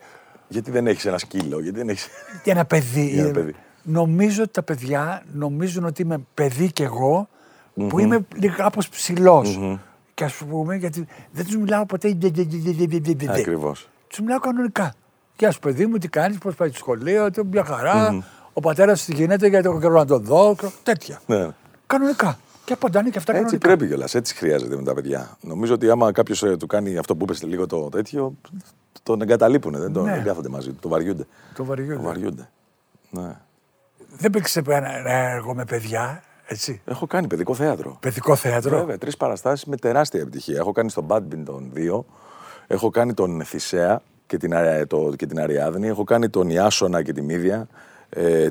Γιατί 0.48 0.72
δεν 0.72 0.88
έχεις 0.88 1.06
ένα 1.06 1.18
σκύλο, 1.18 1.60
γιατί 1.60 1.78
δεν 1.78 1.90
έχει. 1.90 2.10
Για 2.44 2.54
ένα 2.54 2.66
παιδί. 2.66 3.08
Για 3.08 3.24
ένα 3.24 3.32
παιδί. 3.34 3.56
Νομίζω 3.84 4.44
ότι 4.44 4.52
τα 4.52 4.64
παιδιά 4.64 5.24
νομίζουν 5.34 5.86
ότι 5.86 6.02
είμαι 6.02 6.18
παιδί 6.34 6.72
κι 6.72 6.84
εγώ, 6.84 7.28
που 7.74 8.00
είμαι 8.00 8.26
λίγο 8.36 8.56
κάπως 8.56 8.90
ψηλός. 8.90 9.60
Και 10.14 10.24
ας 10.24 10.34
πούμε, 10.34 10.76
γιατί 10.76 11.06
δεν 11.32 11.46
τους 11.46 11.58
μιλάω 11.58 11.86
ποτέ. 11.86 12.18
Ακριβώς. 13.30 13.90
Τους 14.08 14.20
μιλάω 14.20 14.40
κανονικά. 14.40 14.94
Γεια 15.38 15.52
σου, 15.52 15.60
παιδί 15.60 15.86
μου, 15.86 15.98
τι 15.98 16.08
κάνεις, 16.08 16.38
πώς 16.38 16.56
πάει 16.56 16.70
στο 16.70 16.78
σχολείο, 16.78 17.32
τι, 17.32 17.46
μια 17.46 17.64
χαρά. 17.64 18.24
Ο 18.54 18.60
πατέρας 18.62 19.06
τι 19.06 19.14
γίνεται, 19.14 19.48
γιατί 19.48 19.68
έχω 19.68 19.80
καιρό 19.80 19.94
να 19.94 20.06
τον 20.06 20.24
δω. 20.24 20.56
Τέτοια. 20.84 21.22
Ναι. 21.26 21.48
Κανονικά. 21.88 22.38
Και 22.66 22.74
απαντάνε 22.74 23.10
και 23.10 23.18
αυτά 23.18 23.32
Έτσι 23.32 23.44
κανονικά. 23.44 23.68
πρέπει 23.68 23.88
κιόλας. 23.88 24.16
Έτσι 24.16 24.36
χρειάζεται 24.36 24.76
με 24.76 24.84
τα 24.84 24.94
παιδιά. 24.94 25.38
Νομίζω 25.42 25.74
ότι 25.74 25.90
άμα 25.90 26.12
κάποιος 26.12 26.40
του 26.60 26.68
κάνει 26.68 26.98
αυτό 26.98 27.16
που 27.16 27.24
είπες 27.24 27.44
λίγο 27.44 27.66
το 27.66 27.90
τέτοιο, 27.90 28.34
τον 29.04 29.22
εγκαταλείπουν. 29.22 29.76
Δεν, 29.80 29.94
τον, 29.94 30.04
Ναι. 30.04 30.14
δεν 30.14 30.24
κάθονται 30.24 30.50
μαζί 30.50 30.70
του. 30.70 30.78
Το 30.82 30.90
βαριούνται. 30.90 31.28
Το 31.56 31.64
βαριούνται. 31.66 31.96
Το 31.96 32.02
βαριούνται. 32.02 32.50
Ναι. 33.10 33.36
Δεν 34.18 34.32
παίξεις 34.32 34.56
ένα 34.56 34.98
ένα 34.98 35.12
έργο 35.12 35.54
με 35.56 35.66
παιδιά, 35.66 36.24
έτσι; 36.48 36.82
Έχω 36.86 37.08
κάνει 37.08 37.28
παιδικό 37.28 37.54
θέατρο. 37.54 37.98
Παιδικό 38.00 38.36
θέατρο; 38.36 38.78
Βέβαια, 38.78 38.98
τρεις 38.98 39.18
παραστάσεις 39.18 39.66
με 39.66 39.76
τεράστια 39.78 40.20
επιτυχία. 40.20 40.58
Έχω 40.58 40.72
κάνει 40.72 40.90
στον 40.90 41.06
Badminton 41.10 41.78
2, 41.78 42.04
έχω 42.68 42.90
κάνει 42.90 43.14
τον 43.14 43.44
Θησέα 43.44 44.02
και 44.26 44.38
την, 44.38 44.56
Αρια- 44.56 44.88
το, 44.88 45.14
και 45.16 45.26
την 45.26 45.40
Αριάδνη, 45.40 45.88
έχω 45.88 46.04
κάνει 46.04 46.30
τον 46.30 46.50
Ιάσονα 46.50 47.02
και 47.04 47.14
τη 47.14 47.22
Μύδια. 47.22 47.68
Ε, 48.10 48.48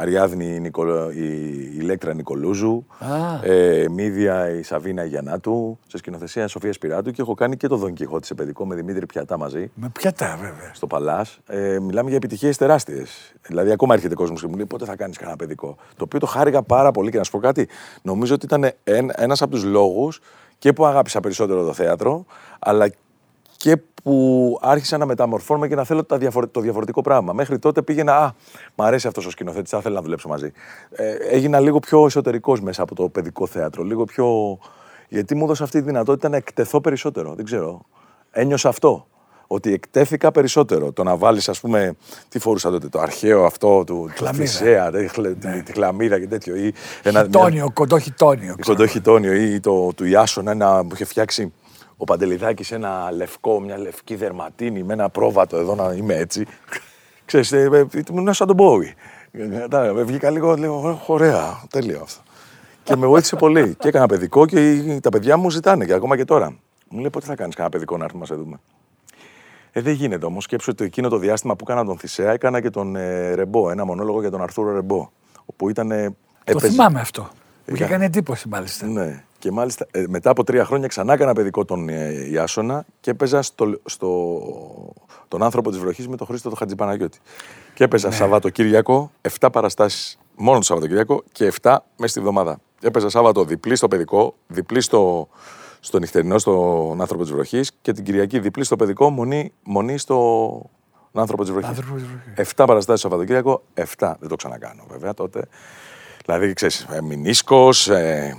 Αριάδνη 0.00 0.54
η, 0.54 0.60
Νικολο, 0.60 1.10
η, 1.10 1.24
η 1.24 1.72
Ηλέκτρα 1.78 2.14
Νικολούζου, 2.14 2.84
Α. 2.98 3.46
ε, 3.46 3.88
Μύδια 3.88 4.50
η 4.50 4.62
Σαβίνα 4.62 5.04
Γιαννάτου, 5.04 5.78
σε 5.88 5.96
σκηνοθεσία 5.98 6.48
Σοφία 6.48 6.72
Σπυράτου 6.72 7.10
και 7.10 7.22
έχω 7.22 7.34
κάνει 7.34 7.56
και 7.56 7.66
το 7.66 7.76
Δον 7.76 7.92
Κιχώτης 7.92 8.26
σε 8.28 8.34
παιδικό 8.34 8.66
με 8.66 8.74
Δημήτρη 8.74 9.06
Πιατά 9.06 9.38
μαζί 9.38 9.70
Με 9.74 9.88
πιατά, 9.92 10.36
βέβαια. 10.40 10.70
στο 10.74 10.86
Παλάς. 10.86 11.38
Ε, 11.46 11.78
μιλάμε 11.80 12.08
για 12.08 12.16
επιτυχίες 12.16 12.56
τεράστιες. 12.56 13.34
Δηλαδή, 13.46 13.70
ακόμα 13.70 13.94
έρχεται 13.94 14.14
κόσμος 14.14 14.40
και 14.40 14.46
μου 14.46 14.56
λέει 14.56 14.66
πότε 14.66 14.84
θα 14.84 14.96
κάνεις 14.96 15.16
κανένα 15.16 15.36
παιδικό; 15.36 15.76
Το 15.96 16.04
οποίο 16.04 16.18
το 16.18 16.26
χάρηκα 16.26 16.62
πάρα 16.62 16.90
πολύ 16.90 17.10
και 17.10 17.18
να 17.18 17.24
σου 17.24 17.30
πω 17.30 17.38
κάτι. 17.38 17.68
Νομίζω 18.02 18.34
ότι 18.34 18.44
ήταν 18.44 18.70
ένας 19.14 19.42
από 19.42 19.50
τους 19.50 19.64
λόγους 19.64 20.20
και 20.58 20.72
που 20.72 20.86
αγάπησα 20.86 21.20
περισσότερο 21.20 21.64
το 21.64 21.72
θέατρο, 21.72 22.24
αλλά 22.58 22.90
και 23.62 23.76
που 24.02 24.58
άρχισα 24.62 24.96
να 24.98 25.06
μεταμορφώνομαι 25.06 25.68
και 25.68 25.74
να 25.74 25.84
θέλω 25.84 26.04
τα 26.04 26.18
διαφορε- 26.18 26.50
το 26.50 26.60
διαφορετικό 26.60 27.00
πράγμα. 27.00 27.32
Μέχρι 27.32 27.58
τότε 27.58 27.82
πήγαινα, 27.82 28.16
Α, 28.16 28.30
μ' 28.74 28.82
αρέσει 28.82 29.06
αυτός 29.06 29.26
ο 29.26 29.30
σκηνοθέτης, 29.30 29.70
θα 29.70 29.78
ήθελα 29.78 29.94
να 29.94 30.02
δουλέψω 30.02 30.28
μαζί. 30.28 30.52
Ε, 30.90 31.12
έγινα 31.30 31.60
λίγο 31.60 31.78
πιο 31.78 32.04
εσωτερικός 32.06 32.60
μέσα 32.60 32.82
από 32.82 32.94
το 32.94 33.08
παιδικό 33.08 33.46
θέατρο. 33.46 33.82
Λίγο 33.82 34.04
πιο. 34.04 34.58
Γιατί 35.08 35.34
μου 35.34 35.44
έδωσε 35.44 35.62
αυτή 35.62 35.78
τη 35.78 35.84
δυνατότητα 35.84 36.28
να 36.28 36.36
εκτεθώ 36.36 36.80
περισσότερο. 36.80 37.34
Δεν 37.34 37.44
ξέρω. 37.44 37.84
Ένιωσα 38.30 38.68
αυτό. 38.68 39.06
Ότι 39.46 39.72
εκτέθηκα 39.72 40.32
περισσότερο. 40.32 40.92
Το 40.92 41.02
να 41.02 41.16
βάλεις, 41.16 41.48
ας 41.48 41.60
πούμε, 41.60 41.96
τι 42.28 42.38
φορούσα 42.38 42.70
τότε, 42.70 42.88
το 42.88 43.00
αρχαίο 43.00 43.44
αυτό 43.44 43.84
του, 43.84 43.84
του 43.84 44.12
Χλαμίδα. 44.16 44.42
Θησέα, 44.44 44.90
τη, 44.90 45.08
χλε- 45.08 45.38
τη, 45.40 45.62
τη 45.62 45.72
χλαμίδα 45.72 46.18
και 46.20 46.26
τέτοιο. 46.26 46.56
Ή 46.56 46.74
ένα, 47.02 47.12
μια- 47.12 47.22
Χιτόνιο, 47.24 47.70
κοντό 47.72 47.98
χιτόνιο. 47.98 48.54
ξέρω. 48.58 48.76
κοντό 48.76 48.86
χιτόνιο 48.86 49.32
ή 49.32 49.60
το 49.60 49.92
του 49.94 50.04
Ιάσονα 50.04 50.50
ένα 50.50 50.80
που 50.86 50.94
είχε 50.94 51.04
φτιάξει 51.04 51.52
ο 52.02 52.04
Παντελιδάκης 52.04 52.70
ένα 52.72 53.10
λευκό, 53.12 53.60
μια 53.60 53.78
λευκή 53.78 54.14
δερματίνη 54.14 54.82
με 54.82 54.92
ένα 54.92 55.08
πρόβατο 55.08 55.56
εδώ 55.56 55.74
να 55.74 55.92
είμαι 55.92 56.14
έτσι. 56.14 56.46
Ξέρεις, 57.24 57.52
ε, 57.52 57.68
ε, 57.72 57.86
ήμουν 58.10 58.34
σαν 58.34 58.46
τον 58.46 58.56
Μπόουι. 58.56 58.94
Κατάλαβε, 59.58 60.02
Βγήκα 60.02 60.30
λίγο, 60.30 60.56
λέω, 60.56 60.88
«Ε, 60.88 61.12
ωραία, 61.12 61.62
τέλειο 61.70 62.00
αυτό. 62.02 62.22
Και 62.82 62.96
με 62.96 63.06
βοήθησε 63.06 63.36
πολύ. 63.36 63.74
Και 63.78 63.88
έκανα 63.88 64.06
παιδικό 64.06 64.46
και 64.46 64.98
τα 65.02 65.08
παιδιά 65.08 65.36
μου 65.36 65.50
ζητάνε 65.50 65.84
και 65.84 65.92
ακόμα 65.92 66.16
και 66.16 66.24
τώρα. 66.24 66.56
Μου 66.88 66.98
λέει 67.00 67.10
πότε 67.10 67.26
θα 67.26 67.34
κάνεις 67.34 67.54
κανένα 67.54 67.74
παιδικό 67.74 67.96
να 67.96 68.04
έρθουμε 68.04 68.20
να 68.20 68.26
σε 68.26 68.34
δούμε; 68.34 68.60
Ε, 69.72 69.80
δεν 69.80 69.92
γίνεται 69.92 70.26
όμως. 70.26 70.44
Σκέψου 70.44 70.70
ότι 70.72 70.84
εκείνο 70.84 71.08
το 71.08 71.16
διάστημα 71.18 71.56
που 71.56 71.64
έκανα 71.68 71.84
τον 71.84 71.98
Θησέα, 71.98 72.32
έκανα 72.32 72.60
και 72.60 72.70
τον 72.70 72.96
ε, 72.96 73.34
Ρεμπό, 73.34 73.70
ένα 73.70 73.84
μονόλογο 73.84 74.20
για 74.20 74.30
τον 74.30 74.42
Αρθούρο 74.42 74.72
Ρεμπό. 74.72 75.08
Όπου 75.46 75.68
ήταν. 75.68 75.90
ε, 75.90 76.08
Το 76.08 76.14
έπαιζε- 76.44 76.70
θυμάμαι 76.70 77.00
αυτό. 77.00 77.28
Μου 77.66 77.74
είχε 77.74 77.84
Είχα- 77.84 77.92
κάνει 77.92 78.04
εντύπωση 78.04 78.48
μάλιστα. 78.48 78.86
ναι. 78.86 79.24
Και 79.38 79.50
μάλιστα 79.50 79.86
ε, 79.90 80.04
μετά 80.08 80.30
από 80.30 80.44
τρία 80.44 80.64
χρόνια 80.64 80.88
ξανά 80.88 81.12
έκανα 81.12 81.32
παιδικό 81.32 81.64
τον 81.64 81.88
ε, 81.88 82.12
Ιάσονα 82.30 82.84
και 83.00 83.10
έπαιζα 83.10 83.42
στο, 83.42 83.80
στο, 83.84 84.38
τον 85.28 85.42
άνθρωπο 85.42 85.70
της 85.70 85.78
βροχής 85.78 86.08
με 86.08 86.16
τον 86.16 86.26
Χρήστο 86.26 86.48
τον 86.48 86.58
Χατζηπαναγιώτη. 86.58 87.18
Και 87.74 87.84
έπαιζα 87.84 88.08
Ναι. 88.08 88.14
Σαββατοκύριακο, 88.14 89.10
7 89.40 89.48
παραστάσεις 89.52 90.18
μόνο 90.36 90.58
το 90.58 90.64
Σαββατοκύριακο 90.64 91.22
και 91.32 91.52
7 91.62 91.76
μέσα 91.96 92.10
στη 92.12 92.20
βδομάδα. 92.20 92.58
Έπαιζα 92.82 93.08
Σάββατο 93.08 93.44
διπλή 93.44 93.76
στο 93.76 93.88
παιδικό, 93.88 94.34
διπλή 94.46 94.80
στο, 94.80 95.28
στο 95.80 95.98
νυχτερινό, 95.98 96.38
στον 96.38 97.00
άνθρωπο 97.00 97.22
της 97.22 97.32
βροχής 97.32 97.72
και 97.82 97.92
την 97.92 98.04
Κυριακή 98.04 98.38
διπλή 98.38 98.64
στο 98.64 98.76
παιδικό, 98.76 99.10
μονή, 99.10 99.52
μονή 99.62 99.98
στο 99.98 100.70
άνθρωπο 101.12 101.42
της 101.42 101.52
βροχής. 101.52 101.68
Άνθρωπο 101.68 101.94
της 101.94 102.04
βροχής. 102.06 102.52
7 102.56 102.64
παραστάσεις 102.66 103.02
το 103.02 103.08
Σαββατοκύριακο, 103.08 103.62
7. 103.74 104.14
Δεν 104.18 104.28
το 104.28 104.36
ξανακάνω 104.36 104.82
βέβαια 104.88 105.14
τότε. 105.14 105.48
Δηλαδή, 106.24 106.52
ξέρεις, 106.52 106.86
ε, 106.90 107.02
μηνίσκος, 107.02 107.88
ε, 107.88 108.36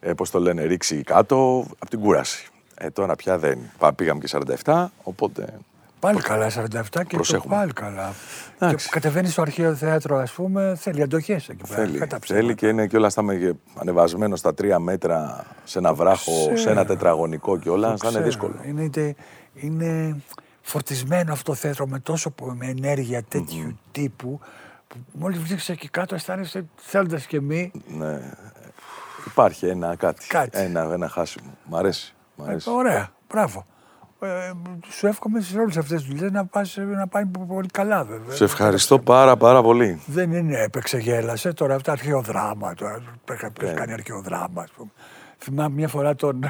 ε, 0.00 0.12
πώς 0.12 0.30
το 0.30 0.38
λένε, 0.40 0.62
ρίξει 0.64 1.02
κάτω, 1.02 1.66
από 1.78 1.90
την 1.90 2.00
κούραση. 2.00 2.46
Ε, 2.74 2.90
τώρα 2.90 3.16
πια 3.16 3.38
δεν. 3.38 3.58
Πα- 3.78 3.92
Πήγαμε 3.92 4.20
και 4.20 4.38
47, 4.64 4.84
οπότε... 5.02 5.58
Πάλι 6.00 6.20
καλά, 6.20 6.50
47 6.50 6.82
και 6.90 6.98
το 6.98 7.04
Προσέχουμε. 7.08 7.54
πάλι 7.56 7.72
καλά. 7.72 8.12
Εντάξει. 8.58 8.84
Και 8.86 8.90
κατεβαίνεις 8.92 9.32
στο 9.32 9.42
αρχαίο 9.42 9.74
θέατρο, 9.74 10.16
ας 10.16 10.32
πούμε, 10.32 10.74
θέλει 10.80 11.02
αντοχές 11.02 11.48
εκεί 11.48 11.62
πέρα. 11.68 11.82
Θέλει, 11.84 11.98
κατά 11.98 12.18
θέλει 12.22 12.38
ψέματα. 12.40 12.52
και 12.54 12.66
είναι 12.68 12.86
και 12.86 12.96
όλα 12.96 13.10
στα 13.10 13.22
ανεβασμένο 13.74 14.36
στα 14.36 14.54
τρία 14.54 14.78
μέτρα, 14.78 15.44
σε 15.64 15.78
ένα 15.78 15.94
βράχο, 15.94 16.50
σε 16.56 16.70
ένα 16.70 16.84
τετραγωνικό 16.84 17.58
και 17.58 17.68
όλα, 17.68 17.86
θα 17.88 17.94
είναι 18.02 18.08
Ξέρω. 18.08 18.24
δύσκολο. 18.24 18.54
Είναι, 18.66 18.82
είτε- 18.82 19.14
είναι 19.54 20.16
φορτισμένο 20.62 21.32
αυτό 21.32 21.50
το 21.52 21.56
θέατρο 21.58 21.86
με 21.86 21.98
τόσο 21.98 22.30
πο- 22.30 22.54
με 22.58 22.66
ενέργεια 22.66 23.22
τέτοιου 23.28 23.78
τύπου 23.92 24.28
που 24.28 24.40
μόλις 25.12 25.38
βρίσκεσαι 25.38 25.72
εκεί 25.72 25.88
κάτω 25.88 26.14
αισθάνεσαι 26.14 26.66
θέλοντας 26.76 27.26
και 27.26 27.40
μη. 27.40 27.70
Ναι. 27.98 28.20
Υπάρχει 29.26 29.66
ένα 29.66 29.96
κάτι, 29.96 30.26
Κάτι. 30.26 30.58
Ένα, 30.58 30.80
ένα 30.92 31.08
χάσιμο. 31.08 31.56
Μ' 31.64 31.76
αρέσει. 31.76 32.14
Μ' 32.36 32.42
Ε, 32.42 32.48
αρέσει. 32.48 32.70
ωραία, 32.70 33.08
μπράβο. 33.28 33.66
Ε, 34.20 34.52
σου 34.88 35.06
εύχομαι 35.06 35.40
σε 35.40 35.58
όλες 35.58 35.76
αυτές 35.76 36.00
τις 36.00 36.10
δουλειές 36.10 36.30
να, 36.30 36.46
πας, 36.46 36.76
να 36.76 37.06
πάει 37.08 37.26
πολύ 37.26 37.68
καλά, 37.68 38.04
βέβαια. 38.04 38.34
Σε 38.36 38.44
ευχαριστώ 38.44 38.98
πάρα 38.98 39.36
πάρα 39.36 39.62
πολύ. 39.62 40.00
Δεν 40.06 40.32
είναι 40.32 40.58
έπαιξε, 40.62 40.98
γέλασε. 40.98 41.52
Τώρα 41.52 41.74
αυτά 41.74 41.92
αρχαίο 41.92 42.20
δράμα. 42.20 42.74
Τώρα 42.74 43.02
έχει 43.30 43.46
Ναι. 43.62 43.72
κάνει 43.72 43.92
αρχαίο 43.92 44.20
δράμα, 44.20 44.62
ας 44.62 44.70
πούμε. 44.70 44.90
Θυμάμαι 45.38 45.74
μια 45.74 45.88
φορά 45.88 46.14
τον. 46.14 46.40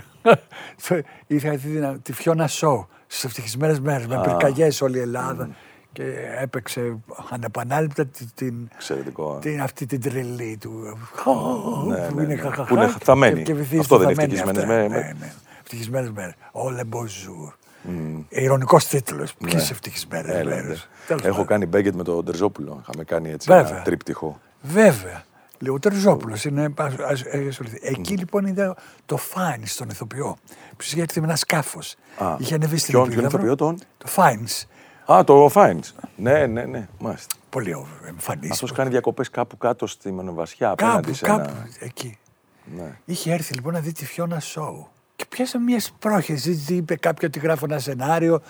το- 0.88 1.00
είχα 1.26 1.50
δει 1.50 1.80
την- 1.80 2.02
τη 2.02 2.12
Φιώνα 2.12 2.46
Σο 2.46 2.88
στις 3.06 3.24
ευτυχισμένες 3.24 3.80
μέρες 3.80 4.06
με 4.06 4.20
πυρκαγιές 4.20 4.80
όλη 4.80 4.98
η 4.98 5.00
Ελλάδα. 5.00 5.48
Και 5.94 6.14
έπαιξε 6.40 6.96
ανεπανάληπτα 7.30 8.06
τη- 8.06 8.24
την, 8.34 8.68
Εξαιρετικό. 8.74 9.34
ε. 9.36 9.38
την, 9.38 9.62
αυτή 9.62 9.86
την 9.86 10.00
τρελή 10.00 10.56
του. 10.60 10.70
Ναι, 11.88 11.96
που 12.08 12.14
ναι, 12.14 12.22
είναι 12.22 12.34
ναι. 12.34 12.40
χαχαχά 12.40 12.64
Που 12.64 12.74
είναι 12.74 12.86
και- 12.86 13.04
θαμμένη. 13.04 13.42
και 13.42 13.54
βυθίζεται 13.54 13.80
Αυτό 13.80 13.98
δεν 13.98 14.08
είναι 14.08 14.14
θαμμένη 14.14 14.34
ευτυχισμένες 14.40 14.62
αυτά. 14.86 14.96
μέρες. 14.96 15.12
Ναι, 15.20 15.26
ναι. 15.26 15.32
Ευτυχισμένες 15.62 16.10
μέρε. 16.10 16.34
Ο 16.52 16.70
Λεμποζούρ. 16.70 17.52
Ειρωνικό 18.28 18.78
τίτλος. 18.88 19.34
Ποιες 19.34 19.70
ευτυχισμένες 19.70 20.26
Ναι. 20.32 20.38
Έλα, 20.38 20.50
μέρες. 20.54 20.88
ναι. 21.08 21.16
Έχω 21.28 21.44
κάνει 21.44 21.66
μπέγκετ 21.66 21.94
με 21.94 22.02
τον 22.02 22.24
Τερζόπουλο. 22.24 22.78
Είχαμε 22.82 23.04
κάνει 23.04 23.30
έτσι 23.30 23.48
Βέβαια. 23.52 23.70
ένα 23.74 23.82
τρίπτυχο. 23.82 24.40
Βέβαια. 24.62 25.24
Λέω, 25.58 25.74
ο 25.74 25.78
Τερζόπουλος 25.78 26.44
είναι. 26.44 26.72
ας- 26.76 26.94
ας- 26.98 27.24
έχει 27.24 27.48
ασχοληθεί. 27.48 27.78
Εκεί 27.82 28.16
λοιπόν 28.16 28.46
είδα 28.46 28.76
το 29.06 29.16
Φάιν 29.16 29.66
στον 29.66 29.88
ηθοποιό. 29.88 30.36
Που 30.70 30.76
είχε 30.80 31.00
έρθει 31.00 31.20
με 31.20 31.26
ένα 31.26 31.36
σκάφος. 31.36 31.94
Α, 32.18 32.34
Είχε 32.38 32.54
ανεβεί 32.54 32.76
στην 32.76 32.92
ποιον- 32.92 33.08
ποιον 33.08 33.24
Επίδαυρο. 33.24 33.38
ηθοποιό, 33.46 33.66
τον; 33.66 33.78
Το 33.98 34.06
Φάιν. 34.06 34.46
Α, 35.12 35.24
το 35.24 35.48
Φάιντ. 35.48 35.84
Ναι, 36.16 36.46
ναι, 36.46 36.62
ναι. 36.64 36.88
Μάλιστα. 36.98 37.34
Πολύ 37.50 37.86
εμφανή. 38.08 38.48
Αυτός 38.50 38.72
κάνει 38.72 38.90
διακοπές 38.90 39.30
κάπου 39.30 39.56
κάτω 39.56 39.86
στη 39.86 40.12
Μονοβασιά. 40.12 40.70
Απέναντι 40.70 41.00
Κάπου, 41.02 41.14
σε 41.14 41.24
κάπου 41.24 41.40
ένα. 41.40 41.68
εκεί. 41.78 42.18
Ναι. 42.76 42.98
Είχε 43.04 43.32
έρθει 43.32 43.54
λοιπόν 43.54 43.72
να 43.72 43.80
δει 43.80 43.92
τη 43.92 44.06
Φιώνα 44.06 44.40
Σόου. 44.40 44.88
Και 45.16 45.24
πιάσα 45.28 45.58
μιας 45.60 45.92
πρόχεση. 45.98 46.64
Είπε 46.68 46.96
κάποιο 46.96 47.28
ότι 47.28 47.38
γράφω 47.38 47.64
ένα 47.70 47.78
σενάριο. 47.78 48.40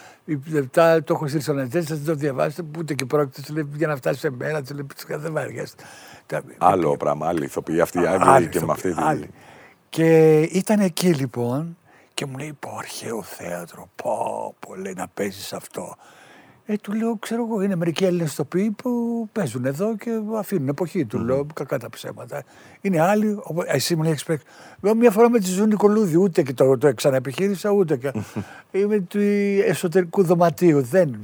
Λεπτά 0.50 1.02
το 1.04 1.14
έχω 1.14 1.26
στείλει 1.26 1.42
στον 1.42 1.58
Αντζέλ, 1.58 1.84
θα 1.88 1.98
το 1.98 2.14
διαβάσετε. 2.14 2.62
Που 2.62 2.70
ούτε 2.78 2.94
και 2.94 3.04
πρόκειται. 3.04 3.40
Του 3.46 3.52
λέει, 3.54 3.68
για 3.74 3.86
να 3.86 3.96
φτάσει 3.96 4.18
σε 4.20 4.30
μέρα. 4.30 4.62
Του 4.62 4.74
λέει, 4.74 4.86
δεν 5.08 5.32
βαριέστε. 5.32 5.82
Τα- 6.26 6.42
Άλλο 6.58 6.96
πράγμα, 6.96 7.28
άλλη 7.28 7.44
ηθοποιή 7.44 7.80
αυτή 7.80 8.00
η 8.00 8.06
Άγγλη 8.06 8.28
Άλλη 8.28 8.48
και 8.48 8.60
με 8.60 8.72
αυτή 8.72 8.88
ηθοποιή, 8.88 9.04
άλλη. 9.08 9.26
τη. 9.26 9.32
Και 9.88 10.40
ήταν 10.40 10.80
εκεί 10.80 11.08
λοιπόν 11.14 11.76
και 12.14 12.26
μου 12.26 12.38
λέει 12.38 12.52
πω 12.60 12.76
αρχαίο 12.78 13.22
θέατρο, 13.22 13.88
πω, 13.96 14.54
πω 14.60 14.74
λέει 14.74 14.94
να 14.96 15.08
παίζεις 15.14 15.52
αυτό. 15.52 15.96
Ε, 16.66 16.76
του 16.76 16.92
λέω, 16.92 17.16
ξέρω 17.18 17.46
εγώ, 17.48 17.62
είναι 17.62 17.76
μερικοί 17.76 18.04
Έλληνες 18.04 18.32
ηθοποιοί 18.32 18.70
που 18.70 18.90
παίζουν 19.32 19.64
εδώ 19.64 19.96
και 19.96 20.10
αφήνουν 20.38 20.68
εποχή. 20.68 21.04
Του 21.06 21.18
λέω, 21.18 21.46
κακά 21.54 21.78
τα 21.78 21.88
ψέματα. 21.90 22.42
Είναι 22.80 23.00
άλλοι, 23.00 23.38
οπο- 23.42 23.62
εσύ 23.66 23.96
μου 23.96 24.02
λέει, 24.02 24.16
expect. 24.18 24.36
Λέω, 24.80 24.94
μια 24.94 25.10
φορά 25.10 25.30
με 25.30 25.38
τη 25.38 25.46
Ζούνη 25.46 25.68
Νικολούδη, 25.68 26.16
ούτε 26.16 26.42
και 26.42 26.52
το, 26.52 26.78
το 26.78 26.94
ξαναεπιχείρησα, 26.94 27.70
ούτε 27.70 27.96
και. 27.96 28.12
Είμαι 28.70 29.00
του 29.00 29.18
εσωτερικού 29.66 30.22
δωματίου. 30.24 30.82
Δεν. 30.82 31.16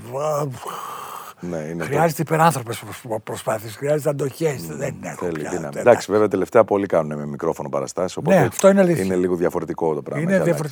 Ναι, 1.41 1.57
είναι 1.57 1.76
το- 1.78 1.84
Χρειάζεται 1.84 2.22
υπεράνθρωπες 2.22 2.82
προσπάθειες, 3.24 3.76
χρειάζεται 3.76 4.09
αντοχές. 4.11 4.66
Δεν 4.66 4.95
έχω 5.03 5.24
Θέλει 5.24 5.38
πια. 5.41 5.51
δύναμη. 5.51 5.68
δεν- 5.72 5.80
Εντάξει, 5.80 6.12
βέβαια 6.12 6.28
τελευταία 6.28 6.64
πολλοί 6.64 6.86
κάνουν 6.86 7.18
με 7.18 7.26
μικρόφωνο 7.26 7.68
παραστάσεις. 7.68 8.16
Οπότε 8.16 8.38
Ναι, 8.41 8.47
αυτό 8.47 8.68
είναι 8.68 8.80
αλήθεια. 8.80 9.05
Είναι 9.05 9.16
λίγο 9.16 9.34
διαφορετικό 9.36 9.95
το 9.95 10.03
πράγμα. 10.03 10.22
Είναι 10.22 10.32
έχει 10.32 10.43
αλλάξει. 10.43 10.62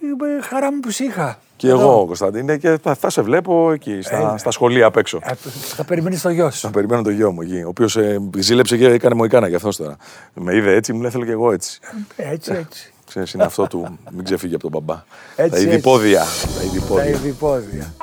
Διαφορετικό. 0.00 0.26
Είμαι 0.26 0.42
χαρά 0.42 0.72
μου 0.72 0.80
που 0.80 0.90
σε 0.90 1.04
είχα. 1.04 1.38
Και 1.56 1.68
εγώ, 1.68 2.04
Κωνσταντίνε, 2.06 2.56
και 2.56 2.78
θα, 2.82 2.94
θα 2.94 3.10
σε 3.10 3.22
βλέπω 3.22 3.72
εκεί, 3.72 3.98
στα, 4.02 4.16
Έλα. 4.16 4.38
στα 4.38 4.50
σχολεία 4.50 4.86
απ' 4.86 4.96
έξω. 4.96 5.18
Ε, 5.22 5.32
Θα 5.76 5.84
περιμένεις 5.84 6.22
το 6.22 6.28
γιος 6.30 6.54
σου. 6.54 6.60
Θα 6.60 6.70
περιμένω 6.70 7.02
το 7.02 7.10
γιο 7.10 7.32
μου 7.32 7.40
εκεί, 7.42 7.62
ο 7.62 7.68
οποίος 7.68 7.96
ε, 7.96 8.20
ζήλεψε 8.38 8.76
και 8.76 8.86
έκανε 8.86 9.14
μοϊκάνα 9.14 9.48
γι' 9.48 9.54
αυτός 9.54 9.76
τώρα. 9.76 9.96
Με 10.34 10.54
είδε 10.56 10.74
έτσι, 10.74 10.92
μου 10.92 11.00
λέει 11.00 11.10
θέλω 11.10 11.24
και 11.24 11.30
εγώ 11.30 11.52
έτσι. 11.52 11.78
Έτσι, 12.16 12.52
έτσι. 12.52 12.92
Ξέρεις, 13.06 13.32
είναι 13.32 13.44
αυτό 13.44 13.66
του 13.66 13.98
μην 14.10 14.24
ξεφύγει 14.24 14.54
από 14.54 14.70
τον 14.70 14.72
μπαμπά. 14.84 15.02
Έτσι, 15.36 15.50
τα 15.50 15.58
είδη 15.58 15.68
έτσι. 15.68 15.80
πόδια. 15.82 16.24
Τα 16.58 16.64
είδη 16.64 16.78
Τα 16.80 16.86
πόδια. 16.86 17.04
είδη 17.08 17.30
πόδια. 17.32 17.94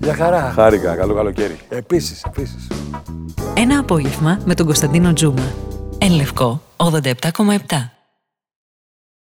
Για 0.00 0.14
χαρά. 0.14 0.52
Χάρηκα, 0.54 0.94
καλό 0.96 1.14
καλοκαίρι. 1.14 1.58
Επίσης, 1.68 2.22
επίσης. 2.26 2.66
Ένα 3.56 3.78
απόγευμα 3.78 4.40
με 4.44 4.54
τον 4.54 4.66
Κωνσταντίνο 4.66 5.12
Τζούμα. 5.12 5.52
Εν 5.98 6.10
Λευκό 6.12 6.62
87,7. 6.76 7.95